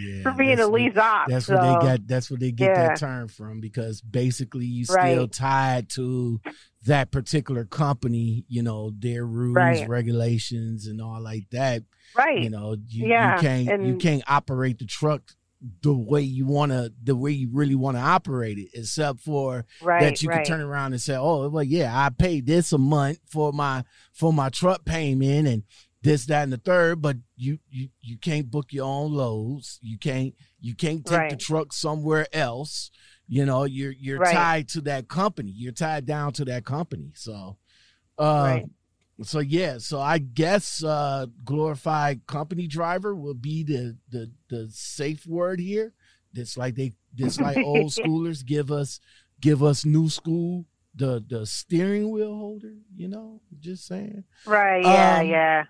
yeah, 0.00 0.22
for 0.22 0.32
being 0.32 0.58
a 0.58 0.66
lease 0.66 0.96
op. 0.96 1.28
That's 1.28 1.44
so, 1.44 1.56
what 1.56 1.62
they 1.62 1.86
got. 1.86 2.06
That's 2.06 2.30
what 2.30 2.40
they 2.40 2.52
get 2.52 2.70
yeah. 2.70 2.88
that 2.88 2.98
term 2.98 3.28
from 3.28 3.60
because 3.60 4.00
basically 4.00 4.64
you 4.64 4.86
still 4.86 4.96
right. 4.96 5.32
tied 5.32 5.90
to 5.90 6.40
that 6.86 7.10
particular 7.10 7.66
company. 7.66 8.46
You 8.48 8.62
know 8.62 8.92
their 8.98 9.26
rules, 9.26 9.56
right. 9.56 9.86
regulations, 9.86 10.86
and 10.86 11.02
all 11.02 11.20
like 11.20 11.50
that. 11.50 11.82
Right. 12.16 12.42
You 12.42 12.48
know 12.48 12.76
you, 12.88 13.08
yeah. 13.08 13.36
you 13.36 13.42
can't 13.42 13.68
and, 13.68 13.86
you 13.86 13.96
can't 13.96 14.22
operate 14.26 14.78
the 14.78 14.86
truck 14.86 15.34
the 15.82 15.92
way 15.92 16.22
you 16.22 16.46
want 16.46 16.72
to 16.72 16.92
the 17.02 17.16
way 17.16 17.32
you 17.32 17.50
really 17.52 17.74
want 17.74 17.96
to 17.96 18.00
operate 18.00 18.58
it 18.58 18.68
except 18.74 19.20
for 19.20 19.66
right, 19.82 20.00
that 20.00 20.22
you 20.22 20.28
right. 20.28 20.36
can 20.36 20.58
turn 20.58 20.60
around 20.60 20.92
and 20.92 21.02
say 21.02 21.16
oh 21.16 21.48
well 21.48 21.64
yeah 21.64 21.92
i 21.92 22.08
paid 22.10 22.46
this 22.46 22.72
a 22.72 22.78
month 22.78 23.18
for 23.26 23.52
my 23.52 23.82
for 24.12 24.32
my 24.32 24.48
truck 24.50 24.84
payment 24.84 25.48
and 25.48 25.64
this, 26.02 26.26
that, 26.26 26.44
and 26.44 26.52
the 26.52 26.58
third, 26.58 27.02
but 27.02 27.16
you 27.36 27.58
you 27.70 27.88
you 28.00 28.18
can't 28.18 28.50
book 28.50 28.72
your 28.72 28.86
own 28.86 29.12
loads. 29.12 29.78
You 29.82 29.98
can't 29.98 30.34
you 30.60 30.74
can't 30.74 31.04
take 31.04 31.18
right. 31.18 31.30
the 31.30 31.36
truck 31.36 31.72
somewhere 31.72 32.26
else. 32.32 32.90
You 33.26 33.44
know, 33.44 33.64
you're 33.64 33.92
you're 33.92 34.18
right. 34.18 34.34
tied 34.34 34.68
to 34.70 34.80
that 34.82 35.08
company. 35.08 35.52
You're 35.54 35.72
tied 35.72 36.06
down 36.06 36.32
to 36.34 36.44
that 36.46 36.64
company. 36.64 37.12
So 37.14 37.58
uh 38.16 38.22
right. 38.22 38.64
so 39.22 39.40
yeah, 39.40 39.78
so 39.78 40.00
I 40.00 40.18
guess 40.18 40.84
uh 40.84 41.26
glorified 41.44 42.26
company 42.26 42.68
driver 42.68 43.14
will 43.14 43.34
be 43.34 43.64
the 43.64 43.96
the 44.10 44.30
the 44.48 44.68
safe 44.70 45.26
word 45.26 45.58
here. 45.58 45.92
It's 46.32 46.56
like 46.56 46.76
they 46.76 46.92
it's 47.16 47.40
like 47.40 47.56
old 47.64 47.90
schoolers 47.90 48.46
give 48.46 48.70
us 48.70 49.00
give 49.40 49.64
us 49.64 49.84
new 49.84 50.08
school 50.08 50.64
the 50.94 51.24
the 51.28 51.46
steering 51.46 52.10
wheel 52.10 52.34
holder, 52.34 52.74
you 52.96 53.08
know, 53.08 53.40
just 53.60 53.86
saying. 53.86 54.24
Right, 54.46 54.82
yeah, 54.82 55.18
um, 55.18 55.26
yeah 55.26 55.64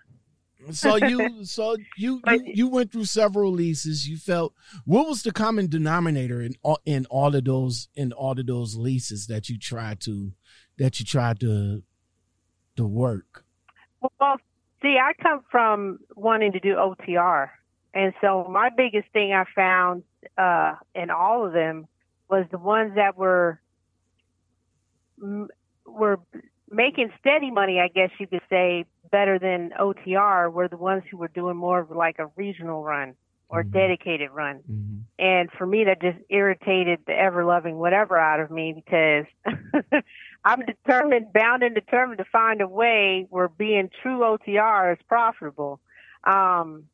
so 0.70 0.96
you 0.96 1.44
so 1.44 1.76
you, 1.96 2.20
you 2.26 2.42
you 2.46 2.68
went 2.68 2.92
through 2.92 3.04
several 3.04 3.52
leases. 3.52 4.08
You 4.08 4.16
felt 4.16 4.54
what 4.84 5.06
was 5.06 5.22
the 5.22 5.32
common 5.32 5.68
denominator 5.68 6.40
in 6.40 6.54
all 6.62 6.80
in 6.84 7.06
all 7.06 7.34
of 7.34 7.44
those 7.44 7.88
in 7.94 8.12
all 8.12 8.38
of 8.38 8.46
those 8.46 8.76
leases 8.76 9.26
that 9.26 9.48
you 9.48 9.58
tried 9.58 10.00
to 10.00 10.32
that 10.78 10.98
you 10.98 11.06
tried 11.06 11.40
to 11.40 11.82
to 12.76 12.86
work? 12.86 13.44
Well 14.20 14.38
see 14.82 14.96
i 15.02 15.12
come 15.22 15.40
from 15.50 15.98
wanting 16.14 16.52
to 16.52 16.60
do 16.60 16.74
otr 16.74 17.50
and 17.94 18.12
so 18.20 18.46
my 18.50 18.70
biggest 18.74 19.08
thing 19.12 19.32
i 19.32 19.44
found 19.54 20.02
uh 20.36 20.74
in 20.94 21.10
all 21.10 21.46
of 21.46 21.52
them 21.52 21.86
was 22.28 22.44
the 22.50 22.58
ones 22.58 22.94
that 22.94 23.16
were 23.16 23.60
were 25.86 26.20
making 26.70 27.10
steady 27.18 27.50
money 27.50 27.80
i 27.80 27.88
guess 27.88 28.10
you 28.18 28.26
could 28.26 28.42
say 28.48 28.84
better 29.10 29.38
than 29.38 29.72
OTR 29.78 30.52
were 30.52 30.68
the 30.68 30.76
ones 30.76 31.02
who 31.10 31.16
were 31.16 31.28
doing 31.28 31.56
more 31.56 31.80
of 31.80 31.90
like 31.90 32.18
a 32.18 32.26
regional 32.36 32.82
run 32.82 33.14
or 33.48 33.62
mm-hmm. 33.62 33.72
dedicated 33.72 34.30
run. 34.30 34.60
Mm-hmm. 34.70 34.98
And 35.18 35.50
for 35.56 35.66
me, 35.66 35.84
that 35.84 36.00
just 36.00 36.18
irritated 36.28 37.00
the 37.06 37.12
ever 37.12 37.44
loving 37.44 37.78
whatever 37.78 38.18
out 38.18 38.40
of 38.40 38.50
me 38.50 38.72
because 38.72 39.24
I'm 40.44 40.64
determined, 40.64 41.32
bound 41.32 41.62
and 41.62 41.74
determined 41.74 42.18
to 42.18 42.24
find 42.24 42.60
a 42.60 42.68
way 42.68 43.26
where 43.30 43.48
being 43.48 43.90
true 44.02 44.20
OTR 44.20 44.92
is 44.92 44.98
profitable. 45.08 45.80
Um, 46.24 46.84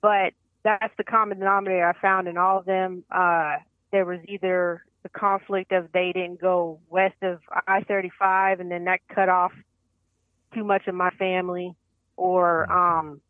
but 0.00 0.34
that's 0.62 0.94
the 0.96 1.04
common 1.04 1.38
denominator 1.38 1.88
I 1.88 2.00
found 2.00 2.28
in 2.28 2.36
all 2.36 2.58
of 2.58 2.66
them. 2.66 3.04
Uh, 3.10 3.56
there 3.90 4.04
was 4.04 4.20
either 4.28 4.84
the 5.02 5.08
conflict 5.08 5.72
of 5.72 5.92
they 5.92 6.12
didn't 6.12 6.40
go 6.40 6.80
west 6.88 7.16
of 7.22 7.40
I-35 7.66 8.60
and 8.60 8.70
then 8.70 8.84
that 8.84 9.00
cut 9.14 9.28
off 9.28 9.52
too 10.54 10.64
much 10.64 10.86
of 10.86 10.94
my 10.94 11.10
family 11.10 11.74
or 12.16 12.70
um 12.70 13.20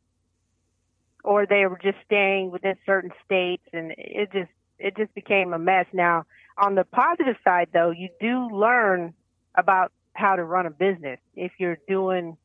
or 1.23 1.47
they 1.47 1.67
were 1.67 1.79
just 1.83 1.97
staying 2.05 2.51
within 2.51 2.77
certain 2.85 3.11
states 3.25 3.63
and 3.73 3.95
it 3.97 4.31
just 4.33 4.51
it 4.79 4.97
just 4.97 5.15
became 5.15 5.53
a 5.53 5.59
mess 5.59 5.87
now 5.93 6.25
on 6.59 6.75
the 6.75 6.85
positive 6.85 7.37
side 7.43 7.69
though 7.73 7.91
you 7.91 8.09
do 8.21 8.49
learn 8.55 9.15
about 9.55 9.93
how 10.13 10.37
to 10.37 10.45
run 10.45 10.67
a 10.67 10.71
business 10.71 11.19
if 11.35 11.53
you're 11.59 11.79
doing 11.89 12.37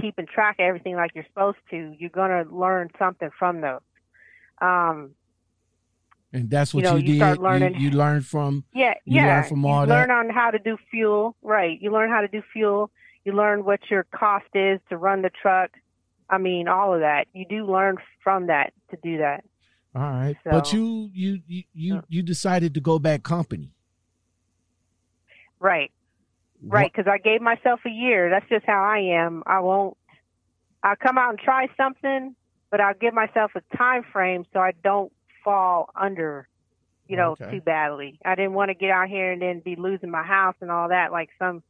keeping 0.00 0.26
track 0.26 0.56
of 0.58 0.64
everything 0.64 0.94
like 0.94 1.12
you're 1.14 1.26
supposed 1.26 1.58
to 1.70 1.94
you're 1.98 2.10
going 2.10 2.30
to 2.30 2.54
learn 2.54 2.88
something 2.98 3.30
from 3.38 3.60
those 3.60 3.80
um 4.60 5.10
and 6.32 6.50
that's 6.50 6.74
what 6.74 6.84
you, 6.84 6.90
know, 6.90 6.96
you, 6.96 7.14
you 7.14 7.20
did. 7.20 7.38
Learning, 7.38 7.74
you, 7.74 7.88
you 7.88 7.96
learned 7.96 8.26
from 8.26 8.64
yeah, 8.74 8.94
you 9.04 9.16
yeah. 9.16 9.42
From 9.42 9.64
all 9.64 9.80
you 9.80 9.86
that. 9.86 9.94
learn 9.94 10.10
on 10.10 10.28
how 10.28 10.50
to 10.50 10.58
do 10.58 10.76
fuel, 10.90 11.36
right? 11.42 11.80
You 11.80 11.90
learn 11.90 12.10
how 12.10 12.20
to 12.20 12.28
do 12.28 12.42
fuel. 12.52 12.90
You 13.28 13.34
learn 13.34 13.66
what 13.66 13.80
your 13.90 14.04
cost 14.04 14.46
is 14.54 14.80
to 14.88 14.96
run 14.96 15.20
the 15.20 15.28
truck. 15.28 15.72
I 16.30 16.38
mean, 16.38 16.66
all 16.66 16.94
of 16.94 17.00
that. 17.00 17.26
You 17.34 17.44
do 17.44 17.70
learn 17.70 17.98
from 18.24 18.46
that 18.46 18.72
to 18.90 18.96
do 19.02 19.18
that. 19.18 19.44
All 19.94 20.00
right, 20.00 20.34
so, 20.44 20.50
but 20.50 20.72
you 20.72 21.10
you 21.12 21.42
you 21.46 21.64
you, 21.74 22.02
you 22.08 22.22
decided 22.22 22.72
to 22.72 22.80
go 22.80 22.98
back 22.98 23.22
company. 23.22 23.74
Right, 25.60 25.92
right. 26.62 26.90
Because 26.90 27.06
I 27.06 27.18
gave 27.18 27.42
myself 27.42 27.80
a 27.84 27.90
year. 27.90 28.30
That's 28.30 28.48
just 28.48 28.64
how 28.64 28.82
I 28.82 29.00
am. 29.22 29.42
I 29.44 29.60
won't. 29.60 29.94
I'll 30.82 30.96
come 30.96 31.18
out 31.18 31.28
and 31.28 31.38
try 31.38 31.68
something, 31.76 32.34
but 32.70 32.80
I'll 32.80 32.94
give 32.98 33.12
myself 33.12 33.50
a 33.56 33.76
time 33.76 34.04
frame 34.10 34.46
so 34.54 34.60
I 34.60 34.72
don't 34.82 35.12
fall 35.44 35.90
under, 35.94 36.48
you 37.06 37.18
know, 37.18 37.32
okay. 37.32 37.50
too 37.50 37.60
badly. 37.60 38.20
I 38.24 38.36
didn't 38.36 38.54
want 38.54 38.70
to 38.70 38.74
get 38.74 38.88
out 38.88 39.10
here 39.10 39.32
and 39.32 39.42
then 39.42 39.60
be 39.60 39.76
losing 39.76 40.10
my 40.10 40.22
house 40.22 40.56
and 40.62 40.70
all 40.70 40.88
that 40.88 41.12
like 41.12 41.28
some 41.38 41.62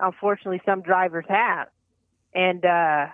unfortunately 0.00 0.60
some 0.64 0.82
drivers 0.82 1.24
have. 1.28 1.68
And 2.34 2.64
uh, 2.64 3.06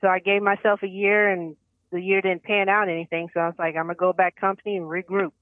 so 0.00 0.08
I 0.08 0.18
gave 0.20 0.42
myself 0.42 0.82
a 0.82 0.88
year, 0.88 1.28
and 1.28 1.56
the 1.92 2.00
year 2.00 2.20
didn't 2.20 2.44
pan 2.44 2.68
out 2.68 2.88
anything. 2.88 3.28
So 3.34 3.40
I 3.40 3.46
was 3.46 3.56
like, 3.58 3.76
I'm 3.76 3.84
gonna 3.84 3.94
go 3.94 4.12
back 4.12 4.36
company 4.36 4.76
and 4.76 4.86
regroup, 4.86 5.32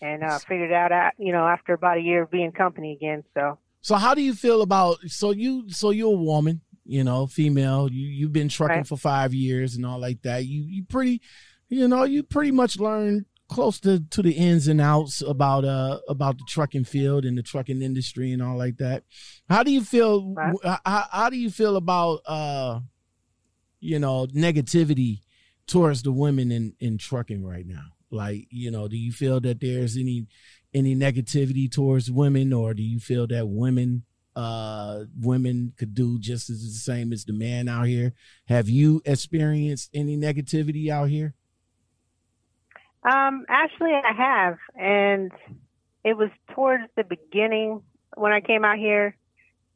and 0.00 0.22
uh, 0.22 0.38
figured 0.38 0.72
out, 0.72 0.92
at, 0.92 1.14
you 1.18 1.32
know, 1.32 1.46
after 1.46 1.72
about 1.72 1.98
a 1.98 2.00
year 2.00 2.22
of 2.22 2.30
being 2.30 2.52
company 2.52 2.92
again. 2.92 3.24
So. 3.34 3.58
So 3.80 3.96
how 3.96 4.14
do 4.14 4.22
you 4.22 4.34
feel 4.34 4.62
about 4.62 4.98
so 5.08 5.32
you 5.32 5.68
so 5.68 5.90
you're 5.90 6.12
a 6.12 6.16
woman, 6.16 6.60
you 6.84 7.02
know, 7.02 7.26
female. 7.26 7.90
You 7.90 8.06
you've 8.06 8.32
been 8.32 8.48
trucking 8.48 8.76
right. 8.76 8.86
for 8.86 8.96
five 8.96 9.34
years 9.34 9.74
and 9.74 9.84
all 9.84 9.98
like 9.98 10.22
that. 10.22 10.44
You 10.44 10.62
you 10.62 10.84
pretty, 10.84 11.20
you 11.68 11.88
know, 11.88 12.04
you 12.04 12.22
pretty 12.22 12.52
much 12.52 12.78
learned 12.78 13.24
close 13.52 13.78
to, 13.80 14.00
to 14.10 14.22
the 14.22 14.32
ins 14.32 14.66
and 14.66 14.80
outs 14.80 15.22
about 15.22 15.64
uh 15.64 16.00
about 16.08 16.38
the 16.38 16.44
trucking 16.48 16.84
field 16.84 17.24
and 17.24 17.36
the 17.36 17.42
trucking 17.42 17.82
industry 17.82 18.32
and 18.32 18.42
all 18.42 18.56
like 18.56 18.78
that. 18.78 19.04
How 19.48 19.62
do 19.62 19.70
you 19.70 19.82
feel? 19.82 20.32
Right. 20.34 20.54
How, 20.84 21.04
how 21.10 21.30
do 21.30 21.36
you 21.36 21.50
feel 21.50 21.76
about 21.76 22.20
uh 22.26 22.80
you 23.80 23.98
know 23.98 24.26
negativity 24.28 25.20
towards 25.66 26.02
the 26.02 26.12
women 26.12 26.50
in 26.50 26.74
in 26.80 26.98
trucking 26.98 27.44
right 27.44 27.66
now? 27.66 27.84
Like 28.10 28.46
you 28.50 28.70
know, 28.70 28.88
do 28.88 28.96
you 28.96 29.12
feel 29.12 29.40
that 29.40 29.60
there's 29.60 29.96
any 29.96 30.26
any 30.74 30.96
negativity 30.96 31.70
towards 31.70 32.10
women, 32.10 32.52
or 32.52 32.74
do 32.74 32.82
you 32.82 32.98
feel 32.98 33.26
that 33.28 33.48
women 33.48 34.04
uh 34.34 35.04
women 35.20 35.74
could 35.76 35.94
do 35.94 36.18
just 36.18 36.48
as 36.48 36.62
the 36.62 36.70
same 36.70 37.12
as 37.12 37.24
the 37.24 37.32
man 37.32 37.68
out 37.68 37.86
here? 37.86 38.14
Have 38.46 38.68
you 38.68 39.02
experienced 39.04 39.90
any 39.92 40.16
negativity 40.16 40.88
out 40.88 41.10
here? 41.10 41.34
Um, 43.04 43.46
actually, 43.48 43.92
I 43.92 44.12
have, 44.12 44.58
and 44.76 45.32
it 46.04 46.16
was 46.16 46.30
towards 46.54 46.84
the 46.96 47.04
beginning 47.04 47.82
when 48.16 48.32
I 48.32 48.40
came 48.40 48.64
out 48.64 48.78
here. 48.78 49.16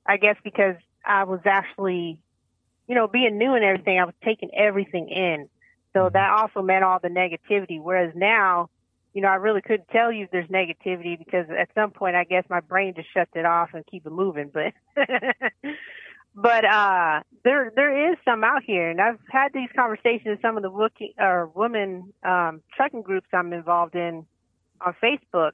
I 0.06 0.18
guess 0.18 0.36
because 0.44 0.76
I 1.04 1.24
was 1.24 1.40
actually, 1.44 2.18
you 2.86 2.94
know, 2.94 3.08
being 3.08 3.38
new 3.38 3.54
and 3.54 3.64
everything, 3.64 3.98
I 3.98 4.04
was 4.04 4.14
taking 4.24 4.50
everything 4.54 5.08
in. 5.08 5.48
So 5.92 6.00
mm-hmm. 6.00 6.12
that 6.12 6.30
also 6.30 6.62
meant 6.62 6.84
all 6.84 7.00
the 7.00 7.08
negativity. 7.08 7.80
Whereas 7.80 8.12
now, 8.14 8.70
you 9.14 9.22
know, 9.22 9.28
I 9.28 9.36
really 9.36 9.62
couldn't 9.62 9.88
tell 9.88 10.12
you 10.12 10.24
if 10.24 10.30
there's 10.30 10.48
negativity 10.48 11.18
because 11.18 11.46
at 11.50 11.70
some 11.74 11.90
point, 11.90 12.14
I 12.16 12.24
guess 12.24 12.44
my 12.48 12.60
brain 12.60 12.94
just 12.94 13.12
shuts 13.12 13.30
it 13.34 13.44
off 13.44 13.70
and 13.72 13.84
keep 13.86 14.06
it 14.06 14.12
moving. 14.12 14.50
But 14.52 14.74
but 16.36 16.66
uh, 16.66 17.20
there 17.44 17.72
there 17.74 18.12
is 18.12 18.18
some 18.22 18.44
out 18.44 18.62
here, 18.62 18.90
and 18.90 19.00
I've 19.00 19.18
had 19.30 19.54
these 19.54 19.70
conversations 19.74 20.26
with 20.26 20.42
some 20.42 20.58
of 20.58 20.62
the 20.62 20.90
or 21.18 21.50
women 21.54 22.12
um, 22.22 22.60
trucking 22.76 23.02
groups 23.02 23.26
I'm 23.32 23.54
involved 23.54 23.94
in 23.94 24.26
on 24.82 24.94
Facebook. 25.02 25.52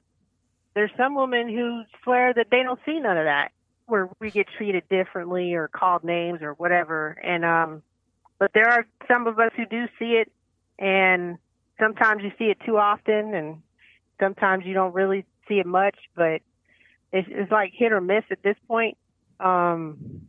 There's 0.75 0.91
some 0.97 1.15
women 1.15 1.47
who 1.47 1.83
swear 2.03 2.33
that 2.33 2.47
they 2.51 2.63
don't 2.63 2.79
see 2.85 2.99
none 2.99 3.17
of 3.17 3.23
that, 3.23 3.51
where 3.85 4.09
we 4.19 4.29
get 4.29 4.47
treated 4.57 4.83
differently 4.89 5.53
or 5.53 5.69
called 5.69 6.03
names 6.03 6.41
or 6.41 6.51
whatever. 6.53 7.11
And 7.23 7.45
um, 7.45 7.81
but 8.37 8.51
there 8.53 8.69
are 8.69 8.85
some 9.07 9.25
of 9.27 9.39
us 9.39 9.51
who 9.55 9.65
do 9.65 9.85
see 9.97 10.21
it, 10.21 10.29
and 10.77 11.37
sometimes 11.79 12.23
you 12.23 12.33
see 12.37 12.45
it 12.45 12.57
too 12.65 12.77
often, 12.77 13.33
and 13.33 13.61
sometimes 14.19 14.65
you 14.65 14.73
don't 14.73 14.93
really 14.93 15.23
see 15.47 15.59
it 15.59 15.65
much. 15.65 15.95
But 16.13 16.41
it's, 17.13 17.29
it's 17.31 17.51
like 17.53 17.71
hit 17.73 17.93
or 17.93 18.01
miss 18.01 18.25
at 18.31 18.43
this 18.43 18.57
point. 18.67 18.97
Um, 19.39 20.22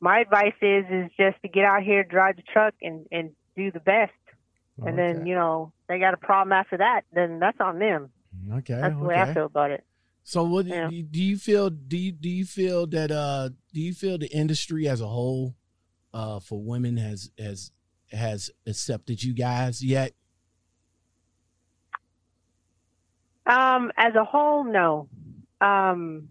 my 0.00 0.20
advice 0.20 0.54
is 0.62 0.84
is 0.90 1.10
just 1.18 1.40
to 1.42 1.48
get 1.48 1.64
out 1.64 1.82
here, 1.82 2.04
drive 2.04 2.36
the 2.36 2.42
truck, 2.42 2.74
and 2.82 3.06
and 3.10 3.30
do 3.56 3.70
the 3.72 3.80
best. 3.80 4.12
And 4.86 4.96
then 4.96 5.26
you 5.26 5.34
know 5.34 5.72
they 5.88 5.98
got 5.98 6.14
a 6.14 6.18
problem 6.18 6.52
after 6.52 6.76
that, 6.78 7.02
then 7.12 7.40
that's 7.40 7.58
on 7.60 7.78
them. 7.78 8.10
Okay, 8.58 8.74
That's 8.74 8.94
the 8.94 9.04
okay. 9.04 9.06
way 9.06 9.16
I 9.16 9.34
feel 9.34 9.46
about 9.46 9.70
it. 9.72 9.84
So 10.22 10.44
what 10.44 10.66
do 10.66 10.72
Yeah. 10.72 10.88
you, 10.90 11.02
do 11.02 11.22
you 11.22 11.36
feel 11.36 11.70
do 11.70 11.96
you, 11.96 12.12
do 12.12 12.28
you 12.28 12.44
feel 12.44 12.86
that 12.88 13.10
uh 13.10 13.48
do 13.72 13.80
you 13.80 13.92
feel 13.94 14.18
the 14.18 14.28
industry 14.28 14.86
as 14.88 15.00
a 15.00 15.06
whole 15.06 15.56
uh 16.14 16.38
for 16.38 16.62
women 16.62 16.96
has 16.96 17.30
has 17.38 17.72
has 18.12 18.50
accepted 18.66 19.22
you 19.22 19.34
guys 19.34 19.82
yet? 19.82 20.12
Um, 23.46 23.90
as 23.96 24.14
a 24.14 24.24
whole, 24.24 24.64
no. 24.64 25.08
Um, 25.60 26.28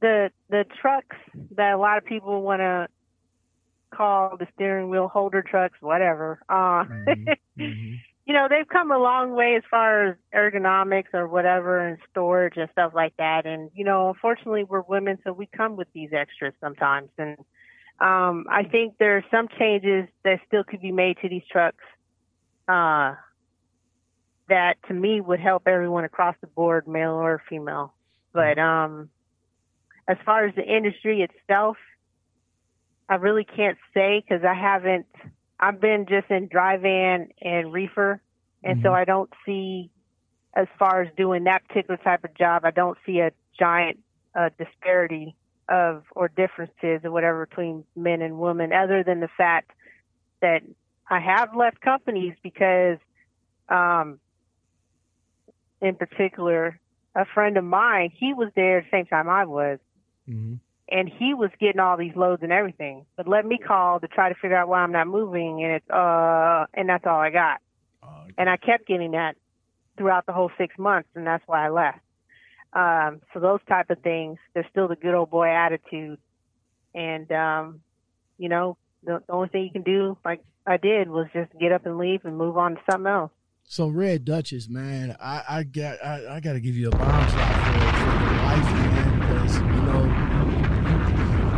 the 0.00 0.30
the 0.50 0.64
trucks 0.80 1.16
that 1.56 1.72
a 1.74 1.78
lot 1.78 1.98
of 1.98 2.04
people 2.04 2.42
want 2.42 2.60
to 2.60 2.88
call 3.94 4.36
the 4.36 4.46
steering 4.54 4.90
wheel 4.90 5.08
holder 5.08 5.42
trucks, 5.42 5.78
whatever. 5.80 6.40
Uh, 6.48 6.84
Mhm, 6.84 7.34
mhm. 7.58 7.98
you 8.26 8.34
know, 8.34 8.46
they've 8.48 8.68
come 8.68 8.90
a 8.90 8.98
long 8.98 9.32
way 9.32 9.56
as 9.56 9.62
far 9.70 10.06
as 10.08 10.16
ergonomics 10.34 11.14
or 11.14 11.26
whatever 11.28 11.78
and 11.86 11.98
storage 12.10 12.56
and 12.56 12.68
stuff 12.72 12.92
like 12.94 13.14
that. 13.16 13.46
And, 13.46 13.70
you 13.74 13.84
know, 13.84 14.08
unfortunately 14.10 14.64
we're 14.64 14.82
women, 14.82 15.18
so 15.24 15.32
we 15.32 15.46
come 15.46 15.76
with 15.76 15.88
these 15.94 16.10
extras 16.12 16.54
sometimes. 16.60 17.10
And, 17.18 17.38
um, 18.00 18.46
I 18.50 18.64
think 18.64 18.96
there 18.98 19.16
are 19.16 19.24
some 19.30 19.48
changes 19.58 20.08
that 20.24 20.40
still 20.46 20.64
could 20.64 20.80
be 20.80 20.92
made 20.92 21.18
to 21.22 21.28
these 21.28 21.42
trucks, 21.50 21.84
uh, 22.68 23.14
that 24.48 24.76
to 24.88 24.94
me 24.94 25.20
would 25.20 25.40
help 25.40 25.62
everyone 25.66 26.04
across 26.04 26.36
the 26.40 26.46
board, 26.46 26.86
male 26.86 27.12
or 27.12 27.42
female. 27.48 27.94
But, 28.32 28.58
um, 28.58 29.10
as 30.08 30.16
far 30.24 30.46
as 30.46 30.54
the 30.54 30.64
industry 30.64 31.22
itself, 31.22 31.76
I 33.10 33.16
really 33.16 33.44
can't 33.44 33.78
say 33.92 34.24
because 34.26 34.42
I 34.44 34.54
haven't, 34.54 35.06
I've 35.60 35.80
been 35.80 36.06
just 36.08 36.30
in 36.30 36.48
dry 36.48 36.78
van 36.78 37.28
and 37.42 37.72
reefer, 37.72 38.20
and 38.64 38.78
so 38.82 38.88
Mhm. 38.88 38.96
I 38.96 39.04
don't 39.04 39.32
see, 39.44 39.90
as 40.54 40.66
far 40.78 41.02
as 41.02 41.14
doing 41.14 41.44
that 41.44 41.68
particular 41.68 41.98
type 41.98 42.24
of 42.24 42.34
job, 42.34 42.64
I 42.64 42.70
don't 42.70 42.98
see 43.04 43.20
a 43.20 43.32
giant 43.58 43.98
uh, 44.34 44.48
disparity 44.58 45.36
of 45.68 46.04
or 46.12 46.28
differences 46.28 47.04
or 47.04 47.10
whatever 47.10 47.44
between 47.44 47.84
men 47.94 48.22
and 48.22 48.38
women, 48.38 48.72
other 48.72 49.02
than 49.02 49.20
the 49.20 49.28
fact 49.28 49.72
that 50.40 50.62
I 51.10 51.20
have 51.20 51.54
left 51.54 51.80
companies 51.82 52.34
because, 52.42 52.98
um, 53.68 54.20
in 55.80 55.96
particular, 55.96 56.78
a 57.14 57.26
friend 57.26 57.58
of 57.58 57.64
mine, 57.64 58.10
he 58.14 58.32
was 58.32 58.50
there 58.54 58.78
at 58.78 58.84
the 58.84 58.90
same 58.90 59.06
time 59.06 59.28
I 59.28 59.44
was 59.44 59.78
Mhm. 60.28 60.58
and 60.90 61.08
he 61.08 61.34
was 61.34 61.50
getting 61.60 61.80
all 61.80 61.96
these 61.96 62.16
loads 62.16 62.42
and 62.42 62.50
everything. 62.52 63.04
But 63.16 63.28
let 63.28 63.44
me 63.44 63.58
call 63.58 64.00
to 64.00 64.08
try 64.08 64.28
to 64.30 64.34
figure 64.34 64.56
out 64.56 64.68
why 64.68 64.78
I'm 64.80 64.92
not 64.92 65.06
moving, 65.06 65.62
and 65.62 65.72
it's 65.72 65.90
uh, 65.90 66.66
and 66.74 66.88
that's 66.88 67.04
all 67.06 67.20
I 67.20 67.30
got. 67.30 67.60
Okay. 68.02 68.34
And 68.38 68.48
I 68.48 68.56
kept 68.56 68.86
getting 68.86 69.10
that 69.12 69.36
throughout 69.96 70.26
the 70.26 70.32
whole 70.32 70.50
six 70.56 70.78
months, 70.78 71.08
and 71.14 71.26
that's 71.26 71.42
why 71.46 71.66
I 71.66 71.68
left. 71.70 71.98
Um, 72.72 73.20
so 73.32 73.40
those 73.40 73.60
type 73.68 73.90
of 73.90 73.98
things, 74.02 74.38
there's 74.54 74.66
still 74.70 74.88
the 74.88 74.96
good 74.96 75.14
old 75.14 75.30
boy 75.30 75.48
attitude, 75.48 76.18
and 76.94 77.30
um, 77.32 77.80
you 78.38 78.48
know, 78.48 78.76
the, 79.04 79.22
the 79.26 79.32
only 79.32 79.48
thing 79.48 79.64
you 79.64 79.70
can 79.70 79.82
do, 79.82 80.16
like 80.24 80.40
I 80.66 80.76
did, 80.76 81.08
was 81.10 81.26
just 81.32 81.50
get 81.58 81.72
up 81.72 81.86
and 81.86 81.98
leave 81.98 82.24
and 82.24 82.36
move 82.36 82.56
on 82.56 82.76
to 82.76 82.80
something 82.90 83.06
else. 83.10 83.30
So 83.64 83.88
Red 83.88 84.24
Duchess, 84.24 84.68
man, 84.68 85.16
I, 85.20 85.42
I 85.48 85.62
got 85.64 86.02
I, 86.02 86.36
I 86.36 86.40
got 86.40 86.54
to 86.54 86.60
give 86.60 86.74
you 86.76 86.88
a 86.88 86.90
bomb 86.90 87.28
shot 87.28 87.54
for, 87.64 87.72
for 87.72 88.24
your 88.24 88.42
life, 88.42 88.72
man, 88.72 89.20
because 89.20 89.54
you 89.60 89.82
know 89.82 90.28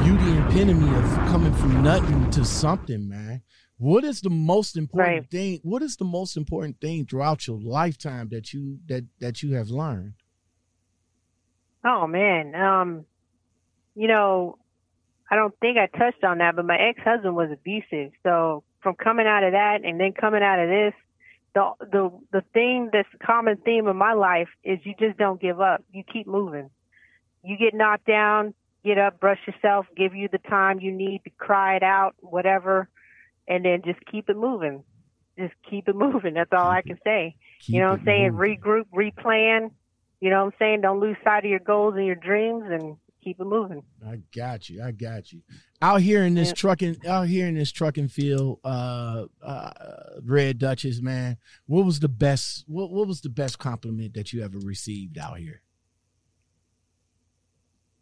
you 0.04 0.09
the 0.24 0.46
epitome 0.46 0.88
of 0.96 1.04
coming 1.30 1.52
from 1.54 1.82
nothing 1.82 2.30
to 2.30 2.44
something, 2.44 3.08
man. 3.08 3.42
What 3.78 4.04
is 4.04 4.20
the 4.20 4.30
most 4.30 4.76
important 4.76 5.16
Right. 5.22 5.30
thing? 5.30 5.60
What 5.62 5.82
is 5.82 5.96
the 5.96 6.04
most 6.04 6.36
important 6.36 6.80
thing 6.80 7.06
throughout 7.06 7.46
your 7.46 7.58
lifetime 7.58 8.28
that 8.30 8.52
you 8.52 8.78
that 8.86 9.04
that 9.20 9.42
you 9.42 9.54
have 9.54 9.68
learned? 9.68 10.14
Oh 11.84 12.06
man, 12.06 12.54
um, 12.54 13.06
you 13.94 14.06
know, 14.06 14.58
I 15.30 15.36
don't 15.36 15.54
think 15.60 15.78
I 15.78 15.86
touched 15.86 16.22
on 16.24 16.38
that, 16.38 16.56
but 16.56 16.66
my 16.66 16.76
ex-husband 16.76 17.34
was 17.34 17.50
abusive. 17.50 18.12
So 18.22 18.64
from 18.82 18.96
coming 18.96 19.26
out 19.26 19.44
of 19.44 19.52
that 19.52 19.80
and 19.84 19.98
then 19.98 20.12
coming 20.12 20.42
out 20.42 20.58
of 20.58 20.68
this, 20.68 20.94
the 21.54 21.70
the 21.90 22.10
the 22.32 22.42
thing 22.52 22.90
that's 22.92 23.08
the 23.12 23.24
common 23.24 23.56
theme 23.64 23.86
of 23.86 23.96
my 23.96 24.12
life 24.12 24.48
is 24.62 24.78
you 24.84 24.94
just 24.98 25.16
don't 25.16 25.40
give 25.40 25.60
up. 25.60 25.82
You 25.90 26.02
keep 26.12 26.26
moving. 26.26 26.68
You 27.42 27.56
get 27.56 27.72
knocked 27.74 28.06
down, 28.06 28.52
get 28.84 28.98
up, 28.98 29.20
brush 29.20 29.38
yourself, 29.46 29.86
give 29.96 30.14
you 30.14 30.28
the 30.30 30.38
time 30.38 30.80
you 30.80 30.92
need 30.92 31.22
to 31.24 31.30
cry 31.38 31.76
it 31.76 31.82
out, 31.82 32.14
whatever, 32.20 32.88
and 33.48 33.64
then 33.64 33.82
just 33.84 33.98
keep 34.10 34.28
it 34.28 34.36
moving. 34.36 34.84
Just 35.38 35.54
keep 35.68 35.88
it 35.88 35.94
moving. 35.96 36.34
That's 36.34 36.52
all 36.52 36.68
I 36.70 36.82
can 36.82 36.98
say. 37.04 37.36
Keep 37.60 37.74
you 37.74 37.80
know 37.80 37.90
what 37.90 38.00
I'm 38.00 38.04
saying? 38.06 38.32
moving. 38.32 38.58
Regroup, 38.62 38.84
replan. 38.94 39.70
You 40.20 40.28
know 40.30 40.44
what 40.44 40.52
I'm 40.52 40.58
saying? 40.58 40.80
Don't 40.82 41.00
lose 41.00 41.16
sight 41.24 41.44
of 41.44 41.50
your 41.50 41.60
goals 41.60 41.94
and 41.96 42.04
your 42.04 42.14
dreams 42.14 42.64
and 42.70 42.96
keep 43.24 43.40
it 43.40 43.44
moving. 43.46 43.82
I 44.06 44.20
got 44.34 44.68
you. 44.68 44.82
I 44.82 44.92
got 44.92 45.32
you. 45.32 45.40
Out 45.82 46.02
here 46.02 46.24
in 46.24 46.34
this 46.34 46.48
Yeah. 46.48 46.54
trucking, 46.54 46.96
out 47.06 47.26
here 47.28 47.46
in 47.46 47.54
this 47.54 47.72
trucking 47.72 48.08
field, 48.08 48.60
uh, 48.64 49.26
uh, 49.42 49.70
Red 50.22 50.58
Duchess, 50.58 51.00
man, 51.00 51.38
what 51.66 51.86
was 51.86 52.00
the 52.00 52.08
best? 52.08 52.64
What 52.66 52.90
what 52.90 53.08
was 53.08 53.20
the 53.22 53.28
best 53.30 53.58
compliment 53.58 54.12
that 54.14 54.32
you 54.32 54.42
ever 54.42 54.58
received 54.58 55.16
out 55.18 55.38
here? 55.38 55.62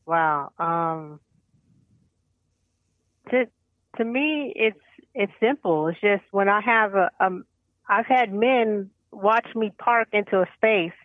Wow. 0.08 0.52
Um 0.58 1.20
to 3.30 3.46
to 3.98 4.04
me 4.04 4.54
it's 4.56 4.80
it's 5.14 5.32
simple. 5.38 5.88
It's 5.88 6.00
just 6.00 6.22
when 6.30 6.48
I 6.48 6.62
have 6.62 6.94
a 6.94 7.10
um 7.20 7.44
I've 7.86 8.06
had 8.06 8.32
men 8.32 8.88
watch 9.12 9.46
me 9.54 9.70
park 9.78 10.08
into 10.14 10.40
a 10.40 10.46
space. 10.56 10.96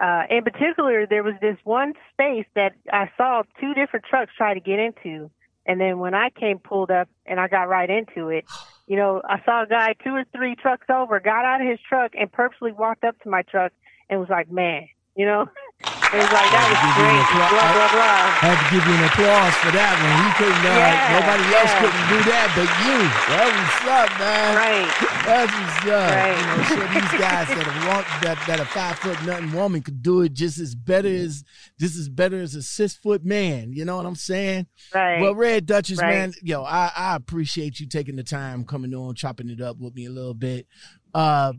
Uh 0.00 0.22
in 0.30 0.44
particular 0.44 1.06
there 1.08 1.24
was 1.24 1.34
this 1.40 1.56
one 1.64 1.94
space 2.12 2.46
that 2.54 2.74
I 2.92 3.10
saw 3.16 3.42
two 3.60 3.74
different 3.74 4.04
trucks 4.04 4.30
try 4.38 4.54
to 4.54 4.60
get 4.60 4.78
into 4.78 5.28
and 5.66 5.80
then 5.80 5.98
when 5.98 6.14
I 6.14 6.30
came 6.30 6.60
pulled 6.60 6.92
up 6.92 7.08
and 7.26 7.40
I 7.40 7.48
got 7.48 7.68
right 7.68 7.90
into 7.90 8.28
it, 8.28 8.44
you 8.86 8.96
know, 8.96 9.22
I 9.28 9.42
saw 9.44 9.64
a 9.64 9.66
guy 9.66 9.96
two 10.04 10.10
or 10.10 10.24
three 10.32 10.54
trucks 10.54 10.86
over, 10.88 11.18
got 11.18 11.44
out 11.44 11.62
of 11.62 11.66
his 11.66 11.80
truck 11.88 12.12
and 12.16 12.30
purposely 12.30 12.70
walked 12.70 13.02
up 13.02 13.20
to 13.22 13.28
my 13.28 13.42
truck 13.42 13.72
and 14.08 14.20
was 14.20 14.28
like, 14.28 14.48
Man, 14.52 14.86
you 15.16 15.26
know? 15.26 15.48
It 15.84 16.22
was 16.22 16.30
like 16.30 16.46
that 16.54 16.66
was 16.70 16.80
great, 16.96 17.26
blah 17.34 17.50
blah 17.50 17.90
blah. 17.90 18.22
Had 18.40 18.54
to 18.56 18.66
give 18.70 18.86
you 18.86 18.94
an 18.94 19.04
applause 19.10 19.52
for 19.60 19.74
that 19.74 19.92
one. 19.98 20.14
He 20.22 20.30
couldn't. 20.38 20.62
Uh, 20.64 20.78
Yeah, 20.80 21.18
nobody 21.18 21.44
else 21.58 21.74
couldn't 21.74 22.06
do 22.08 22.18
that, 22.30 22.48
but 22.54 22.68
you. 22.86 22.98
That 23.34 23.48
was 23.50 23.74
up, 23.90 24.10
man. 24.22 24.52
Right. 24.54 24.90
That's 25.26 25.52
what's 25.52 25.80
up. 25.90 26.10
Right. 26.14 26.38
You 26.38 26.46
know, 26.46 26.62
so 26.70 26.82
these 26.94 27.14
guys 27.20 27.48
that 27.50 27.66
a 27.66 28.24
that 28.24 28.38
that 28.46 28.60
a 28.60 28.64
five 28.64 28.96
foot 28.98 29.18
nothing 29.26 29.52
woman 29.52 29.82
could 29.82 30.00
do 30.02 30.22
it 30.22 30.32
just 30.32 30.58
as 30.58 30.74
better 30.76 31.08
as 31.08 31.42
just 31.80 31.98
as 31.98 32.08
better 32.08 32.40
as 32.40 32.54
a 32.54 32.62
six 32.62 32.94
foot 32.94 33.24
man. 33.24 33.72
You 33.72 33.84
know 33.84 33.96
what 33.96 34.06
I'm 34.06 34.14
saying? 34.14 34.66
Right. 34.94 35.20
Well, 35.20 35.34
Red 35.34 35.66
Duchess, 35.66 36.00
Right. 36.00 36.14
man, 36.14 36.32
yo, 36.42 36.62
I, 36.62 36.92
I 36.96 37.16
appreciate 37.16 37.80
you 37.80 37.88
taking 37.88 38.14
the 38.16 38.22
time 38.24 38.64
coming 38.64 38.94
on, 38.94 39.16
chopping 39.16 39.50
it 39.50 39.60
up 39.60 39.78
with 39.80 39.94
me 39.96 40.06
a 40.06 40.10
little 40.10 40.32
bit. 40.34 40.66
Uh, 41.12 41.52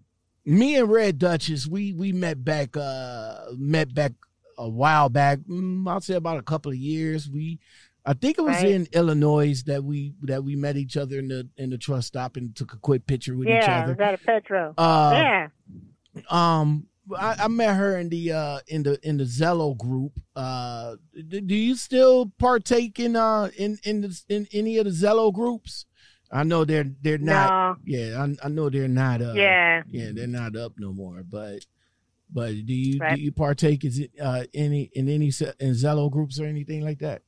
me 0.45 0.75
and 0.77 0.89
Red 0.89 1.17
Duchess, 1.19 1.67
we 1.67 1.93
we 1.93 2.11
met 2.11 2.43
back 2.43 2.75
uh 2.77 3.37
met 3.57 3.93
back 3.93 4.13
a 4.57 4.69
while 4.69 5.09
back. 5.09 5.39
Mm, 5.39 5.87
I'll 5.89 6.01
say 6.01 6.15
about 6.15 6.37
a 6.37 6.43
couple 6.43 6.71
of 6.71 6.77
years. 6.77 7.29
We, 7.29 7.59
I 8.05 8.13
think 8.13 8.37
it 8.37 8.41
was 8.41 8.55
Right. 8.55 8.67
in 8.67 8.87
Illinois 8.93 9.61
that 9.65 9.83
we 9.83 10.13
that 10.21 10.43
we 10.43 10.55
met 10.55 10.77
each 10.77 10.95
other 10.97 11.19
in 11.19 11.27
the 11.27 11.49
in 11.57 11.71
the 11.71 11.77
truck 11.77 12.03
stop 12.03 12.37
and 12.37 12.55
took 12.55 12.73
a 12.73 12.77
quick 12.77 13.05
picture 13.07 13.35
with 13.35 13.47
each 13.47 13.53
yeah, 13.53 13.79
other. 13.83 13.87
was 13.93 13.97
that 13.97 14.13
a 14.13 14.17
Petro? 14.19 14.73
Uh, 14.77 15.11
yeah. 15.13 15.47
um 16.29 16.87
I, 17.17 17.35
I 17.41 17.47
met 17.49 17.75
her 17.75 17.97
in 17.99 18.09
the 18.09 18.31
uh 18.31 18.59
in 18.67 18.83
the 18.83 18.99
in 19.07 19.17
the 19.17 19.25
Zello 19.25 19.77
group. 19.77 20.13
Uh 20.35 20.95
do, 21.27 21.41
do 21.41 21.55
you 21.55 21.75
still 21.75 22.31
partake 22.39 22.99
in 22.99 23.15
uh 23.15 23.49
in 23.57 23.77
in 23.83 24.01
the, 24.01 24.21
in 24.29 24.47
any 24.53 24.77
of 24.77 24.85
the 24.85 24.91
Zello 24.91 25.33
groups? 25.33 25.85
I 26.35 26.43
know 26.43 26.65
they're 26.65 26.91
they're 27.01 27.17
not 27.17 27.49
no. 27.49 27.77
yeah, 27.85 28.21
I, 28.21 28.45
I 28.45 28.49
know 28.49 28.69
they're 28.69 28.89
not 28.89 29.21
uh 29.21 29.33
yeah. 29.33 29.83
yeah, 29.89 30.09
they're 30.13 30.27
not 30.27 30.55
up 30.57 30.73
no 30.77 30.91
more, 30.91 31.23
but 31.23 31.65
but 32.29 32.49
do 32.65 32.73
you 32.73 32.99
Right. 32.99 33.15
do 33.15 33.21
you 33.21 33.31
partake 33.31 33.85
is 33.85 33.99
it 33.99 34.11
uh 34.21 34.43
any 34.53 34.89
in 34.93 35.07
any 35.07 35.27
in 35.59 35.71
Zello 35.71 36.11
groups 36.11 36.39
or 36.39 36.45
anything 36.45 36.81
like 36.83 36.99
that? 36.99 37.21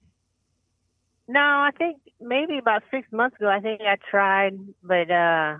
No, 1.29 1.39
I 1.39 1.71
think 1.77 1.99
maybe 2.19 2.57
about 2.57 2.83
six 2.91 3.07
months 3.11 3.37
ago, 3.37 3.47
I 3.49 3.59
think 3.61 3.81
I 3.81 3.97
tried, 4.11 4.59
but 4.83 5.09
uh 5.09 5.57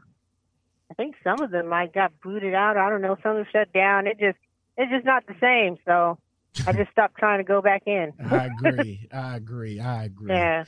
I 0.89 0.93
think 0.95 1.15
some 1.23 1.39
of 1.41 1.51
them 1.51 1.71
I 1.71 1.87
got 1.87 2.11
booted 2.21 2.53
out. 2.53 2.75
I 2.77 2.89
don't 2.89 3.01
know, 3.01 3.17
some 3.23 3.31
of 3.31 3.37
them 3.37 3.47
shut 3.51 3.71
down. 3.71 4.07
It 4.07 4.19
just 4.19 4.37
it's 4.77 4.91
just 4.91 5.05
not 5.05 5.25
the 5.25 5.35
same. 5.39 5.77
So 5.85 6.17
I 6.66 6.72
just 6.74 6.91
stopped 6.91 7.18
trying 7.18 7.39
to 7.39 7.43
go 7.43 7.62
back 7.62 7.84
in. 7.86 8.14
I 8.32 8.45
agree. 8.47 9.08
I 9.12 9.36
agree. 9.36 9.80
I 9.80 10.05
agree. 10.05 10.32
Yeah. 10.32 10.64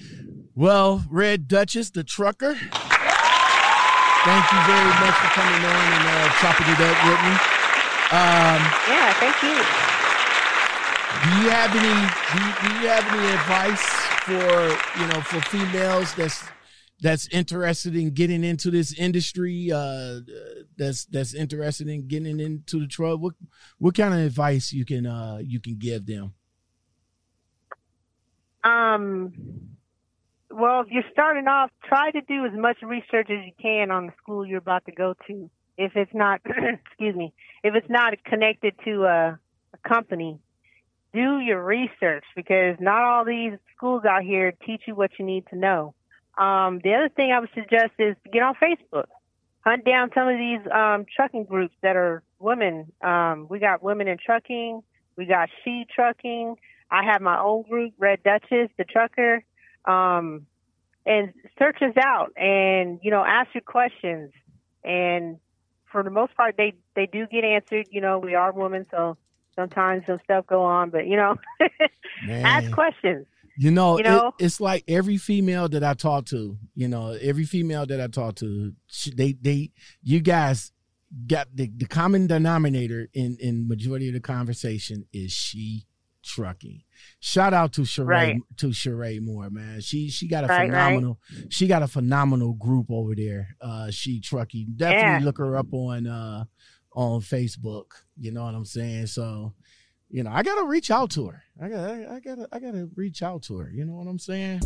Well, 0.56 1.04
Red 1.10 1.48
Duchess, 1.48 1.90
the 1.92 2.04
trucker. 2.04 2.54
Thank 2.56 4.46
you 4.52 4.60
very 4.68 4.94
much 5.00 5.16
for 5.16 5.32
coming 5.32 5.64
on 5.64 5.86
and 5.96 6.06
uh, 6.06 6.30
chopping 6.44 6.68
it 6.68 6.80
up 6.84 6.98
with 7.08 7.22
me. 7.24 7.34
Um, 8.12 8.60
Yeah, 8.92 9.14
thank 9.16 9.38
you. 9.42 9.56
do 11.24 11.30
you 11.42 11.50
have 11.50 11.72
any? 11.74 11.96
Do 12.34 12.38
you, 12.44 12.52
do 12.62 12.68
you 12.82 12.88
have 12.90 13.06
any 13.14 13.28
advice 13.34 13.86
for 14.26 15.00
you 15.00 15.08
know 15.08 15.22
for 15.22 15.40
females 15.50 16.14
that's 16.16 16.44
that's 17.02 17.28
interested 17.30 17.96
in 17.96 18.12
getting 18.12 18.44
into 18.44 18.70
this 18.70 18.94
industry 18.94 19.72
uh 19.72 20.20
that's 20.78 21.06
that's 21.06 21.34
interested 21.34 21.88
in 21.88 22.08
getting 22.08 22.40
into 22.40 22.80
the 22.80 22.88
truck 22.88 23.20
what 23.20 23.34
what 23.78 23.96
kind 23.96 24.14
of 24.14 24.20
advice 24.20 24.74
you 24.74 24.86
can 24.86 25.06
uh 25.06 25.40
you 25.42 25.60
can 25.60 25.78
give 25.78 26.06
them? 26.06 26.34
Um 28.64 29.34
well 30.52 30.82
if 30.82 30.88
you're 30.92 31.04
starting 31.12 31.48
off 31.48 31.72
try 31.86 32.12
to 32.12 32.22
do 32.22 32.46
as 32.46 32.52
much 32.54 32.78
research 32.82 33.30
as 33.30 33.46
you 33.46 33.54
can 33.62 33.92
on 33.92 34.08
the 34.08 34.14
school 34.22 34.46
you're 34.46 34.58
about 34.58 34.86
to 34.86 34.92
go 34.92 35.14
to. 35.28 35.50
If 35.78 35.94
it's 35.96 36.14
not 36.14 36.42
excuse 36.46 37.16
me 37.16 37.34
if 37.64 37.76
it's 37.76 37.90
not 37.90 38.14
connected 38.26 38.74
to 38.86 39.06
a, 39.06 39.40
a 39.74 39.90
company 39.90 40.40
do 41.14 41.40
your 41.40 41.64
research 41.64 42.26
because 42.36 42.76
not 42.80 43.02
all 43.02 43.26
these 43.26 43.54
schools 43.76 44.04
out 44.06 44.22
here 44.22 44.54
teach 44.66 44.82
you 44.86 44.94
what 44.94 45.12
you 45.18 45.26
need 45.26 45.46
to 45.50 45.56
know 45.56 45.96
um, 46.38 46.80
the 46.84 46.94
other 46.94 47.10
thing 47.10 47.32
I 47.32 47.40
would 47.40 47.50
suggest 47.54 47.92
is 48.00 48.16
get 48.32 48.42
on 48.42 48.56
Facebook. 48.56 49.06
Hunt 49.62 49.84
down 49.86 50.10
some 50.16 50.28
of 50.28 50.38
these 50.38 50.62
um, 50.72 51.06
trucking 51.14 51.44
groups 51.44 51.76
that 51.82 51.96
are 51.96 52.24
women. 52.40 52.92
Um, 53.02 53.48
we 53.50 53.60
got 53.60 53.84
women 53.84 54.08
in 54.08 54.18
trucking. 54.18 54.82
We 55.18 55.26
got 55.26 55.50
she 55.64 55.86
trucking. 55.94 56.56
I 56.90 57.04
have 57.04 57.22
my 57.22 57.40
own 57.40 57.64
group, 57.64 57.94
Red 57.98 58.24
Duchess, 58.24 58.70
the 58.78 58.86
trucker. 58.86 59.44
Um, 59.86 60.46
and 61.06 61.34
search 61.58 61.82
us 61.82 61.96
out 61.98 62.32
and, 62.38 63.00
you 63.02 63.12
know, 63.12 63.24
ask 63.26 63.54
your 63.54 63.62
questions. 63.62 64.32
And 64.84 65.40
for 65.92 66.04
the 66.04 66.10
most 66.10 66.36
part, 66.36 66.56
they, 66.58 66.74
they 66.96 67.08
do 67.08 67.26
get 67.28 67.44
answered. 67.44 67.88
You 67.90 68.02
know, 68.02 68.20
we 68.20 68.36
are 68.36 68.52
women, 68.52 68.86
so 68.92 69.18
sometimes 69.56 70.06
some 70.06 70.20
stuff 70.24 70.46
go 70.48 70.62
on, 70.62 70.90
but, 70.90 71.08
you 71.08 71.18
know, 71.18 71.36
ask 72.30 72.72
questions. 72.72 73.26
You 73.62 73.72
know, 73.72 73.98
you 73.98 74.06
know? 74.06 74.34
It, 74.40 74.46
it's 74.46 74.62
like 74.62 74.86
every 74.88 75.18
female 75.18 75.68
that 75.68 75.84
I 75.84 75.94
talk 75.94 76.28
to, 76.28 76.58
you 76.76 76.88
know, 76.88 77.18
every 77.22 77.44
female 77.44 77.86
that 77.88 78.00
I 78.00 78.08
talk 78.08 78.36
to, 78.36 78.72
they, 79.14 79.34
they, 79.34 79.72
you 80.02 80.22
guys 80.22 80.72
got 81.28 81.50
the, 81.54 81.70
the 81.76 81.86
common 81.86 82.26
denominator 82.26 83.10
in, 83.14 83.36
in 83.42 83.68
majority 83.68 84.08
of 84.08 84.14
the 84.14 84.22
conversation 84.22 85.08
is 85.12 85.34
she 85.34 85.88
trucking. 86.24 86.84
Shout 87.20 87.54
out 87.54 87.74
to 87.74 87.82
Sheree 87.82 88.08
right. 88.08 88.38
to 88.58 88.68
Sheree 88.68 89.20
Moore, 89.22 89.50
man. 89.50 89.82
She 89.82 90.10
she 90.10 90.30
got 90.30 90.46
a 90.46 90.48
right, 90.48 90.70
phenomenal 90.70 91.20
right. 91.36 91.52
she 91.52 91.68
got 91.68 91.82
a 91.82 91.88
phenomenal 91.88 92.54
group 92.54 92.88
over 92.90 93.14
there. 93.16 93.56
Uh 93.62 93.90
she 93.92 94.22
trucking. 94.22 94.74
Definitely 94.78 95.20
yeah. 95.20 95.26
look 95.26 95.38
her 95.38 95.58
up 95.58 95.74
on 95.74 96.08
uh 96.08 96.46
on 96.94 97.22
Facebook. 97.22 97.86
You 98.18 98.32
know 98.32 98.44
what 98.44 98.54
I'm 98.56 98.66
saying? 98.66 99.08
So 99.08 99.54
you 100.10 100.24
know, 100.24 100.32
I 100.32 100.44
gotta 100.44 100.66
reach 100.66 100.92
out 100.92 101.12
to 101.12 101.28
her. 101.28 101.44
I 101.62 101.68
gotta, 101.70 102.12
I 102.12 102.20
gotta, 102.20 102.48
I 102.52 102.60
gotta 102.60 102.90
reach 102.96 103.22
out 103.22 103.44
to 103.44 103.58
her. 103.58 103.70
You 103.74 103.86
know 103.86 103.94
what 103.94 104.08
I'm 104.08 104.20
saying? 104.20 104.62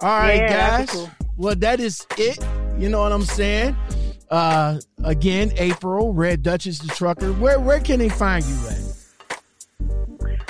All 0.00 0.08
right, 0.08 0.36
yeah, 0.36 0.78
guys. 0.78 0.90
Cool. 0.90 1.10
Well, 1.36 1.56
that 1.56 1.80
is 1.80 2.06
it. 2.16 2.38
You 2.78 2.88
know 2.88 3.00
what 3.00 3.12
I'm 3.12 3.22
saying? 3.22 3.76
Uh, 4.30 4.78
again, 5.04 5.52
April, 5.56 6.12
Red 6.12 6.42
Duchess 6.42 6.78
the 6.78 6.88
Trucker. 6.88 7.32
Where, 7.34 7.58
where 7.58 7.80
can 7.80 7.98
they 7.98 8.08
find 8.08 8.44
you 8.44 8.56
at? 8.68 8.78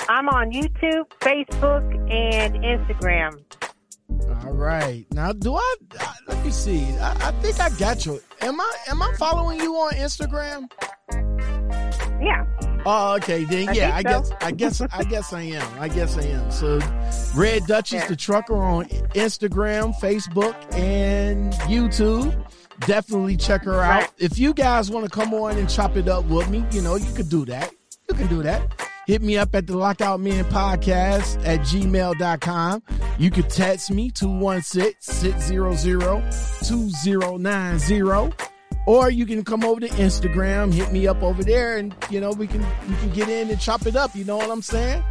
I'm 0.07 0.29
on 0.29 0.51
YouTube, 0.51 1.05
Facebook, 1.19 2.11
and 2.11 2.55
Instagram. 2.55 3.41
All 4.45 4.53
right. 4.53 5.05
Now, 5.11 5.33
do 5.33 5.55
I? 5.55 5.75
Uh, 5.99 6.13
let 6.27 6.45
me 6.45 6.51
see. 6.51 6.83
I, 6.97 7.29
I 7.29 7.31
think 7.41 7.59
I 7.59 7.69
got 7.77 8.05
you. 8.05 8.19
Am 8.41 8.59
I? 8.59 8.75
Am 8.87 9.01
I 9.01 9.13
following 9.17 9.59
you 9.59 9.75
on 9.75 9.93
Instagram? 9.93 10.69
Yeah. 12.21 12.45
Oh, 12.85 13.15
okay. 13.15 13.43
Then 13.43 13.73
yeah, 13.73 13.95
I, 13.95 14.03
guess 14.03 14.31
I 14.41 14.51
guess 14.51 14.81
I 14.81 15.03
guess 15.03 15.33
I 15.33 15.41
am. 15.41 15.79
I 15.79 15.87
guess 15.87 16.17
I 16.17 16.23
am. 16.23 16.51
So 16.51 16.79
Red 17.35 17.65
Duchess 17.65 18.01
yeah. 18.01 18.07
the 18.07 18.15
Trucker 18.15 18.57
on 18.57 18.85
Instagram, 19.15 19.93
Facebook, 19.99 20.55
and 20.73 21.53
YouTube. 21.53 22.35
Definitely 22.81 23.37
check 23.37 23.63
her 23.63 23.81
out. 23.81 24.01
Right. 24.01 24.09
If 24.17 24.39
you 24.39 24.53
guys 24.53 24.89
want 24.89 25.05
to 25.05 25.11
come 25.11 25.33
on 25.33 25.57
and 25.57 25.69
chop 25.69 25.97
it 25.97 26.07
up 26.07 26.25
with 26.25 26.49
me, 26.49 26.65
you 26.71 26.81
know, 26.81 26.95
you 26.95 27.11
could 27.13 27.29
do 27.29 27.45
that. 27.45 27.71
You 28.07 28.15
can 28.15 28.27
do 28.27 28.41
that. 28.43 28.61
Hit 29.05 29.21
me 29.23 29.37
up 29.37 29.55
at 29.55 29.65
the 29.65 29.75
Lockout 29.75 30.19
Men 30.19 30.45
Podcast 30.45 31.43
at 31.45 31.61
gmail.com. 31.61 32.83
You 33.17 33.31
could 33.31 33.49
text 33.49 33.89
me 33.91 34.11
216 34.11 34.93
600 34.99 36.31
2090 36.63 38.58
or 38.89 39.11
you 39.11 39.23
can 39.23 39.43
come 39.43 39.63
over 39.63 39.79
to 39.79 39.87
Instagram, 39.89 40.73
hit 40.73 40.91
me 40.91 41.05
up 41.05 41.21
over 41.21 41.43
there, 41.43 41.77
and 41.77 41.93
you 42.09 42.19
know 42.19 42.31
we 42.31 42.47
can 42.47 42.65
we 42.89 42.95
can 42.95 43.11
get 43.11 43.29
in 43.29 43.47
and 43.51 43.59
chop 43.59 43.85
it 43.85 43.95
up. 43.95 44.15
You 44.15 44.25
know 44.25 44.37
what 44.37 44.49
I'm 44.49 44.63
saying? 44.63 45.03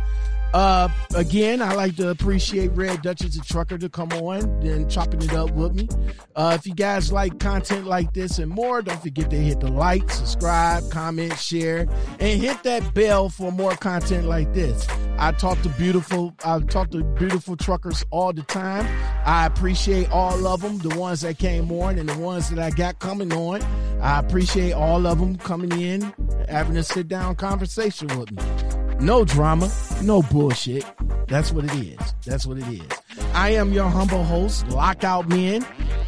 Uh, 0.54 0.88
again, 1.14 1.60
I 1.60 1.74
like 1.74 1.96
to 1.96 2.08
appreciate 2.08 2.68
Red 2.68 3.02
Duchess 3.02 3.36
the 3.36 3.44
Trucker 3.44 3.76
to 3.78 3.88
come 3.88 4.10
on 4.12 4.44
and 4.62 4.90
chopping 4.90 5.20
it 5.22 5.34
up 5.34 5.50
with 5.50 5.74
me. 5.74 5.88
Uh, 6.34 6.56
if 6.58 6.66
you 6.66 6.74
guys 6.74 7.12
like 7.12 7.38
content 7.38 7.86
like 7.86 8.14
this 8.14 8.38
and 8.38 8.50
more, 8.50 8.80
don't 8.80 9.00
forget 9.02 9.28
to 9.28 9.36
hit 9.36 9.60
the 9.60 9.70
like, 9.70 10.10
subscribe, 10.10 10.90
comment, 10.90 11.38
share, 11.38 11.86
and 12.18 12.40
hit 12.40 12.62
that 12.62 12.94
bell 12.94 13.28
for 13.28 13.52
more 13.52 13.74
content 13.76 14.26
like 14.26 14.54
this. 14.54 14.86
I 15.18 15.32
talk 15.32 15.60
to 15.62 15.68
beautiful, 15.70 16.34
I 16.44 16.60
talk 16.60 16.90
to 16.92 17.04
beautiful 17.04 17.56
truckers 17.56 18.04
all 18.10 18.32
the 18.32 18.42
time. 18.42 18.86
I 19.26 19.44
appreciate 19.46 20.10
all 20.10 20.46
of 20.46 20.62
them, 20.62 20.78
the 20.78 20.98
ones 20.98 21.20
that 21.22 21.38
came 21.38 21.70
on 21.72 21.98
and 21.98 22.08
the 22.08 22.16
ones 22.16 22.48
that 22.50 22.58
I 22.58 22.70
got 22.70 23.00
coming 23.00 23.32
on. 23.32 23.60
I 24.00 24.20
appreciate 24.20 24.72
all 24.72 25.06
of 25.06 25.18
them 25.18 25.36
coming 25.36 25.72
in, 25.78 26.14
having 26.48 26.76
a 26.76 26.82
sit 26.82 27.08
down 27.08 27.34
conversation 27.34 28.08
with 28.18 28.30
me. 28.30 28.87
No 29.00 29.24
drama, 29.24 29.70
no 30.02 30.22
bullshit. 30.22 30.84
That's 31.28 31.52
what 31.52 31.64
it 31.64 31.74
is. 31.74 32.14
That's 32.26 32.46
what 32.46 32.58
it 32.58 32.66
is. 32.66 32.86
I 33.32 33.50
am 33.50 33.72
your 33.72 33.88
humble 33.88 34.24
host, 34.24 34.66
Lockout 34.68 35.28
Men, 35.28 35.64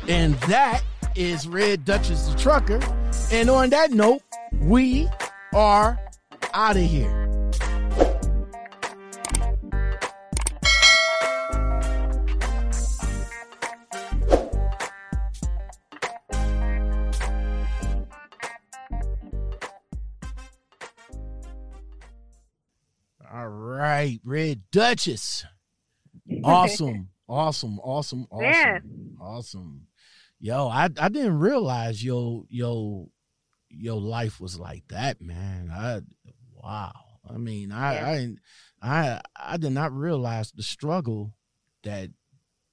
and 0.09 0.35
that 0.43 0.83
is 1.15 1.47
Red 1.47 1.85
Duchess 1.85 2.29
the 2.29 2.37
Trucker. 2.37 2.81
And 3.31 3.49
on 3.49 3.71
that 3.71 3.93
note, 3.93 4.23
we 4.61 5.09
are 5.55 5.99
out 6.53 6.77
of 6.77 6.83
here. 6.83 7.30
Right, 24.01 24.21
Red 24.25 24.63
Duchess. 24.71 25.45
Awesome, 26.45 27.09
awesome, 27.29 27.79
awesome, 27.81 28.27
awesome, 28.31 28.43
yeah. 28.43 28.79
awesome. 29.21 29.87
Yo, 30.39 30.69
I 30.69 30.85
I 30.99 31.09
didn't 31.09 31.39
realize 31.39 32.03
your 32.03 32.45
your 32.49 33.09
your 33.69 34.01
life 34.01 34.41
was 34.41 34.59
like 34.59 34.85
that, 34.89 35.21
man. 35.21 35.71
I 35.73 36.01
wow. 36.55 36.93
I 37.29 37.37
mean, 37.37 37.73
I 37.73 37.95
yeah. 37.95 38.35
I 38.83 39.17
I 39.17 39.21
I 39.37 39.57
did 39.57 39.73
not 39.73 39.93
realize 39.93 40.51
the 40.51 40.63
struggle 40.63 41.35
that 41.85 42.11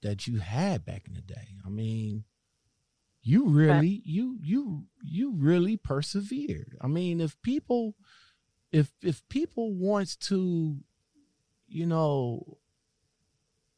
that 0.01 0.27
you 0.27 0.39
had 0.39 0.85
back 0.85 1.03
in 1.07 1.13
the 1.13 1.21
day. 1.21 1.57
I 1.65 1.69
mean, 1.69 2.23
you 3.21 3.49
really 3.49 4.01
you 4.05 4.37
you 4.41 4.85
you 5.03 5.33
really 5.35 5.75
persevered. 5.75 6.77
I 6.79 6.87
mean, 6.87 7.19
if 7.19 7.39
people 7.41 7.95
if 8.71 8.93
if 9.01 9.27
people 9.27 9.73
wants 9.75 10.15
to 10.15 10.77
you 11.67 11.85
know, 11.85 12.57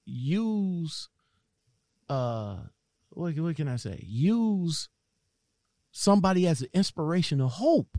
use 0.06 1.10
uh 2.08 2.58
what, 3.10 3.38
what 3.38 3.56
can 3.56 3.68
I 3.68 3.76
say? 3.76 4.04
Use 4.06 4.90
somebody 5.92 6.48
as 6.48 6.62
an 6.62 6.70
inspiration 6.74 7.42
of 7.42 7.52
hope. 7.52 7.98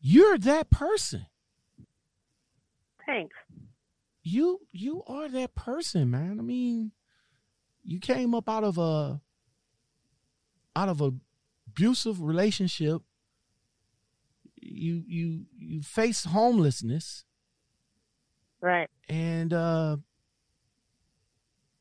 You're 0.00 0.38
that 0.38 0.70
person. 0.70 1.26
Thanks. 3.06 3.34
You 4.22 4.60
you 4.70 5.02
are 5.06 5.28
that 5.28 5.54
person, 5.54 6.10
man. 6.10 6.38
I 6.38 6.42
mean, 6.42 6.92
you 7.82 7.98
came 7.98 8.34
up 8.34 8.48
out 8.48 8.64
of 8.64 8.78
a 8.78 9.20
out 10.76 10.88
of 10.88 11.00
a 11.00 11.12
abusive 11.68 12.22
relationship. 12.22 13.02
You 14.60 15.02
you 15.06 15.46
you 15.58 15.82
faced 15.82 16.26
homelessness. 16.26 17.24
Right. 18.62 18.88
And 19.08 19.52
uh 19.52 19.96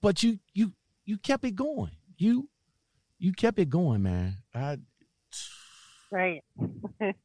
but 0.01 0.23
you 0.23 0.39
you 0.53 0.73
you 1.05 1.17
kept 1.19 1.45
it 1.45 1.55
going. 1.55 1.91
You 2.17 2.49
you 3.19 3.33
kept 3.33 3.59
it 3.59 3.69
going, 3.69 4.01
man. 4.01 4.37
I 4.53 4.79
Right. 6.11 6.43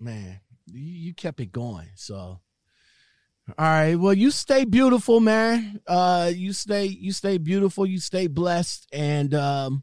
man, 0.00 0.40
you, 0.66 0.80
you 0.80 1.14
kept 1.14 1.40
it 1.40 1.52
going. 1.52 1.88
So 1.96 2.40
all 3.58 3.66
right. 3.66 3.96
Well, 3.96 4.14
you 4.14 4.30
stay 4.30 4.64
beautiful, 4.64 5.18
man. 5.18 5.80
Uh 5.86 6.30
you 6.32 6.52
stay 6.52 6.86
you 6.86 7.12
stay 7.12 7.36
beautiful, 7.36 7.84
you 7.84 7.98
stay 7.98 8.28
blessed 8.28 8.86
and 8.92 9.34
um 9.34 9.82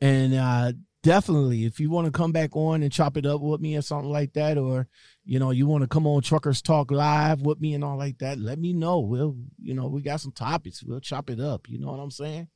and 0.00 0.34
uh 0.34 0.72
definitely. 1.02 1.64
If 1.64 1.80
you 1.80 1.90
want 1.90 2.06
to 2.06 2.12
come 2.12 2.32
back 2.32 2.56
on 2.56 2.82
and 2.82 2.92
chop 2.92 3.16
it 3.16 3.26
up 3.26 3.40
with 3.40 3.60
me 3.60 3.76
or 3.76 3.82
something 3.82 4.10
like 4.10 4.32
that, 4.34 4.58
or 4.58 4.88
you 5.28 5.38
know, 5.38 5.50
you 5.50 5.66
want 5.66 5.82
to 5.82 5.88
come 5.88 6.06
on 6.06 6.22
Truckers 6.22 6.62
Talk 6.62 6.90
Live 6.90 7.42
with 7.42 7.60
me 7.60 7.74
and 7.74 7.84
all 7.84 7.98
like 7.98 8.16
that, 8.20 8.38
let 8.38 8.58
me 8.58 8.72
know. 8.72 9.00
We'll, 9.00 9.36
you 9.60 9.74
know, 9.74 9.86
we 9.86 10.00
got 10.00 10.22
some 10.22 10.32
topics. 10.32 10.82
We'll 10.82 11.00
chop 11.00 11.28
it 11.28 11.38
up. 11.38 11.68
You 11.68 11.78
know 11.78 11.88
what 11.88 12.00
I'm 12.00 12.10
saying? 12.10 12.48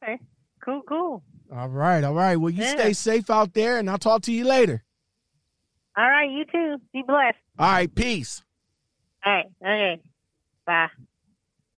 Okay. 0.00 0.20
Cool, 0.64 0.82
cool. 0.88 1.24
All 1.52 1.68
right, 1.68 2.04
all 2.04 2.14
right. 2.14 2.36
Well, 2.36 2.50
you 2.50 2.62
yeah. 2.62 2.70
stay 2.70 2.92
safe 2.92 3.30
out 3.30 3.52
there, 3.52 3.78
and 3.78 3.90
I'll 3.90 3.98
talk 3.98 4.22
to 4.22 4.32
you 4.32 4.44
later. 4.44 4.84
All 5.96 6.08
right, 6.08 6.30
you 6.30 6.44
too. 6.44 6.80
Be 6.92 7.02
blessed. 7.04 7.36
All 7.58 7.68
right, 7.68 7.92
peace. 7.92 8.44
All 9.26 9.32
right, 9.32 9.46
okay. 9.60 10.00
Bye. 10.64 10.86